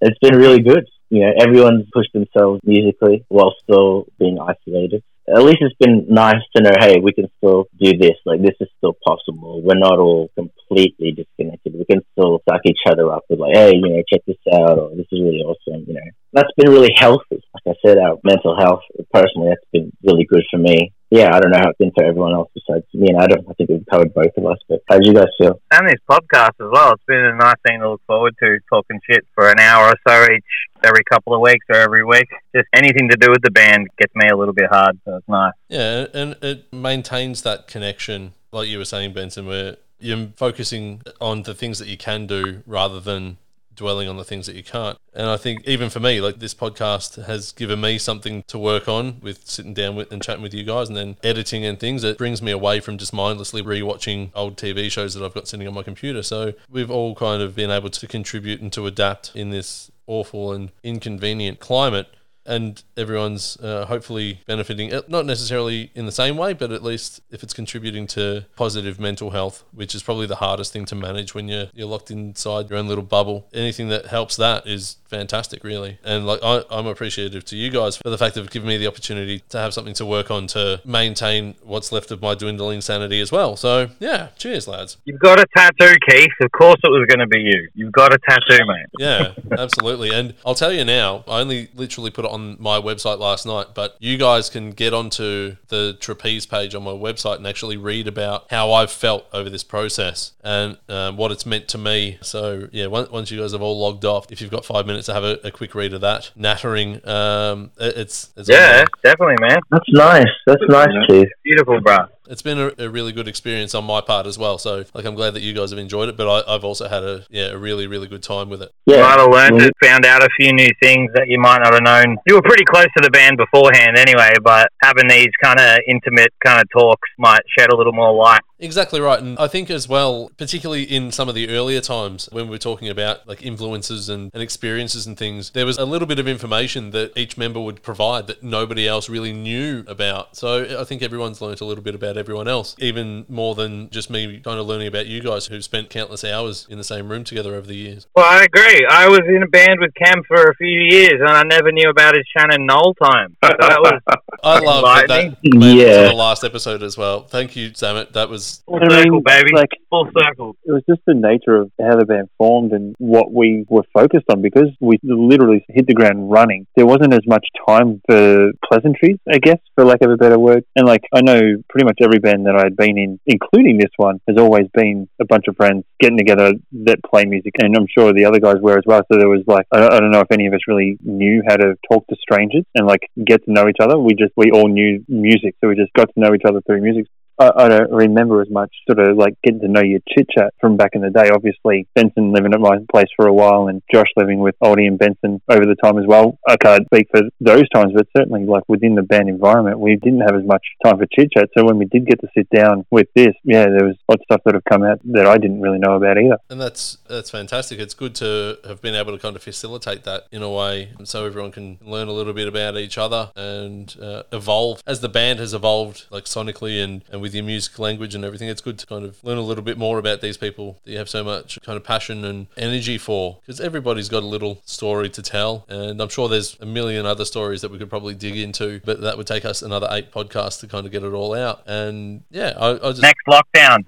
it's 0.00 0.18
been 0.20 0.36
really 0.36 0.60
good. 0.60 0.86
You 1.10 1.20
know, 1.20 1.32
everyone's 1.38 1.86
pushed 1.92 2.12
themselves 2.12 2.60
musically 2.64 3.24
while 3.28 3.54
still 3.62 4.06
being 4.18 4.38
isolated 4.40 5.02
at 5.28 5.42
least 5.42 5.58
it's 5.62 5.74
been 5.80 6.06
nice 6.08 6.42
to 6.54 6.62
know, 6.62 6.72
hey, 6.78 7.00
we 7.00 7.12
can 7.12 7.28
still 7.38 7.66
do 7.80 7.96
this. 7.96 8.16
Like 8.26 8.42
this 8.42 8.56
is 8.60 8.68
still 8.76 8.94
possible. 9.06 9.62
We're 9.62 9.78
not 9.78 9.98
all 9.98 10.30
completely 10.34 11.12
disconnected. 11.12 11.74
We 11.74 11.86
can 11.86 12.02
still 12.12 12.42
suck 12.48 12.60
each 12.66 12.84
other 12.86 13.10
up 13.10 13.24
with 13.30 13.38
like, 13.40 13.54
hey, 13.54 13.72
you 13.74 13.88
know, 13.88 14.02
check 14.12 14.20
this 14.26 14.36
out, 14.52 14.78
or 14.78 14.90
this 14.90 15.06
is 15.10 15.20
really 15.22 15.40
awesome. 15.40 15.84
You 15.86 15.94
know, 15.94 16.10
that's 16.32 16.52
been 16.56 16.70
really 16.70 16.92
healthy. 16.96 17.40
Like 17.54 17.66
I 17.66 17.74
said, 17.86 17.98
our 17.98 18.18
mental 18.22 18.56
health 18.58 18.82
personally, 19.12 19.48
that's 19.48 19.70
been 19.72 19.92
really 20.02 20.26
good 20.26 20.44
for 20.50 20.58
me 20.58 20.92
yeah, 21.14 21.32
I 21.32 21.38
don't 21.38 21.52
know 21.52 21.58
how 21.60 21.70
it's 21.70 21.78
been 21.78 21.92
for 21.96 22.02
everyone 22.02 22.32
else 22.32 22.50
besides 22.54 22.84
me 22.92 23.06
and 23.08 23.22
Adam. 23.22 23.46
I 23.48 23.54
think 23.54 23.70
we've 23.70 23.86
covered 23.88 24.12
both 24.12 24.36
of 24.36 24.46
us. 24.46 24.58
But 24.68 24.80
how 24.88 24.98
do 24.98 25.08
you 25.08 25.14
guys 25.14 25.28
feel? 25.38 25.60
And 25.70 25.88
this 25.88 26.00
podcast 26.10 26.58
as 26.58 26.68
well. 26.72 26.92
It's 26.92 27.04
been 27.06 27.24
a 27.24 27.36
nice 27.36 27.54
thing 27.64 27.78
to 27.80 27.90
look 27.90 28.02
forward 28.08 28.34
to, 28.42 28.58
talking 28.68 28.98
shit 29.08 29.24
for 29.32 29.48
an 29.48 29.60
hour 29.60 29.90
or 29.90 29.94
so 30.08 30.24
each, 30.24 30.44
every 30.82 31.04
couple 31.04 31.32
of 31.32 31.40
weeks 31.40 31.64
or 31.68 31.76
every 31.76 32.04
week. 32.04 32.26
Just 32.52 32.66
anything 32.74 33.08
to 33.10 33.16
do 33.16 33.30
with 33.30 33.42
the 33.42 33.52
band 33.52 33.86
gets 33.96 34.12
me 34.16 34.28
a 34.28 34.36
little 34.36 34.54
bit 34.54 34.68
hard, 34.68 34.98
so 35.04 35.18
it's 35.18 35.28
nice. 35.28 35.52
Yeah, 35.68 36.06
and 36.12 36.36
it 36.42 36.72
maintains 36.72 37.42
that 37.42 37.68
connection, 37.68 38.32
like 38.50 38.66
you 38.66 38.78
were 38.78 38.84
saying, 38.84 39.12
Benson, 39.12 39.46
where 39.46 39.76
you're 40.00 40.30
focusing 40.36 41.00
on 41.20 41.44
the 41.44 41.54
things 41.54 41.78
that 41.78 41.86
you 41.86 41.96
can 41.96 42.26
do 42.26 42.64
rather 42.66 42.98
than 42.98 43.36
dwelling 43.74 44.08
on 44.08 44.16
the 44.16 44.24
things 44.24 44.46
that 44.46 44.56
you 44.56 44.62
can't. 44.62 44.98
And 45.12 45.26
I 45.28 45.36
think 45.36 45.66
even 45.66 45.90
for 45.90 46.00
me, 46.00 46.20
like 46.20 46.38
this 46.38 46.54
podcast 46.54 47.24
has 47.26 47.52
given 47.52 47.80
me 47.80 47.98
something 47.98 48.42
to 48.48 48.58
work 48.58 48.88
on 48.88 49.20
with 49.20 49.46
sitting 49.46 49.74
down 49.74 49.96
with 49.96 50.10
and 50.12 50.22
chatting 50.22 50.42
with 50.42 50.54
you 50.54 50.64
guys 50.64 50.88
and 50.88 50.96
then 50.96 51.16
editing 51.22 51.64
and 51.64 51.78
things. 51.78 52.04
It 52.04 52.18
brings 52.18 52.42
me 52.42 52.52
away 52.52 52.80
from 52.80 52.98
just 52.98 53.12
mindlessly 53.12 53.62
rewatching 53.62 54.30
old 54.34 54.56
TV 54.56 54.90
shows 54.90 55.14
that 55.14 55.24
I've 55.24 55.34
got 55.34 55.48
sitting 55.48 55.66
on 55.68 55.74
my 55.74 55.82
computer. 55.82 56.22
So 56.22 56.54
we've 56.70 56.90
all 56.90 57.14
kind 57.14 57.42
of 57.42 57.54
been 57.54 57.70
able 57.70 57.90
to 57.90 58.06
contribute 58.06 58.60
and 58.60 58.72
to 58.72 58.86
adapt 58.86 59.32
in 59.34 59.50
this 59.50 59.90
awful 60.06 60.52
and 60.52 60.70
inconvenient 60.82 61.60
climate 61.60 62.08
and 62.46 62.82
everyone's 62.96 63.56
uh, 63.58 63.86
hopefully 63.86 64.40
benefiting, 64.46 64.92
uh, 64.92 65.02
not 65.08 65.26
necessarily 65.26 65.90
in 65.94 66.06
the 66.06 66.12
same 66.12 66.36
way, 66.36 66.52
but 66.52 66.72
at 66.72 66.82
least 66.82 67.20
if 67.30 67.42
it's 67.42 67.52
contributing 67.52 68.06
to 68.08 68.44
positive 68.56 69.00
mental 69.00 69.30
health, 69.30 69.64
which 69.72 69.94
is 69.94 70.02
probably 70.02 70.26
the 70.26 70.36
hardest 70.36 70.72
thing 70.72 70.84
to 70.86 70.94
manage 70.94 71.34
when 71.34 71.48
you're 71.48 71.66
you're 71.74 71.88
locked 71.88 72.10
inside 72.10 72.70
your 72.70 72.78
own 72.78 72.88
little 72.88 73.04
bubble. 73.04 73.46
Anything 73.52 73.88
that 73.88 74.06
helps 74.06 74.36
that 74.36 74.66
is 74.66 74.96
fantastic, 75.06 75.64
really. 75.64 75.98
And 76.04 76.26
like 76.26 76.40
I, 76.42 76.62
I'm 76.70 76.86
appreciative 76.86 77.44
to 77.46 77.56
you 77.56 77.70
guys 77.70 77.96
for 77.96 78.10
the 78.10 78.18
fact 78.18 78.36
of 78.36 78.50
giving 78.50 78.68
me 78.68 78.76
the 78.76 78.86
opportunity 78.86 79.42
to 79.50 79.58
have 79.58 79.72
something 79.72 79.94
to 79.94 80.06
work 80.06 80.30
on 80.30 80.46
to 80.48 80.80
maintain 80.84 81.54
what's 81.62 81.92
left 81.92 82.10
of 82.10 82.20
my 82.20 82.34
dwindling 82.34 82.80
sanity 82.80 83.20
as 83.20 83.30
well. 83.32 83.56
So 83.56 83.88
yeah, 84.00 84.28
cheers, 84.36 84.68
lads. 84.68 84.98
You've 85.04 85.20
got 85.20 85.38
a 85.40 85.46
tattoo, 85.56 85.94
Keith. 86.08 86.32
Of 86.40 86.50
course, 86.52 86.80
it 86.82 86.90
was 86.90 87.06
going 87.08 87.20
to 87.20 87.26
be 87.26 87.40
you. 87.40 87.68
You've 87.74 87.92
got 87.92 88.12
a 88.12 88.18
tattoo, 88.18 88.64
mate. 88.66 88.86
Yeah, 88.98 89.32
absolutely. 89.58 90.10
And 90.10 90.34
I'll 90.44 90.54
tell 90.54 90.72
you 90.72 90.84
now, 90.84 91.24
I 91.28 91.40
only 91.40 91.68
literally 91.74 92.10
put 92.10 92.24
it 92.24 92.30
on 92.34 92.56
my 92.58 92.78
website 92.78 93.18
last 93.18 93.46
night, 93.46 93.68
but 93.74 93.96
you 94.00 94.18
guys 94.18 94.50
can 94.50 94.72
get 94.72 94.92
onto 94.92 95.56
the 95.68 95.96
trapeze 96.00 96.44
page 96.44 96.74
on 96.74 96.82
my 96.82 96.90
website 96.90 97.36
and 97.36 97.46
actually 97.46 97.76
read 97.76 98.08
about 98.08 98.46
how 98.50 98.72
I've 98.72 98.90
felt 98.90 99.26
over 99.32 99.48
this 99.48 99.62
process 99.62 100.32
and 100.42 100.76
um, 100.88 101.16
what 101.16 101.30
it's 101.30 101.46
meant 101.46 101.68
to 101.68 101.78
me. 101.78 102.18
So, 102.20 102.68
yeah, 102.72 102.86
once 102.88 103.30
you 103.30 103.40
guys 103.40 103.52
have 103.52 103.62
all 103.62 103.78
logged 103.78 104.04
off, 104.04 104.30
if 104.32 104.40
you've 104.40 104.50
got 104.50 104.64
five 104.64 104.84
minutes 104.86 105.06
to 105.06 105.14
have 105.14 105.24
a, 105.24 105.38
a 105.44 105.50
quick 105.50 105.74
read 105.74 105.94
of 105.94 106.00
that, 106.00 106.32
nattering, 106.34 107.06
um, 107.08 107.70
it's, 107.78 108.30
it's 108.36 108.48
yeah, 108.48 108.84
definitely, 109.02 109.36
man. 109.40 109.60
That's 109.70 109.88
nice. 109.92 110.26
That's 110.46 110.62
nice, 110.68 110.88
Keith. 111.08 111.28
Beautiful, 111.44 111.80
bro 111.80 112.08
it's 112.28 112.42
been 112.42 112.58
a, 112.58 112.72
a, 112.78 112.88
really 112.88 113.12
good 113.12 113.28
experience 113.28 113.74
on 113.74 113.84
my 113.84 114.00
part 114.00 114.26
as 114.26 114.38
well. 114.38 114.58
So, 114.58 114.84
like, 114.94 115.04
I'm 115.04 115.14
glad 115.14 115.34
that 115.34 115.42
you 115.42 115.52
guys 115.52 115.70
have 115.70 115.78
enjoyed 115.78 116.08
it, 116.08 116.16
but 116.16 116.28
I, 116.28 116.52
have 116.52 116.64
also 116.64 116.88
had 116.88 117.02
a 117.02 117.26
yeah 117.30 117.48
a 117.48 117.58
really 117.58 117.86
really 117.86 118.08
good 118.08 118.22
time 118.22 118.48
with 118.48 118.62
it. 118.62 118.72
Yeah, 118.86 118.96
you 118.96 119.02
might 119.02 119.18
have 119.18 119.30
learned 119.30 119.62
it, 119.62 119.72
found 119.82 120.04
out 120.04 120.22
a 120.22 120.28
few 120.38 120.52
new 120.52 120.70
things 120.82 121.10
that 121.14 121.28
you 121.28 121.38
might 121.38 121.58
not 121.58 121.74
have 121.74 121.82
known. 121.82 122.16
You 122.26 122.36
were 122.36 122.42
pretty 122.42 122.64
close 122.64 122.86
to 122.96 123.02
the 123.02 123.10
band 123.10 123.36
beforehand, 123.36 123.96
anyway. 123.98 124.30
But 124.42 124.68
having 124.82 125.08
these 125.08 125.30
kind 125.42 125.60
of 125.60 125.78
intimate 125.88 126.32
kind 126.44 126.60
of 126.60 126.68
talks 126.70 127.08
might 127.18 127.42
shed 127.58 127.70
a 127.70 127.76
little 127.76 127.92
more 127.92 128.12
light. 128.12 128.42
Exactly 128.64 128.98
right, 128.98 129.20
and 129.20 129.38
I 129.38 129.46
think 129.46 129.70
as 129.70 129.88
well, 129.88 130.30
particularly 130.38 130.84
in 130.84 131.12
some 131.12 131.28
of 131.28 131.34
the 131.34 131.50
earlier 131.50 131.82
times 131.82 132.30
when 132.32 132.46
we 132.46 132.50
were 132.52 132.58
talking 132.58 132.88
about 132.88 133.28
like 133.28 133.44
influences 133.44 134.08
and, 134.08 134.30
and 134.32 134.42
experiences 134.42 135.06
and 135.06 135.18
things, 135.18 135.50
there 135.50 135.66
was 135.66 135.76
a 135.76 135.84
little 135.84 136.08
bit 136.08 136.18
of 136.18 136.26
information 136.26 136.90
that 136.92 137.12
each 137.14 137.36
member 137.36 137.60
would 137.60 137.82
provide 137.82 138.26
that 138.28 138.42
nobody 138.42 138.88
else 138.88 139.10
really 139.10 139.34
knew 139.34 139.84
about. 139.86 140.36
So 140.36 140.80
I 140.80 140.84
think 140.84 141.02
everyone's 141.02 141.42
learned 141.42 141.60
a 141.60 141.66
little 141.66 141.84
bit 141.84 141.94
about 141.94 142.16
everyone 142.16 142.48
else, 142.48 142.74
even 142.78 143.26
more 143.28 143.54
than 143.54 143.90
just 143.90 144.08
me 144.08 144.40
kind 144.40 144.58
of 144.58 144.66
learning 144.66 144.86
about 144.86 145.06
you 145.06 145.20
guys 145.20 145.46
who've 145.46 145.62
spent 145.62 145.90
countless 145.90 146.24
hours 146.24 146.66
in 146.70 146.78
the 146.78 146.84
same 146.84 147.10
room 147.10 147.22
together 147.22 147.54
over 147.54 147.66
the 147.66 147.76
years. 147.76 148.06
Well, 148.16 148.24
I 148.24 148.44
agree. 148.44 148.86
I 148.88 149.08
was 149.08 149.20
in 149.28 149.42
a 149.42 149.48
band 149.48 149.78
with 149.80 149.92
Cam 149.94 150.22
for 150.26 150.42
a 150.42 150.54
few 150.54 150.80
years, 150.88 151.20
and 151.20 151.28
I 151.28 151.42
never 151.42 151.70
knew 151.70 151.90
about 151.90 152.14
his 152.14 152.24
Shannon 152.34 152.64
Noll 152.64 152.94
time. 152.94 153.36
So 153.44 153.50
that 153.60 153.78
was 153.80 154.00
I 154.42 154.58
love 154.58 154.84
that. 154.84 155.08
that 155.08 155.36
yeah. 155.42 156.08
the 156.08 156.14
last 156.14 156.44
episode 156.44 156.82
as 156.82 156.96
well. 156.96 157.24
Thank 157.24 157.56
you, 157.56 157.70
Samet. 157.70 158.12
That 158.12 158.28
was 158.28 158.53
full 158.66 158.80
I 158.82 159.04
mean, 159.04 159.22
baby. 159.24 159.50
Like 159.54 159.70
full 159.90 160.08
circle. 160.16 160.56
It 160.64 160.72
was 160.72 160.82
just 160.88 161.00
the 161.06 161.14
nature 161.14 161.56
of 161.56 161.70
how 161.80 161.96
the 161.96 162.04
band 162.04 162.28
formed 162.38 162.72
and 162.72 162.94
what 162.98 163.32
we 163.32 163.64
were 163.68 163.84
focused 163.92 164.26
on 164.30 164.42
because 164.42 164.68
we 164.80 164.98
literally 165.02 165.64
hit 165.68 165.86
the 165.86 165.94
ground 165.94 166.30
running. 166.30 166.66
There 166.76 166.86
wasn't 166.86 167.12
as 167.12 167.26
much 167.26 167.46
time 167.68 168.00
for 168.08 168.50
pleasantries, 168.64 169.18
I 169.30 169.38
guess, 169.38 169.58
for 169.74 169.84
lack 169.84 170.02
of 170.02 170.10
a 170.10 170.16
better 170.16 170.38
word. 170.38 170.64
And 170.76 170.86
like 170.86 171.02
I 171.12 171.20
know 171.20 171.40
pretty 171.68 171.84
much 171.84 171.98
every 172.02 172.18
band 172.18 172.46
that 172.46 172.56
I'd 172.56 172.76
been 172.76 172.98
in, 172.98 173.20
including 173.26 173.78
this 173.78 173.92
one, 173.96 174.20
has 174.28 174.38
always 174.38 174.66
been 174.74 175.08
a 175.20 175.24
bunch 175.24 175.44
of 175.48 175.56
friends 175.56 175.84
getting 176.00 176.18
together 176.18 176.52
that 176.84 176.98
play 177.04 177.24
music, 177.24 177.54
and 177.58 177.76
I'm 177.76 177.86
sure 177.96 178.12
the 178.12 178.24
other 178.24 178.40
guys 178.40 178.56
were 178.60 178.78
as 178.78 178.84
well. 178.86 179.02
So 179.10 179.18
there 179.18 179.28
was 179.28 179.42
like 179.46 179.66
I 179.72 179.98
don't 179.98 180.10
know 180.10 180.20
if 180.20 180.30
any 180.32 180.46
of 180.46 180.54
us 180.54 180.60
really 180.68 180.98
knew 181.02 181.42
how 181.46 181.56
to 181.56 181.74
talk 181.90 182.06
to 182.08 182.16
strangers 182.20 182.64
and 182.74 182.86
like 182.86 183.10
get 183.24 183.44
to 183.44 183.52
know 183.52 183.68
each 183.68 183.80
other. 183.80 183.98
We 183.98 184.14
just 184.14 184.32
we 184.36 184.50
all 184.50 184.68
knew 184.68 185.04
music, 185.08 185.56
so 185.60 185.68
we 185.68 185.76
just 185.76 185.92
got 185.94 186.12
to 186.12 186.20
know 186.20 186.34
each 186.34 186.44
other 186.46 186.60
through 186.66 186.82
music. 186.82 187.06
I, 187.38 187.50
I 187.56 187.68
don't 187.68 187.90
remember 187.90 188.40
as 188.40 188.50
much 188.50 188.72
sort 188.88 188.98
of 188.98 189.16
like 189.16 189.36
getting 189.42 189.60
to 189.60 189.68
know 189.68 189.82
your 189.82 190.00
chit 190.08 190.28
chat 190.30 190.54
from 190.60 190.76
back 190.76 190.90
in 190.94 191.02
the 191.02 191.10
day. 191.10 191.30
Obviously, 191.30 191.86
Benson 191.94 192.32
living 192.32 192.54
at 192.54 192.60
my 192.60 192.78
place 192.90 193.08
for 193.16 193.26
a 193.26 193.32
while 193.32 193.68
and 193.68 193.82
Josh 193.92 194.08
living 194.16 194.38
with 194.38 194.54
Oldie 194.62 194.86
and 194.86 194.98
Benson 194.98 195.40
over 195.48 195.64
the 195.64 195.76
time 195.82 195.98
as 195.98 196.06
well. 196.06 196.38
I 196.46 196.56
can't 196.56 196.86
speak 196.86 197.08
for 197.10 197.22
those 197.40 197.68
times, 197.70 197.92
but 197.94 198.06
certainly 198.16 198.44
like 198.44 198.64
within 198.68 198.94
the 198.94 199.02
band 199.02 199.28
environment, 199.28 199.78
we 199.78 199.96
didn't 199.96 200.20
have 200.20 200.36
as 200.36 200.44
much 200.44 200.64
time 200.84 200.98
for 200.98 201.06
chit 201.06 201.30
chat. 201.32 201.48
So 201.56 201.64
when 201.64 201.78
we 201.78 201.86
did 201.86 202.06
get 202.06 202.20
to 202.20 202.28
sit 202.36 202.48
down 202.50 202.86
with 202.90 203.08
this, 203.14 203.34
yeah, 203.44 203.66
there 203.66 203.86
was 203.86 203.96
lots 204.08 204.22
of 204.22 204.24
stuff 204.24 204.40
that 204.44 204.54
have 204.54 204.64
come 204.64 204.82
out 204.82 205.00
that 205.12 205.26
I 205.26 205.38
didn't 205.38 205.60
really 205.60 205.78
know 205.78 205.94
about 205.96 206.18
either. 206.18 206.38
And 206.50 206.60
that's 206.60 206.98
that's 207.08 207.30
fantastic. 207.30 207.78
It's 207.78 207.94
good 207.94 208.14
to 208.16 208.58
have 208.66 208.80
been 208.80 208.94
able 208.94 209.12
to 209.12 209.18
kind 209.18 209.36
of 209.36 209.42
facilitate 209.42 210.04
that 210.04 210.26
in 210.30 210.42
a 210.42 210.50
way 210.50 210.90
so 211.04 211.26
everyone 211.26 211.52
can 211.52 211.78
learn 211.82 212.08
a 212.08 212.12
little 212.12 212.32
bit 212.32 212.48
about 212.48 212.76
each 212.76 212.98
other 212.98 213.30
and 213.36 213.96
uh, 214.00 214.22
evolve 214.32 214.82
as 214.86 215.00
the 215.00 215.08
band 215.08 215.38
has 215.38 215.54
evolved 215.54 216.06
like 216.10 216.24
sonically 216.24 216.82
and, 216.82 217.04
and 217.10 217.20
with 217.24 217.34
your 217.34 217.42
music 217.42 217.78
language 217.78 218.14
and 218.14 218.22
everything, 218.22 218.50
it's 218.50 218.60
good 218.60 218.78
to 218.78 218.84
kind 218.84 219.02
of 219.02 219.16
learn 219.24 219.38
a 219.38 219.40
little 219.40 219.64
bit 219.64 219.78
more 219.78 219.98
about 219.98 220.20
these 220.20 220.36
people 220.36 220.78
that 220.84 220.92
you 220.92 220.98
have 220.98 221.08
so 221.08 221.24
much 221.24 221.58
kind 221.62 221.74
of 221.74 221.82
passion 221.82 222.22
and 222.22 222.48
energy 222.58 222.98
for 222.98 223.38
because 223.40 223.62
everybody's 223.62 224.10
got 224.10 224.22
a 224.22 224.26
little 224.26 224.60
story 224.66 225.08
to 225.08 225.22
tell. 225.22 225.64
And 225.70 226.02
I'm 226.02 226.10
sure 226.10 226.28
there's 226.28 226.58
a 226.60 226.66
million 226.66 227.06
other 227.06 227.24
stories 227.24 227.62
that 227.62 227.70
we 227.70 227.78
could 227.78 227.88
probably 227.88 228.14
dig 228.14 228.36
into, 228.36 228.78
but 228.84 229.00
that 229.00 229.16
would 229.16 229.26
take 229.26 229.46
us 229.46 229.62
another 229.62 229.88
eight 229.90 230.12
podcasts 230.12 230.60
to 230.60 230.66
kind 230.66 230.84
of 230.84 230.92
get 230.92 231.02
it 231.02 231.14
all 231.14 231.34
out. 231.34 231.62
And 231.66 232.24
yeah, 232.30 232.52
I, 232.58 232.72
I 232.72 232.90
just. 232.90 233.00
Next 233.00 233.24
lockdown. 233.26 233.78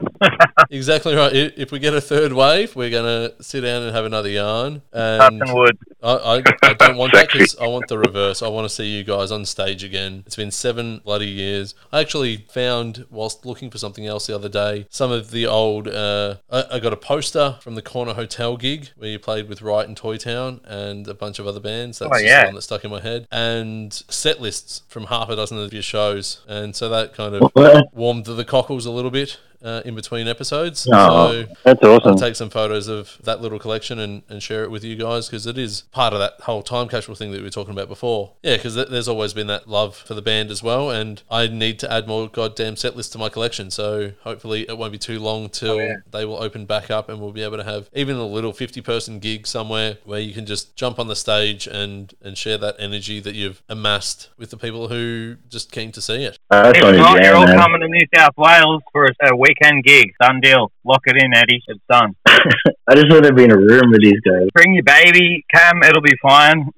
exactly 0.70 1.14
right. 1.14 1.34
If 1.34 1.72
we 1.72 1.78
get 1.78 1.92
a 1.92 2.00
third 2.00 2.32
wave, 2.32 2.74
we're 2.74 2.88
going 2.88 3.04
to 3.04 3.42
sit 3.44 3.60
down 3.60 3.82
and 3.82 3.94
have 3.94 4.06
another 4.06 4.30
yarn. 4.30 4.80
And. 4.94 5.42
I, 6.02 6.36
I, 6.36 6.42
I 6.62 6.74
don't 6.74 6.96
want 6.96 7.12
that 7.12 7.30
because 7.32 7.56
I 7.56 7.66
want 7.66 7.88
the 7.88 7.98
reverse. 7.98 8.42
I 8.42 8.48
want 8.48 8.66
to 8.66 8.68
see 8.68 8.86
you 8.86 9.02
guys 9.02 9.32
on 9.32 9.44
stage 9.44 9.82
again. 9.82 10.22
It's 10.26 10.36
been 10.36 10.50
seven 10.52 11.00
bloody 11.04 11.26
years. 11.26 11.74
I 11.92 12.00
actually 12.00 12.46
found, 12.48 13.06
while 13.10 13.25
whilst 13.26 13.44
looking 13.44 13.70
for 13.70 13.78
something 13.78 14.06
else 14.06 14.28
the 14.28 14.34
other 14.36 14.48
day, 14.48 14.86
some 14.88 15.10
of 15.10 15.32
the 15.32 15.46
old. 15.46 15.88
Uh, 15.88 16.36
I, 16.48 16.64
I, 16.74 16.78
got 16.78 16.92
a 16.92 16.96
poster 16.96 17.58
from 17.60 17.74
the 17.74 17.82
Corner 17.82 18.14
Hotel 18.14 18.56
gig 18.56 18.90
where 18.96 19.10
you 19.10 19.18
played 19.18 19.48
with 19.48 19.62
Wright 19.62 19.86
and 19.86 19.96
Toy 19.96 20.16
Town 20.16 20.60
and 20.64 21.08
a 21.08 21.14
bunch 21.14 21.40
of 21.40 21.46
other 21.46 21.58
bands. 21.58 21.98
That's 21.98 22.12
oh, 22.14 22.18
yeah. 22.18 22.42
the 22.42 22.46
one 22.46 22.54
that 22.54 22.62
stuck 22.62 22.84
in 22.84 22.90
my 22.92 23.00
head. 23.00 23.26
And 23.32 23.92
set 23.92 24.40
lists 24.40 24.82
from 24.86 25.06
half 25.06 25.28
a 25.28 25.34
dozen 25.34 25.58
of 25.58 25.72
your 25.72 25.82
shows, 25.82 26.44
and 26.46 26.76
so 26.76 26.88
that 26.88 27.14
kind 27.14 27.34
of 27.34 27.50
warmed 27.92 28.26
the 28.26 28.44
cockles 28.44 28.86
a 28.86 28.92
little 28.92 29.10
bit. 29.10 29.40
Uh, 29.62 29.82
in 29.84 29.94
between 29.94 30.28
episodes. 30.28 30.86
Oh. 30.92 31.32
So 31.42 31.48
That's 31.64 31.82
I'll 31.82 31.96
awesome. 31.96 32.16
take 32.16 32.36
some 32.36 32.50
photos 32.50 32.88
of 32.88 33.18
that 33.24 33.40
little 33.40 33.58
collection 33.58 33.98
and, 33.98 34.22
and 34.28 34.42
share 34.42 34.64
it 34.64 34.70
with 34.70 34.84
you 34.84 34.96
guys 34.96 35.26
because 35.28 35.46
it 35.46 35.58
is 35.58 35.82
part 35.92 36.12
of 36.12 36.18
that 36.18 36.40
whole 36.42 36.62
time 36.62 36.88
capsule 36.88 37.14
thing 37.14 37.30
that 37.32 37.38
we 37.38 37.44
were 37.44 37.50
talking 37.50 37.72
about 37.72 37.88
before. 37.88 38.32
Yeah, 38.42 38.56
because 38.56 38.74
th- 38.74 38.88
there's 38.88 39.08
always 39.08 39.32
been 39.32 39.46
that 39.48 39.68
love 39.68 39.96
for 39.96 40.14
the 40.14 40.22
band 40.22 40.50
as 40.50 40.62
well, 40.62 40.90
and 40.90 41.22
I 41.30 41.46
need 41.46 41.78
to 41.80 41.92
add 41.92 42.06
more 42.06 42.28
goddamn 42.28 42.76
set 42.76 42.96
lists 42.96 43.12
to 43.12 43.18
my 43.18 43.28
collection. 43.28 43.70
So 43.70 44.12
hopefully 44.22 44.66
it 44.68 44.76
won't 44.78 44.92
be 44.92 44.98
too 44.98 45.18
long 45.18 45.48
till 45.48 45.76
they 46.10 46.24
will 46.24 46.42
open 46.42 46.66
back 46.66 46.90
up 46.90 47.08
and 47.08 47.20
we'll 47.20 47.32
be 47.32 47.42
able 47.42 47.56
to 47.56 47.64
have 47.64 47.88
even 47.92 48.16
a 48.16 48.26
little 48.26 48.52
50 48.52 48.80
person 48.82 49.18
gig 49.18 49.46
somewhere 49.46 49.98
where 50.04 50.20
you 50.20 50.32
can 50.34 50.46
just 50.46 50.76
jump 50.76 50.98
on 50.98 51.08
the 51.08 51.16
stage 51.16 51.66
and, 51.66 52.14
and 52.22 52.36
share 52.36 52.58
that 52.58 52.76
energy 52.78 53.20
that 53.20 53.34
you've 53.34 53.62
amassed 53.68 54.30
with 54.36 54.50
the 54.50 54.56
people 54.56 54.88
who 54.88 55.36
just 55.48 55.72
came 55.72 55.92
to 55.92 56.00
see 56.00 56.24
it. 56.24 56.38
Uh, 56.50 56.62
that's 56.64 56.78
If 56.78 56.84
on 56.84 56.92
his 56.94 57.02
not, 57.02 57.22
you're 57.22 57.34
all 57.34 57.46
coming 57.46 57.80
to 57.80 57.88
New 57.88 58.06
South 58.14 58.36
Wales 58.36 58.82
for 58.92 59.06
a, 59.06 59.32
a 59.32 59.36
weekend 59.46 59.84
gig. 59.84 60.12
Done 60.20 60.40
deal. 60.40 60.72
Lock 60.84 61.02
it 61.06 61.16
in, 61.22 61.32
Eddie. 61.34 61.62
It's 61.66 61.80
done. 61.88 62.14
I 62.88 62.94
just 62.94 63.10
want 63.10 63.24
to 63.24 63.32
be 63.32 63.44
in 63.44 63.50
a 63.50 63.56
room 63.56 63.90
with 63.90 64.00
these 64.02 64.20
guys. 64.20 64.48
Bring 64.54 64.74
your 64.74 64.82
baby, 64.84 65.44
Cam. 65.54 65.82
It'll 65.82 66.02
be 66.02 66.14
fine. 66.22 66.68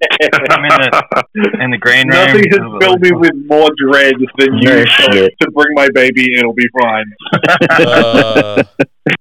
I'm 0.49 0.63
in 0.63 0.69
the 0.69 1.23
in 1.61 1.71
the 1.71 1.77
green 1.77 2.07
room. 2.09 2.17
Nothing 2.25 2.49
has 2.49 2.59
It'll- 2.59 2.79
filled 2.79 3.01
me 3.01 3.11
with 3.11 3.31
more 3.45 3.69
dread 3.77 4.15
than 4.37 4.57
you 4.57 4.69
No 4.69 4.85
shit. 4.85 5.33
to 5.41 5.51
bring 5.51 5.73
my 5.73 5.87
baby. 5.93 6.33
It'll 6.37 6.53
be 6.53 6.67
fine. 6.81 7.05
Uh, 7.69 8.63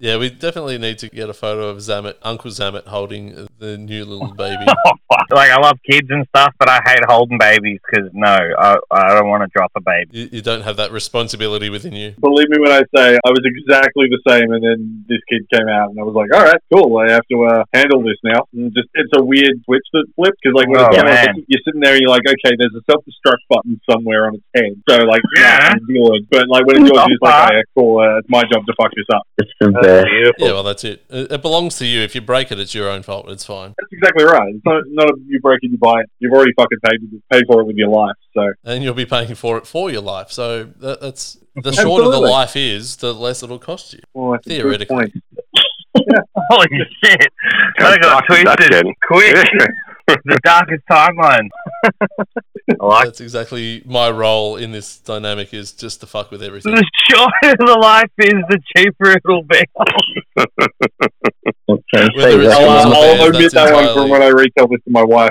yeah, 0.01 0.17
we 0.17 0.29
definitely 0.31 0.79
need 0.79 0.99
to 0.99 1.09
get 1.09 1.29
a 1.31 1.35
photo 1.35 1.69
of 1.69 1.79
Zamet, 1.79 2.15
Uncle 2.23 2.51
Zamet 2.51 2.87
holding 2.87 3.49
the 3.59 3.79
new 3.79 4.05
little 4.05 4.35
baby. 4.35 4.65
like 5.31 5.51
I 5.51 5.59
love 5.61 5.79
kids 5.89 6.09
and 6.11 6.27
stuff, 6.29 6.55
but 6.59 6.69
I 6.69 6.81
hate 6.87 7.01
holding 7.09 7.39
babies 7.39 7.79
because 7.91 8.11
no, 8.13 8.29
I, 8.59 8.77
I 8.91 9.15
don't 9.15 9.29
want 9.29 9.43
to 9.45 9.49
drop 9.55 9.73
a 9.77 9.81
baby. 9.81 10.11
You, 10.13 10.29
you 10.33 10.43
don't 10.43 10.63
have 10.63 10.77
that 10.77 10.93
responsibility 10.93 11.71
within 11.71 11.93
you. 11.95 12.15
Believe 12.21 12.49
me 12.51 12.59
when 12.61 12.73
I 12.73 12.83
say 12.95 13.15
I 13.25 13.31
was 13.31 13.41
exactly 13.45 14.09
the 14.11 14.21
same, 14.31 14.53
and 14.53 14.63
then 14.63 15.05
this 15.09 15.21
kid 15.29 15.49
came 15.53 15.69
out, 15.69 15.91
and 15.91 15.99
I 15.99 16.03
was 16.03 16.15
like, 16.19 16.35
"All 16.35 16.43
right, 16.45 16.61
cool. 16.75 16.91
I 16.99 17.11
have 17.15 17.27
to 17.31 17.37
uh, 17.47 17.63
handle 17.73 18.03
this 18.03 18.19
now." 18.23 18.45
And 18.53 18.75
just 18.75 18.89
it's 18.95 19.13
a 19.17 19.23
weird 19.23 19.55
switch 19.65 19.87
that 19.95 20.05
flipped 20.17 20.39
because, 20.43 20.55
like, 20.59 20.69
when 20.69 20.79
Oh, 20.83 20.89
it's 20.91 20.99
on, 20.99 21.45
you're 21.47 21.63
sitting 21.65 21.81
there, 21.81 21.95
and 21.95 22.01
you're 22.03 22.11
like, 22.11 22.27
"Okay, 22.27 22.53
there's 22.59 22.75
a 22.75 22.83
self 22.91 23.05
destruct 23.07 23.43
button 23.49 23.81
somewhere 23.89 24.27
on 24.27 24.35
its 24.37 24.45
head." 24.55 24.75
So, 24.91 25.05
like, 25.07 25.23
Yeah. 25.39 25.75
nah, 25.79 25.87
deal 25.87 26.11
it. 26.15 26.27
But 26.31 26.49
like 26.49 26.67
when 26.67 26.83
it's 26.83 26.91
yours, 26.91 26.99
Stop 26.99 27.11
it's 27.11 27.23
like, 27.23 27.49
that. 27.51 27.65
"Oh 27.77 27.81
cool. 27.81 27.93
Uh, 28.03 28.19
it's 28.19 28.29
my 28.31 28.43
job 28.53 28.67
to 28.67 28.75
fuck 28.81 28.91
this 28.97 29.07
up." 29.15 29.23
It's 29.39 29.51
the 29.61 29.71
That's 29.71 29.87
best. 29.87 30.07
beautiful. 30.11 30.47
Yeah, 30.47 30.53
well, 30.53 30.63
that's 30.65 30.85
it. 30.85 31.05
It, 31.09 31.33
it 31.33 31.43
belongs 31.43 31.79
to 31.79 31.87
you. 31.87 32.01
If 32.03 32.15
you 32.15 32.21
break 32.21 32.51
it, 32.53 32.59
it's 32.59 32.75
your 32.75 32.89
own 32.91 33.03
fault. 33.03 33.31
It's 33.31 33.45
fine. 33.45 33.75
That's 33.79 33.93
exactly 33.93 34.25
right. 34.25 34.55
It's 34.55 34.65
not, 34.65 34.83
not 34.89 35.11
a, 35.11 35.15
you 35.27 35.41
break 35.41 35.61
it, 35.63 35.71
you 35.71 35.79
buy 35.79 36.01
it. 36.01 36.07
You've 36.19 36.33
already 36.33 36.53
fucking 36.59 36.79
paid 36.85 36.99
paid 37.31 37.45
for 37.47 37.61
it 37.61 37.65
with 37.65 37.77
your 37.77 37.89
life. 37.89 38.17
So 38.35 38.53
And 38.65 38.83
you'll 38.83 38.95
be 38.95 39.07
paying 39.07 39.35
for 39.35 39.59
it 39.59 39.67
for 39.67 39.91
your 39.91 40.03
life. 40.03 40.31
So 40.31 40.65
that, 40.65 41.01
that's 41.01 41.39
the 41.57 41.73
shorter 41.73 42.09
the 42.11 42.21
life 42.21 42.55
is, 42.57 42.97
the 42.97 43.13
less 43.13 43.43
it'll 43.43 43.59
cost 43.59 43.93
you. 43.95 44.01
well, 44.15 44.33
that's 44.33 44.47
a 44.47 44.51
good 44.51 44.57
Theoretically. 44.63 45.13
Point. 45.99 46.29
Holy 46.51 46.69
shit! 47.05 47.27
How 47.77 47.89
I 47.91 47.99
got 47.99 48.25
dark 48.29 48.39
is 48.39 48.45
that 48.45 48.57
twisted 48.59 48.71
getting? 48.71 48.95
quick. 49.07 49.49
the 50.25 50.39
darkest 50.43 50.83
timeline. 50.91 51.49
I 52.81 52.85
like 52.85 53.05
That's 53.07 53.21
exactly 53.21 53.83
my 53.85 54.11
role 54.11 54.57
in 54.57 54.73
this 54.73 54.99
dynamic 54.99 55.53
is 55.53 55.73
just 55.73 56.01
to 56.01 56.07
fuck 56.07 56.31
with 56.31 56.43
everything. 56.43 56.75
the 56.75 56.91
shorter 57.11 57.57
the 57.59 57.79
life 57.79 58.11
is, 58.19 58.33
the 58.49 58.59
cheaper 58.75 59.11
it'll 59.11 59.43
be. 59.45 59.63
Okay, 61.71 62.09
Whether 62.17 62.21
say 62.23 62.35
it's 62.35 62.45
exactly 62.45 62.65
yours 62.65 62.85
I'll, 62.85 62.93
or 62.93 62.97
I'll 62.97 63.29
omit 63.29 63.53
that's 63.53 63.55
that 63.55 63.75
one 63.75 63.95
from 63.95 64.09
when 64.09 64.23
I 64.23 64.29
retell 64.29 64.69
this 64.69 64.81
to 64.85 64.91
my 64.91 65.05
wife. 65.05 65.31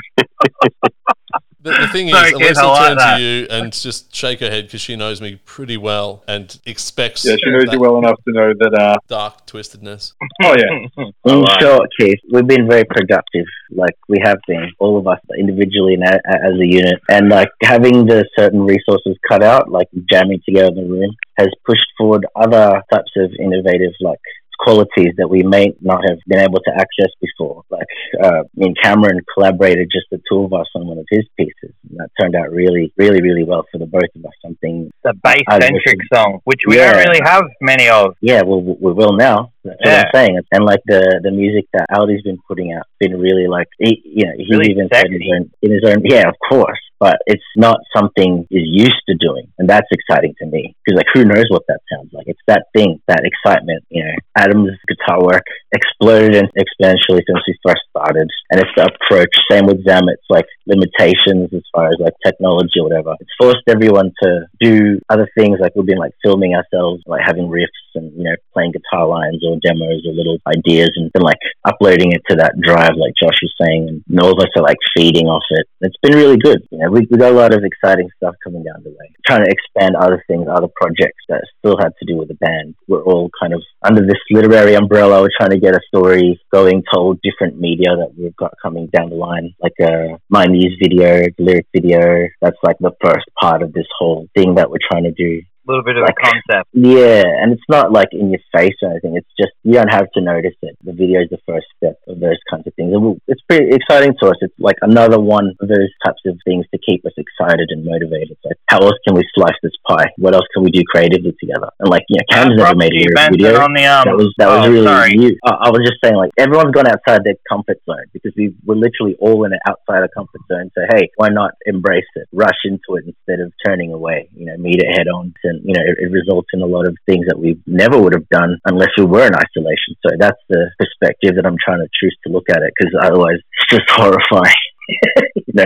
The, 1.67 1.77
the 1.81 1.87
thing 1.89 2.07
is, 2.11 2.15
Sorry, 2.15 2.31
kid, 2.31 2.41
Alexa 2.41 2.61
I 2.61 2.65
like 2.67 2.87
turn 2.89 2.97
that. 2.97 3.17
to 3.17 3.21
you 3.23 3.47
and 3.49 3.73
just 3.73 4.13
shake 4.15 4.39
her 4.39 4.49
head 4.49 4.65
because 4.65 4.81
she 4.81 4.95
knows 4.95 5.21
me 5.21 5.39
pretty 5.45 5.77
well 5.77 6.23
and 6.27 6.59
expects 6.65 7.25
Yeah, 7.25 7.35
she 7.43 7.49
knows 7.51 7.65
that 7.65 7.73
you 7.73 7.79
well 7.79 7.97
enough 7.97 8.17
to 8.25 8.31
know 8.33 8.53
that. 8.59 8.73
Uh, 8.73 8.95
dark 9.07 9.45
twistedness. 9.45 10.13
oh 10.43 10.55
yeah, 10.57 10.87
In 10.97 11.11
Alright. 11.25 11.61
short, 11.61 11.89
Keith, 11.99 12.19
we've 12.31 12.47
been 12.47 12.67
very 12.67 12.83
productive. 12.85 13.45
Like 13.71 13.95
we 14.07 14.17
have 14.23 14.37
been, 14.47 14.71
all 14.79 14.97
of 14.97 15.07
us 15.07 15.19
individually 15.37 15.95
and 15.95 16.03
a- 16.03 16.21
a- 16.31 16.45
as 16.47 16.53
a 16.59 16.65
unit, 16.65 16.99
and 17.09 17.29
like 17.29 17.49
having 17.61 18.05
the 18.05 18.27
certain 18.37 18.61
resources 18.63 19.17
cut 19.27 19.43
out, 19.43 19.69
like 19.69 19.87
jamming 20.11 20.39
together 20.47 20.69
in 20.69 20.75
the 20.75 20.83
room, 20.89 21.15
has 21.37 21.47
pushed 21.65 21.85
forward 21.97 22.25
other 22.35 22.81
types 22.91 23.11
of 23.17 23.31
innovative, 23.39 23.91
like 24.01 24.19
qualities 24.59 25.13
that 25.17 25.29
we 25.29 25.43
may 25.43 25.73
not 25.81 26.01
have 26.07 26.19
been 26.27 26.39
able 26.39 26.59
to 26.59 26.71
access 26.71 27.11
before. 27.21 27.63
Like, 27.69 27.87
uh, 28.23 28.41
I 28.43 28.55
mean, 28.55 28.75
Cameron 28.81 29.19
collaborated 29.33 29.89
just 29.91 30.07
the 30.11 30.19
two 30.29 30.43
of 30.43 30.53
us 30.53 30.67
on 30.75 30.87
one 30.87 30.97
of 30.97 31.05
his 31.09 31.25
pieces, 31.37 31.73
and 31.89 31.99
that 31.99 32.09
turned 32.19 32.35
out 32.35 32.51
really, 32.51 32.91
really, 32.97 33.21
really 33.21 33.43
well 33.43 33.65
for 33.71 33.77
the 33.77 33.85
both 33.85 34.03
of 34.15 34.25
us. 34.25 34.31
Something, 34.43 34.91
the 35.03 35.13
bass 35.23 35.41
centric 35.49 35.99
song, 36.13 36.39
which 36.45 36.61
we 36.67 36.77
Yeah. 36.77 36.93
don't 36.93 37.07
really 37.07 37.21
have 37.23 37.43
many 37.61 37.87
of. 37.89 38.15
yeah, 38.21 38.41
well, 38.45 38.61
we 38.61 38.93
will 38.93 39.13
now. 39.13 39.51
That's 39.67 39.79
what 39.83 39.99
I'm 39.99 40.11
saying. 40.13 40.39
And 40.51 40.65
like 40.65 40.81
the 40.85 41.19
the 41.23 41.31
music 41.31 41.65
that 41.73 41.87
Aldi's 41.91 42.23
been 42.23 42.39
putting 42.47 42.73
out, 42.73 42.83
been 42.99 43.19
really 43.19 43.47
like, 43.47 43.67
he, 43.79 44.01
you 44.03 44.25
know, 44.25 44.33
he's 44.37 44.57
Really 44.57 44.71
even 44.71 44.89
said 44.91 45.05
in 45.05 45.21
his, 45.21 45.31
own, 45.35 45.51
in 45.61 45.71
his 45.71 45.83
own, 45.85 46.01
yeah, 46.03 46.27
of 46.27 46.35
course. 46.49 46.79
But 46.99 47.17
it's 47.27 47.45
not 47.55 47.77
something 47.95 48.47
he's 48.49 48.65
used 48.65 49.03
to 49.07 49.13
doing, 49.21 49.53
and 49.59 49.69
that's 49.69 49.85
exciting 49.91 50.33
to 50.39 50.47
me 50.47 50.75
because 50.83 50.97
like, 50.97 51.05
who 51.13 51.25
knows 51.25 51.45
what 51.49 51.61
that 51.67 51.81
sounds 51.93 52.09
like? 52.11 52.25
It's 52.25 52.41
that 52.47 52.65
thing, 52.75 52.99
that 53.07 53.21
excitement. 53.21 53.85
You 53.89 54.03
know, 54.03 54.15
Adam's 54.35 54.71
guitar 54.89 55.21
work 55.21 55.45
exploded 55.71 56.49
exponentially 56.57 57.21
since 57.21 57.43
we 57.47 57.53
first 57.63 57.81
started, 57.95 58.27
and 58.49 58.59
it's 58.59 58.71
the 58.75 58.89
approach. 58.89 59.29
Same 59.51 59.67
with 59.67 59.85
Zam. 59.85 60.09
It's 60.09 60.25
like 60.27 60.47
limitations 60.65 61.53
as 61.53 61.61
far 61.71 61.89
as 61.89 61.97
like 61.99 62.13
technology 62.25 62.79
or 62.79 62.89
whatever. 62.89 63.13
It's 63.19 63.29
forced 63.39 63.67
everyone 63.67 64.11
to 64.23 64.47
do 64.59 64.99
other 65.07 65.29
things. 65.37 65.59
Like 65.61 65.73
we've 65.75 65.85
been 65.85 65.99
like 65.99 66.17
filming 66.25 66.55
ourselves, 66.55 67.03
like 67.05 67.21
having 67.23 67.45
riffs 67.45 67.86
and 67.95 68.11
you 68.17 68.23
know 68.23 68.35
playing 68.53 68.73
guitar 68.73 69.07
lines 69.07 69.43
or 69.45 69.57
demos 69.61 70.03
or 70.05 70.13
little 70.13 70.37
ideas, 70.47 70.91
and 70.95 71.11
then 71.13 71.23
like 71.23 71.39
uploading 71.65 72.11
it 72.11 72.21
to 72.29 72.35
that 72.37 72.53
drive, 72.61 72.95
like 72.95 73.13
Josh 73.21 73.39
was 73.41 73.53
saying. 73.61 74.03
And 74.07 74.19
all 74.19 74.31
of 74.31 74.39
us 74.39 74.51
are 74.55 74.63
like 74.63 74.77
feeding 74.95 75.27
off 75.27 75.43
it. 75.51 75.67
It's 75.81 75.97
been 76.01 76.15
really 76.15 76.37
good. 76.37 76.59
You 76.71 76.79
know, 76.79 76.91
we 76.91 77.07
we 77.09 77.17
got 77.17 77.31
a 77.31 77.35
lot 77.35 77.53
of 77.53 77.63
exciting 77.63 78.09
stuff 78.17 78.35
coming 78.43 78.63
down 78.63 78.83
the 78.83 78.89
way. 78.89 79.11
Trying 79.25 79.45
to 79.45 79.51
expand 79.51 79.95
other 79.95 80.23
things, 80.27 80.47
other 80.49 80.69
projects 80.75 81.23
that 81.29 81.43
still 81.59 81.77
had 81.77 81.93
to 81.99 82.05
do 82.05 82.17
with 82.17 82.29
the 82.29 82.35
band. 82.35 82.75
We're 82.87 83.03
all 83.03 83.29
kind 83.39 83.53
of 83.53 83.61
under 83.83 84.01
this 84.01 84.19
literary 84.31 84.75
umbrella. 84.75 85.21
We're 85.21 85.35
trying 85.37 85.51
to 85.51 85.59
get 85.59 85.75
a 85.75 85.81
story 85.87 86.39
going, 86.51 86.83
told 86.93 87.19
different 87.21 87.59
media 87.59 87.95
that 87.95 88.13
we've 88.17 88.35
got 88.35 88.53
coming 88.61 88.87
down 88.87 89.09
the 89.09 89.15
line, 89.15 89.53
like 89.61 89.73
a 89.81 90.19
my 90.29 90.45
news 90.45 90.77
video, 90.81 91.23
lyric 91.37 91.67
video. 91.73 92.27
That's 92.41 92.57
like 92.63 92.77
the 92.79 92.95
first 93.03 93.25
part 93.39 93.61
of 93.61 93.73
this 93.73 93.87
whole 93.97 94.27
thing 94.35 94.55
that 94.55 94.69
we're 94.69 94.77
trying 94.89 95.03
to 95.03 95.11
do. 95.11 95.41
A 95.67 95.71
little 95.71 95.83
bit 95.83 95.97
of 95.97 96.03
Like- 96.03 96.15
a 96.17 96.31
concept. 96.31 96.69
Yeah, 96.73 97.23
and 97.41 97.51
it's 97.51 97.67
not 97.69 97.91
like 97.91 98.07
in 98.11 98.29
your 98.31 98.39
face 98.55 98.75
or 98.81 98.91
anything. 98.91 99.17
It's 99.17 99.27
just 99.37 99.51
you 99.63 99.73
don't 99.73 99.91
have 99.91 100.09
to 100.15 100.21
notice 100.21 100.55
it. 100.61 100.77
The 100.83 100.93
video 100.93 101.21
is 101.21 101.29
the 101.29 101.39
first 101.45 101.67
step 101.75 101.99
of 102.07 102.19
those 102.19 102.39
kinds 102.49 102.65
of 102.67 102.73
things. 102.75 102.93
And 102.93 103.19
it's 103.27 103.41
pretty 103.49 103.75
exciting 103.75 104.15
to 104.21 104.29
us. 104.29 104.37
It's 104.41 104.53
like 104.59 104.77
another 104.81 105.19
one 105.19 105.53
of 105.59 105.67
those 105.67 105.91
types 106.05 106.21
of 106.25 106.39
things 106.45 106.65
to 106.73 106.79
keep 106.79 107.05
us 107.05 107.11
excited 107.17 107.67
and 107.71 107.83
motivated. 107.83 108.31
It's 108.31 108.45
like, 108.45 108.55
how 108.71 108.79
else 108.79 108.95
can 109.05 109.15
we 109.15 109.23
slice 109.35 109.57
this 109.61 109.75
pie? 109.87 110.07
What 110.17 110.33
else 110.35 110.45
can 110.53 110.63
we 110.63 110.71
do 110.71 110.81
creatively 110.89 111.35
together? 111.39 111.67
And 111.79 111.89
like, 111.89 112.03
you 112.09 112.17
know, 112.17 112.25
Cam's 112.31 112.55
Uh, 112.61 112.63
never 112.63 112.75
made 112.75 112.93
a 112.93 112.95
you 112.95 113.11
lyric 113.11 113.15
mentioned 113.15 113.41
video. 113.43 113.61
on 113.61 113.73
the 113.73 113.85
um. 113.85 114.03
That 114.07 114.15
was 114.17 114.33
that 114.39 114.47
was 114.47 114.67
oh, 114.67 114.71
really 114.71 114.87
sorry. 114.87 115.13
new. 115.15 115.31
I, 115.45 115.51
I 115.67 115.69
was 115.69 115.81
just 115.83 115.99
saying, 116.03 116.15
like 116.15 116.31
everyone's 116.37 116.71
gone 116.71 116.87
outside 116.87 117.23
their 117.25 117.35
comfort 117.51 117.79
zone 117.85 118.07
because 118.13 118.31
we 118.37 118.53
were 118.65 118.75
literally 118.79 119.15
all 119.19 119.43
in 119.43 119.51
an 119.51 119.59
outsider 119.67 120.07
comfort 120.15 120.41
zone. 120.47 120.71
So 120.75 120.81
hey, 120.95 121.09
why 121.17 121.27
not 121.29 121.51
embrace 121.65 122.07
it, 122.15 122.27
rush 122.31 122.61
into 122.63 122.95
it 122.95 123.03
instead 123.05 123.43
of 123.43 123.51
turning 123.65 123.91
away? 123.91 124.29
You 124.33 124.45
know, 124.47 124.55
meet 124.57 124.79
it 124.79 124.87
head 124.97 125.07
on, 125.07 125.33
and 125.43 125.56
you 125.63 125.73
know, 125.73 125.81
it, 125.81 125.97
it 125.99 126.11
results 126.11 126.49
in 126.53 126.61
a 126.61 126.65
lot 126.65 126.87
of 126.87 126.95
things 127.05 127.25
that 127.27 127.37
we 127.39 127.59
never 127.65 127.97
would 127.99 128.13
have 128.13 128.27
done 128.29 128.57
unless 128.65 128.89
we 128.97 129.05
were 129.05 129.25
in 129.27 129.35
isolation. 129.35 129.95
So 130.05 130.15
that's 130.19 130.39
the 130.49 130.69
perspective 130.79 131.35
that 131.35 131.45
I'm 131.45 131.57
trying 131.63 131.79
to 131.79 131.89
choose 131.99 132.15
to 132.25 132.33
look 132.33 132.49
at 132.49 132.61
it 132.61 132.73
because 132.77 132.93
otherwise 133.01 133.37
it's 133.39 133.77
just 133.77 133.89
horrifying. 133.89 134.55
you 135.35 135.53
know, 135.53 135.65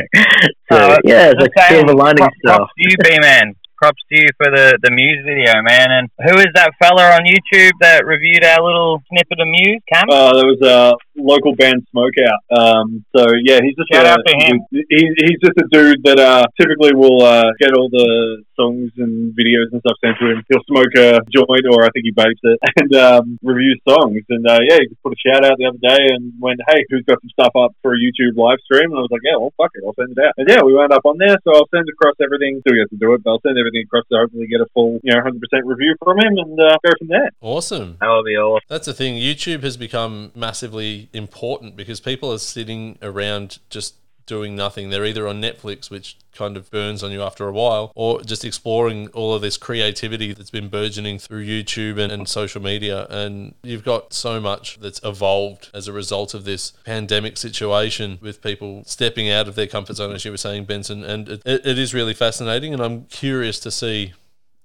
so 0.71 0.77
Oh, 0.77 0.97
yeah, 1.03 1.31
it's 1.31 1.41
like 1.41 1.51
silver 1.69 1.93
lining 1.93 2.17
Prop- 2.17 2.33
stuff. 2.43 2.57
Props 2.57 2.73
to 2.77 2.89
you, 2.89 2.95
B-Man. 3.03 3.55
Props 3.77 4.01
to 4.13 4.19
you 4.19 4.27
for 4.37 4.45
the, 4.53 4.77
the 4.83 4.91
Muse 4.91 5.25
video, 5.25 5.53
man. 5.65 5.89
And 5.89 6.09
who 6.25 6.37
is 6.37 6.53
that 6.53 6.69
fella 6.81 7.17
on 7.17 7.21
YouTube 7.25 7.71
that 7.81 8.05
reviewed 8.05 8.43
our 8.43 8.61
little 8.63 9.01
snippet 9.09 9.39
of 9.41 9.47
Muse, 9.47 9.81
Cam? 9.91 10.05
uh, 10.09 10.33
there 10.37 10.45
was 10.45 10.61
a 10.61 10.93
local 11.23 11.55
band 11.55 11.87
Smokeout. 11.93 12.41
Um, 12.51 13.05
so 13.15 13.25
yeah, 13.43 13.59
he's 13.63 13.75
just 13.75 13.91
Shout 13.93 14.05
a, 14.05 14.17
out 14.17 14.21
to 14.25 14.33
him. 14.37 14.59
He's, 14.71 15.13
he's 15.17 15.39
just 15.41 15.57
a 15.57 15.67
dude 15.71 16.03
that 16.03 16.19
uh, 16.19 16.45
typically 16.59 16.93
will 16.93 17.23
uh, 17.23 17.51
get 17.59 17.73
all 17.73 17.89
the 17.89 18.43
songs 18.55 18.91
and 18.97 19.33
videos 19.33 19.71
and 19.71 19.81
stuff 19.81 19.97
sent 20.03 20.17
to 20.19 20.31
him. 20.31 20.43
He'll 20.49 20.65
smoke 20.69 20.93
a 20.97 21.19
joint, 21.33 21.65
or 21.69 21.83
I 21.83 21.89
think 21.89 22.05
he 22.05 22.13
vapes 22.13 22.43
it, 22.43 22.59
and 22.81 22.91
um, 22.95 23.39
review 23.41 23.75
songs. 23.87 24.21
And 24.29 24.45
uh, 24.47 24.59
yeah, 24.67 24.77
he 24.79 24.87
just 24.87 25.01
put 25.03 25.13
a 25.13 25.19
shout 25.19 25.45
out 25.45 25.57
the 25.57 25.67
other 25.69 25.81
day 25.81 26.13
and 26.13 26.33
went, 26.39 26.59
"Hey, 26.69 26.85
who's 26.89 27.05
got 27.05 27.21
some 27.21 27.33
stuff 27.33 27.53
up 27.57 27.73
for 27.81 27.93
a 27.93 27.99
YouTube 27.99 28.37
live 28.37 28.59
stream?" 28.65 28.91
And 28.91 28.97
I 28.97 29.03
was 29.05 29.11
like, 29.11 29.25
"Yeah, 29.25 29.37
well, 29.37 29.53
fuck 29.57 29.71
it, 29.75 29.83
I'll 29.85 29.97
send 29.97 30.13
it 30.13 30.21
out." 30.21 30.33
And 30.37 30.47
yeah, 30.49 30.61
we 30.61 30.73
wound 30.73 30.93
up 30.93 31.05
on 31.05 31.17
there, 31.17 31.37
so 31.43 31.55
I'll 31.55 31.69
send 31.73 31.87
across 31.89 32.15
everything. 32.21 32.61
Still 32.61 32.77
get 32.77 32.89
to 32.89 32.97
do 32.97 33.13
it, 33.13 33.23
but 33.23 33.31
I'll 33.31 33.43
send 33.45 33.57
everything 33.57 33.83
across 33.85 34.05
to 34.11 34.17
hopefully 34.17 34.47
get 34.47 34.61
a 34.61 34.67
full, 34.73 34.99
you 35.03 35.13
know, 35.13 35.21
100% 35.21 35.37
review 35.65 35.95
from 36.03 36.19
him 36.19 36.37
and 36.37 36.59
uh, 36.59 36.77
go 36.83 36.91
from 36.97 37.07
there. 37.07 37.29
Awesome. 37.41 37.97
That 37.99 38.09
would 38.09 38.25
be 38.25 38.37
awesome. 38.37 38.65
That's 38.69 38.85
the 38.85 38.93
thing. 38.93 39.15
YouTube 39.15 39.63
has 39.63 39.77
become 39.77 40.31
massively 40.35 41.09
important 41.13 41.75
because 41.75 41.99
people 41.99 42.31
are 42.31 42.39
sitting 42.39 42.97
around 43.01 43.59
just 43.69 43.95
doing 44.25 44.55
nothing. 44.55 44.89
They're 44.89 45.05
either 45.05 45.27
on 45.27 45.41
Netflix, 45.41 45.89
which 45.89 46.17
kind 46.33 46.55
of 46.55 46.71
burns 46.71 47.03
on 47.03 47.11
you 47.11 47.21
after 47.21 47.47
a 47.47 47.51
while, 47.51 47.91
or 47.95 48.21
just 48.21 48.45
exploring 48.45 49.09
all 49.09 49.33
of 49.33 49.41
this 49.41 49.57
creativity 49.57 50.31
that's 50.33 50.49
been 50.49 50.69
burgeoning 50.69 51.19
through 51.19 51.45
YouTube 51.45 51.99
and, 51.99 52.11
and 52.11 52.29
social 52.29 52.61
media. 52.61 53.07
And 53.09 53.55
you've 53.61 53.83
got 53.83 54.13
so 54.13 54.39
much 54.39 54.79
that's 54.79 55.01
evolved 55.03 55.69
as 55.73 55.87
a 55.87 55.93
result 55.93 56.33
of 56.33 56.45
this 56.45 56.71
pandemic 56.85 57.35
situation 57.35 58.19
with 58.21 58.41
people 58.41 58.83
stepping 58.85 59.29
out 59.29 59.47
of 59.47 59.55
their 59.55 59.67
comfort 59.67 59.97
zone, 59.97 60.15
as 60.15 60.23
you 60.23 60.31
were 60.31 60.37
saying, 60.37 60.65
Benson. 60.65 61.03
And 61.03 61.27
it, 61.27 61.41
it, 61.45 61.65
it 61.65 61.77
is 61.77 61.93
really 61.93 62.13
fascinating. 62.13 62.73
And 62.73 62.81
I'm 62.81 63.05
curious 63.05 63.59
to 63.59 63.71
see 63.71 64.13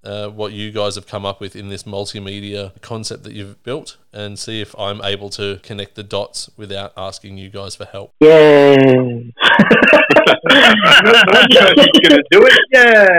uh, 0.06 0.28
what 0.28 0.52
you 0.52 0.70
guys 0.70 0.94
have 0.94 1.06
come 1.06 1.26
up 1.26 1.40
with 1.40 1.56
in 1.56 1.68
this 1.68 1.82
multimedia 1.82 2.80
concept 2.80 3.24
that 3.24 3.32
you've 3.32 3.62
built 3.62 3.96
and 4.12 4.38
see 4.38 4.60
if 4.60 4.78
I'm 4.78 5.02
able 5.02 5.30
to 5.30 5.58
connect 5.62 5.96
the 5.96 6.02
dots 6.02 6.48
without 6.56 6.92
asking 6.96 7.38
you 7.38 7.50
guys 7.50 7.74
for 7.74 7.84
help. 7.84 8.12
Yay! 8.20 9.34
gonna 12.06 12.22
do 12.30 12.46
it. 12.46 12.60
Yeah. 12.72 13.18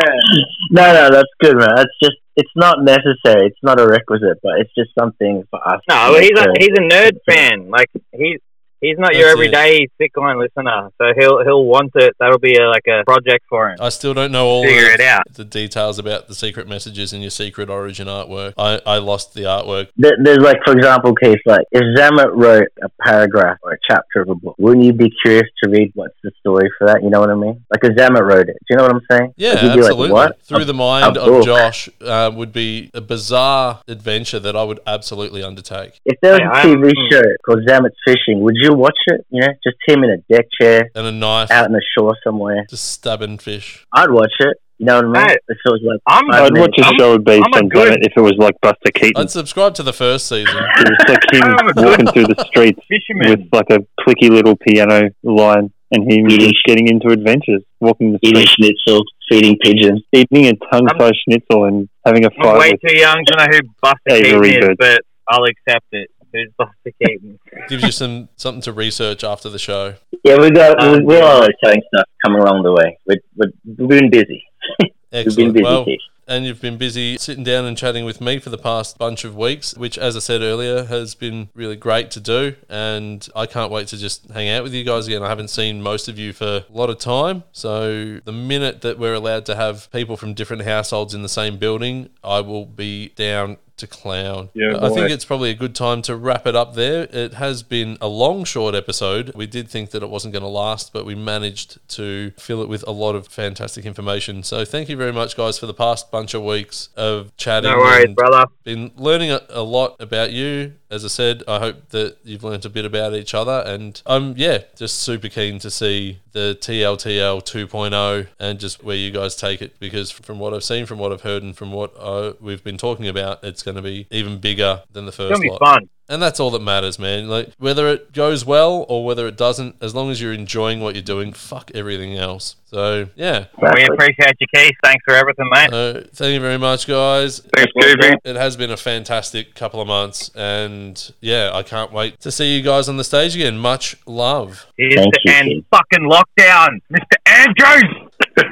no, 0.71 0.93
no, 0.93 1.09
that's 1.11 1.29
good, 1.41 1.57
man. 1.57 1.75
That's 1.75 1.93
just 2.01 2.15
it's 2.35 2.51
not 2.55 2.83
necessary. 2.83 3.47
It's 3.47 3.63
not 3.63 3.79
a 3.79 3.87
requisite, 3.87 4.39
but 4.43 4.59
it's 4.59 4.73
just 4.77 4.91
something 4.97 5.43
for 5.49 5.59
us. 5.67 5.81
No, 5.89 6.17
he's 6.19 6.37
a, 6.37 6.45
he's 6.59 6.69
a 6.69 6.81
nerd 6.81 7.17
fan. 7.27 7.69
Like 7.69 7.89
he's 8.13 8.39
he's 8.81 8.97
not 8.97 9.15
your 9.15 9.27
That's 9.29 9.39
it. 9.41 9.53
everyday 9.53 9.87
Bitcoin 9.99 10.39
listener, 10.39 10.89
so 10.97 11.13
he'll 11.17 11.43
he'll 11.43 11.65
want 11.65 11.91
it. 11.95 12.15
That'll 12.19 12.39
be 12.39 12.55
a, 12.57 12.67
like 12.69 12.85
a 12.87 13.03
project 13.05 13.45
for 13.49 13.69
him. 13.69 13.77
I 13.79 13.89
still 13.89 14.13
don't 14.13 14.31
know 14.31 14.45
all 14.45 14.63
Figure 14.63 14.87
of 14.87 14.93
it 14.95 15.01
out. 15.01 15.23
the 15.33 15.45
details 15.45 15.99
about 15.99 16.27
the 16.27 16.35
secret 16.35 16.67
messages 16.67 17.13
in 17.13 17.21
your 17.21 17.29
secret 17.31 17.69
origin 17.69 18.07
artwork. 18.07 18.53
I, 18.57 18.81
I 18.85 18.97
lost 18.97 19.33
the 19.33 19.43
artwork. 19.43 19.89
There- 19.97 20.17
There's 20.23 20.39
like, 20.39 20.57
for 20.65 20.73
example, 20.73 21.13
case 21.15 21.37
like 21.45 21.65
if 21.71 21.81
Zamet 21.97 22.31
wrote 22.35 22.67
a 22.83 22.89
paragraph 23.01 23.57
or 23.63 23.73
a 23.73 23.77
chapter 23.89 24.21
of 24.21 24.29
a 24.29 24.35
book, 24.35 24.55
wouldn't 24.57 24.85
you 24.85 24.93
be 24.93 25.11
curious 25.23 25.47
to 25.63 25.69
read 25.69 25.91
what's 25.95 26.15
the 26.23 26.31
story 26.39 26.69
for 26.77 26.87
that? 26.87 27.03
You 27.03 27.09
know 27.09 27.19
what 27.19 27.29
I 27.29 27.35
mean? 27.35 27.63
Like 27.71 27.83
if 27.83 27.95
Zamet 27.95 28.21
wrote 28.21 28.49
it, 28.49 28.57
do 28.59 28.65
you 28.71 28.77
know 28.77 28.83
what 28.83 28.95
I'm 28.95 29.01
saying? 29.09 29.33
Yeah, 29.37 29.53
Like, 29.53 29.63
absolutely. 29.63 30.07
Like, 30.09 30.11
what? 30.11 30.41
Through 30.41 30.65
the 30.65 30.73
mind 30.73 31.17
of. 31.17 31.37
Josh 31.47 31.87
uh, 32.01 32.31
would 32.33 32.51
be 32.51 32.89
a 32.93 32.99
bizarre 33.01 33.81
adventure 33.87 34.39
that 34.39 34.55
I 34.55 34.63
would 34.63 34.79
absolutely 34.87 35.43
undertake. 35.43 36.01
If 36.03 36.19
there 36.21 36.31
was 36.33 36.41
Hey, 36.41 36.71
a 36.71 36.71
I'm- 36.73 36.81
TV 36.81 36.91
show 37.11 37.21
called 37.45 37.59
Zamet's 37.67 37.95
Fishing, 38.05 38.41
would 38.41 38.55
you 38.57 38.66
watch 38.73 38.97
it? 39.07 39.25
You 39.29 39.41
know, 39.41 39.47
just 39.63 39.77
him 39.87 40.03
in 40.03 40.09
a 40.11 40.17
deck 40.33 40.45
chair 40.59 40.89
And 40.95 41.05
a 41.07 41.11
knife, 41.11 41.51
out 41.51 41.65
in 41.67 41.73
the 41.73 41.81
shore 41.97 42.15
somewhere. 42.23 42.65
just 42.69 42.91
stabbing 42.91 43.37
fish. 43.37 43.85
I'd 43.93 44.11
watch 44.11 44.33
it. 44.39 44.57
You 44.79 44.85
know 44.85 44.97
what 44.97 45.05
I 45.05 45.07
mean? 45.07 45.29
Hey, 45.29 45.37
if 45.47 45.57
it 45.65 45.69
was 45.71 45.81
like 45.83 45.99
I'm 46.07 46.29
five 46.31 46.43
I'd 46.53 46.57
watch 46.59 46.69
minutes. 46.77 46.77
a 46.79 46.85
I'm- 46.85 46.99
show 46.99 47.17
based 47.17 47.43
I'm 47.47 47.53
a 47.53 47.57
on 47.63 47.69
good- 47.69 47.93
Zamet 47.93 48.05
if 48.05 48.13
it 48.15 48.21
was 48.21 48.35
like 48.37 48.55
Buster 48.61 48.91
Keaton. 48.93 49.13
I'd 49.23 49.31
subscribe 49.31 49.73
to 49.75 49.83
the 49.83 49.93
first 49.93 50.27
season. 50.27 50.55
It 50.77 50.89
was 50.89 51.09
like 51.09 51.33
him 51.33 51.43
I'm 51.43 51.67
a 51.69 51.73
good- 51.73 51.85
walking 51.85 52.07
through 52.13 52.27
the 52.35 52.45
streets 52.47 52.79
with 52.89 53.39
like 53.51 53.69
a 53.71 53.79
clicky 53.99 54.29
little 54.29 54.55
piano 54.55 55.09
line 55.23 55.71
and 55.91 56.03
him 56.11 56.29
Eating- 56.29 56.49
just 56.51 56.63
getting 56.65 56.87
into 56.89 57.07
adventures, 57.09 57.63
walking 57.79 58.11
the 58.13 58.19
eating 58.21 58.45
streets, 58.45 58.79
schnitzel, 58.85 59.03
feeding 59.29 59.57
pigeons. 59.63 60.03
eating 60.13 60.45
a 60.47 60.53
tongue-sized 60.71 61.15
schnitzel 61.27 61.65
and 61.65 61.89
having 62.05 62.25
a 62.25 62.29
I'm 62.37 62.43
fight 62.43 62.59
way 62.59 62.71
with 62.73 62.81
too 62.91 62.97
young 62.99 63.23
to 63.25 63.37
know 63.37 63.45
who 63.49 63.59
Buster 63.81 63.97
Avery 64.11 64.49
Keaton 64.51 64.63
is, 64.63 64.67
Bird. 64.67 64.77
but 64.77 65.01
I'll 65.29 65.45
accept 65.45 65.85
it. 65.93 66.09
Who's 66.37 66.53
Buster 66.57 66.91
Keaton? 67.03 67.39
Gives 67.67 67.83
you 67.83 67.91
some 67.91 68.29
something 68.35 68.61
to 68.61 68.73
research 68.73 69.23
after 69.23 69.49
the 69.49 69.59
show. 69.59 69.95
Yeah, 70.23 70.37
we 70.39 70.51
got 70.51 70.81
Um, 70.81 70.99
we, 70.99 71.05
we're 71.05 71.23
always 71.23 71.49
telling 71.63 71.81
stuff 71.93 72.07
coming 72.23 72.41
along 72.41 72.63
the 72.63 72.73
way. 72.73 72.99
We, 73.07 73.17
we, 73.35 73.47
we've 73.77 73.89
been 73.89 74.09
busy. 74.09 74.43
We've 74.79 74.91
been 75.11 75.27
Excellent. 75.27 75.53
busy. 75.53 75.63
Well, 75.63 75.85
and 76.27 76.45
you've 76.45 76.59
been 76.59 76.77
busy 76.77 77.17
sitting 77.17 77.45
down 77.45 77.63
and 77.63 77.77
chatting 77.77 78.03
with 78.03 78.19
me 78.19 78.39
for 78.39 78.49
the 78.49 78.57
past 78.57 78.97
bunch 78.97 79.23
of 79.23 79.37
weeks, 79.37 79.73
which, 79.77 79.97
as 79.97 80.17
I 80.17 80.19
said 80.19 80.41
earlier, 80.41 80.83
has 80.83 81.15
been 81.15 81.47
really 81.55 81.77
great 81.77 82.11
to 82.11 82.19
do. 82.19 82.55
And 82.69 83.25
I 83.33 83.45
can't 83.45 83.71
wait 83.71 83.87
to 83.87 83.97
just 83.97 84.29
hang 84.31 84.49
out 84.49 84.63
with 84.63 84.73
you 84.73 84.83
guys 84.83 85.07
again. 85.07 85.23
I 85.23 85.29
haven't 85.29 85.49
seen 85.49 85.81
most 85.81 86.09
of 86.09 86.19
you 86.19 86.33
for 86.33 86.65
a 86.69 86.77
lot 86.77 86.89
of 86.89 86.99
time. 86.99 87.43
So, 87.53 88.19
the 88.25 88.33
minute 88.33 88.81
that 88.81 88.99
we're 88.99 89.13
allowed 89.13 89.45
to 89.45 89.55
have 89.55 89.89
people 89.91 90.17
from 90.17 90.33
different 90.33 90.63
households 90.63 91.13
in 91.13 91.21
the 91.21 91.29
same 91.29 91.57
building, 91.57 92.09
I 92.21 92.41
will 92.41 92.65
be 92.65 93.09
down 93.15 93.55
to 93.77 93.87
clown. 93.87 94.49
Yeah, 94.53 94.77
I 94.81 94.89
think 94.89 95.09
it's 95.09 95.25
probably 95.25 95.49
a 95.49 95.55
good 95.55 95.75
time 95.75 96.01
to 96.03 96.15
wrap 96.15 96.45
it 96.45 96.55
up 96.55 96.75
there. 96.75 97.07
It 97.11 97.35
has 97.35 97.63
been 97.63 97.97
a 98.01 98.07
long, 98.07 98.43
short 98.43 98.75
episode. 98.75 99.33
We 99.35 99.47
did 99.47 99.69
think 99.69 99.91
that 99.91 100.03
it 100.03 100.09
wasn't 100.09 100.33
going 100.33 100.43
to 100.43 100.49
last, 100.49 100.93
but 100.93 101.05
we 101.05 101.15
managed 101.15 101.77
to 101.89 102.31
fill 102.37 102.61
it 102.61 102.69
with 102.69 102.83
a 102.87 102.91
lot 102.91 103.15
of 103.15 103.27
fantastic 103.27 103.85
information. 103.85 104.43
So 104.43 104.65
thank 104.65 104.89
you 104.89 104.97
very 104.97 105.13
much, 105.13 105.37
guys, 105.37 105.57
for 105.59 105.65
the 105.65 105.73
past 105.73 106.11
bunch 106.11 106.33
of 106.33 106.43
weeks 106.43 106.89
of 106.95 107.35
chatting. 107.37 107.71
No 107.71 107.77
worries, 107.77 108.05
and 108.05 108.15
brother. 108.15 108.45
Been 108.63 108.91
learning 108.95 109.31
a, 109.31 109.41
a 109.49 109.63
lot 109.63 109.95
about 109.99 110.31
you. 110.31 110.73
As 110.89 111.03
I 111.03 111.09
said, 111.09 111.43
I 111.47 111.59
hope 111.59 111.89
that 111.89 112.17
you've 112.23 112.43
learned 112.43 112.65
a 112.65 112.69
bit 112.69 112.85
about 112.85 113.13
each 113.13 113.33
other, 113.33 113.63
and 113.65 114.01
I'm 114.05 114.35
yeah, 114.37 114.59
just 114.75 114.99
super 114.99 115.27
keen 115.29 115.59
to 115.59 115.69
see 115.69 116.19
the 116.31 116.57
TLTL 116.59 117.43
2.0 117.43 118.27
and 118.39 118.59
just 118.59 118.83
where 118.83 118.95
you 118.95 119.11
guys 119.11 119.35
take 119.35 119.61
it. 119.61 119.77
Because 119.79 120.11
from 120.11 120.39
what 120.39 120.53
I've 120.53 120.63
seen, 120.63 120.85
from 120.85 120.99
what 120.99 121.11
I've 121.11 121.21
heard, 121.21 121.43
and 121.43 121.55
from 121.57 121.71
what 121.71 121.93
uh, 121.99 122.33
we've 122.39 122.63
been 122.63 122.77
talking 122.77 123.07
about, 123.07 123.43
it's 123.43 123.63
going 123.63 123.75
to 123.75 123.81
be 123.81 124.07
even 124.11 124.39
bigger 124.39 124.83
than 124.91 125.05
the 125.05 125.11
It's 125.17 125.17
first 125.17 125.41
gonna 125.41 125.41
be 125.41 125.49
lot. 125.49 125.59
fun. 125.59 125.89
And 126.09 126.21
that's 126.21 126.39
all 126.39 126.51
that 126.51 126.61
matters, 126.61 126.97
man. 126.97 127.27
Like 127.27 127.51
whether 127.57 127.89
it 127.89 128.13
goes 128.13 128.45
well 128.45 128.85
or 128.87 129.03
whether 129.03 129.27
it 129.27 129.35
doesn't, 129.35 129.75
as 129.81 129.93
long 129.93 130.09
as 130.09 130.21
you're 130.21 130.31
enjoying 130.31 130.79
what 130.79 130.95
you're 130.95 131.01
doing, 131.01 131.33
fuck 131.33 131.69
everything 131.75 132.15
else. 132.17 132.55
So 132.65 133.09
yeah. 133.15 133.47
We 133.61 133.83
appreciate 133.83 134.35
you, 134.39 134.47
Keith. 134.55 134.71
Thanks 134.83 135.03
for 135.05 135.13
everything, 135.13 135.49
mate. 135.53 135.69
So 135.69 136.03
thank 136.13 136.33
you 136.33 136.39
very 136.39 136.57
much, 136.57 136.87
guys. 136.87 137.39
Thanks, 137.53 137.73
Keithy. 137.77 138.13
It 138.23 138.37
has 138.37 138.55
been 138.55 138.71
a 138.71 138.77
fantastic 138.77 139.53
couple 139.53 139.81
of 139.81 139.87
months, 139.89 140.31
and 140.33 141.11
yeah, 141.19 141.51
I 141.53 141.61
can't 141.63 141.91
wait 141.91 142.21
to 142.21 142.31
see 142.31 142.55
you 142.55 142.61
guys 142.63 142.87
on 142.87 142.95
the 142.95 143.03
stage 143.03 143.35
again. 143.35 143.57
Much 143.57 143.97
love. 144.05 144.65
Here's 144.77 144.95
Thank 144.95 145.13
to 145.13 145.19
you, 145.25 145.33
end 145.33 145.49
Keith. 145.49 145.65
fucking 145.71 146.09
lockdown, 146.09 146.79
Mr. 146.89 147.17
Andrews. 147.25 148.07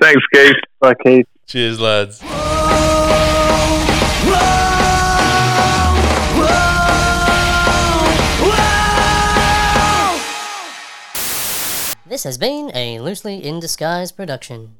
Thanks, 0.00 0.22
Keith. 0.32 0.54
like 0.80 0.96
Keith. 1.04 1.26
Cheers, 1.46 1.80
lads. 1.80 2.22
This 12.10 12.24
has 12.24 12.38
been 12.38 12.72
a 12.74 12.98
Loosely 12.98 13.36
in 13.36 13.60
Disguise 13.60 14.10
production. 14.10 14.74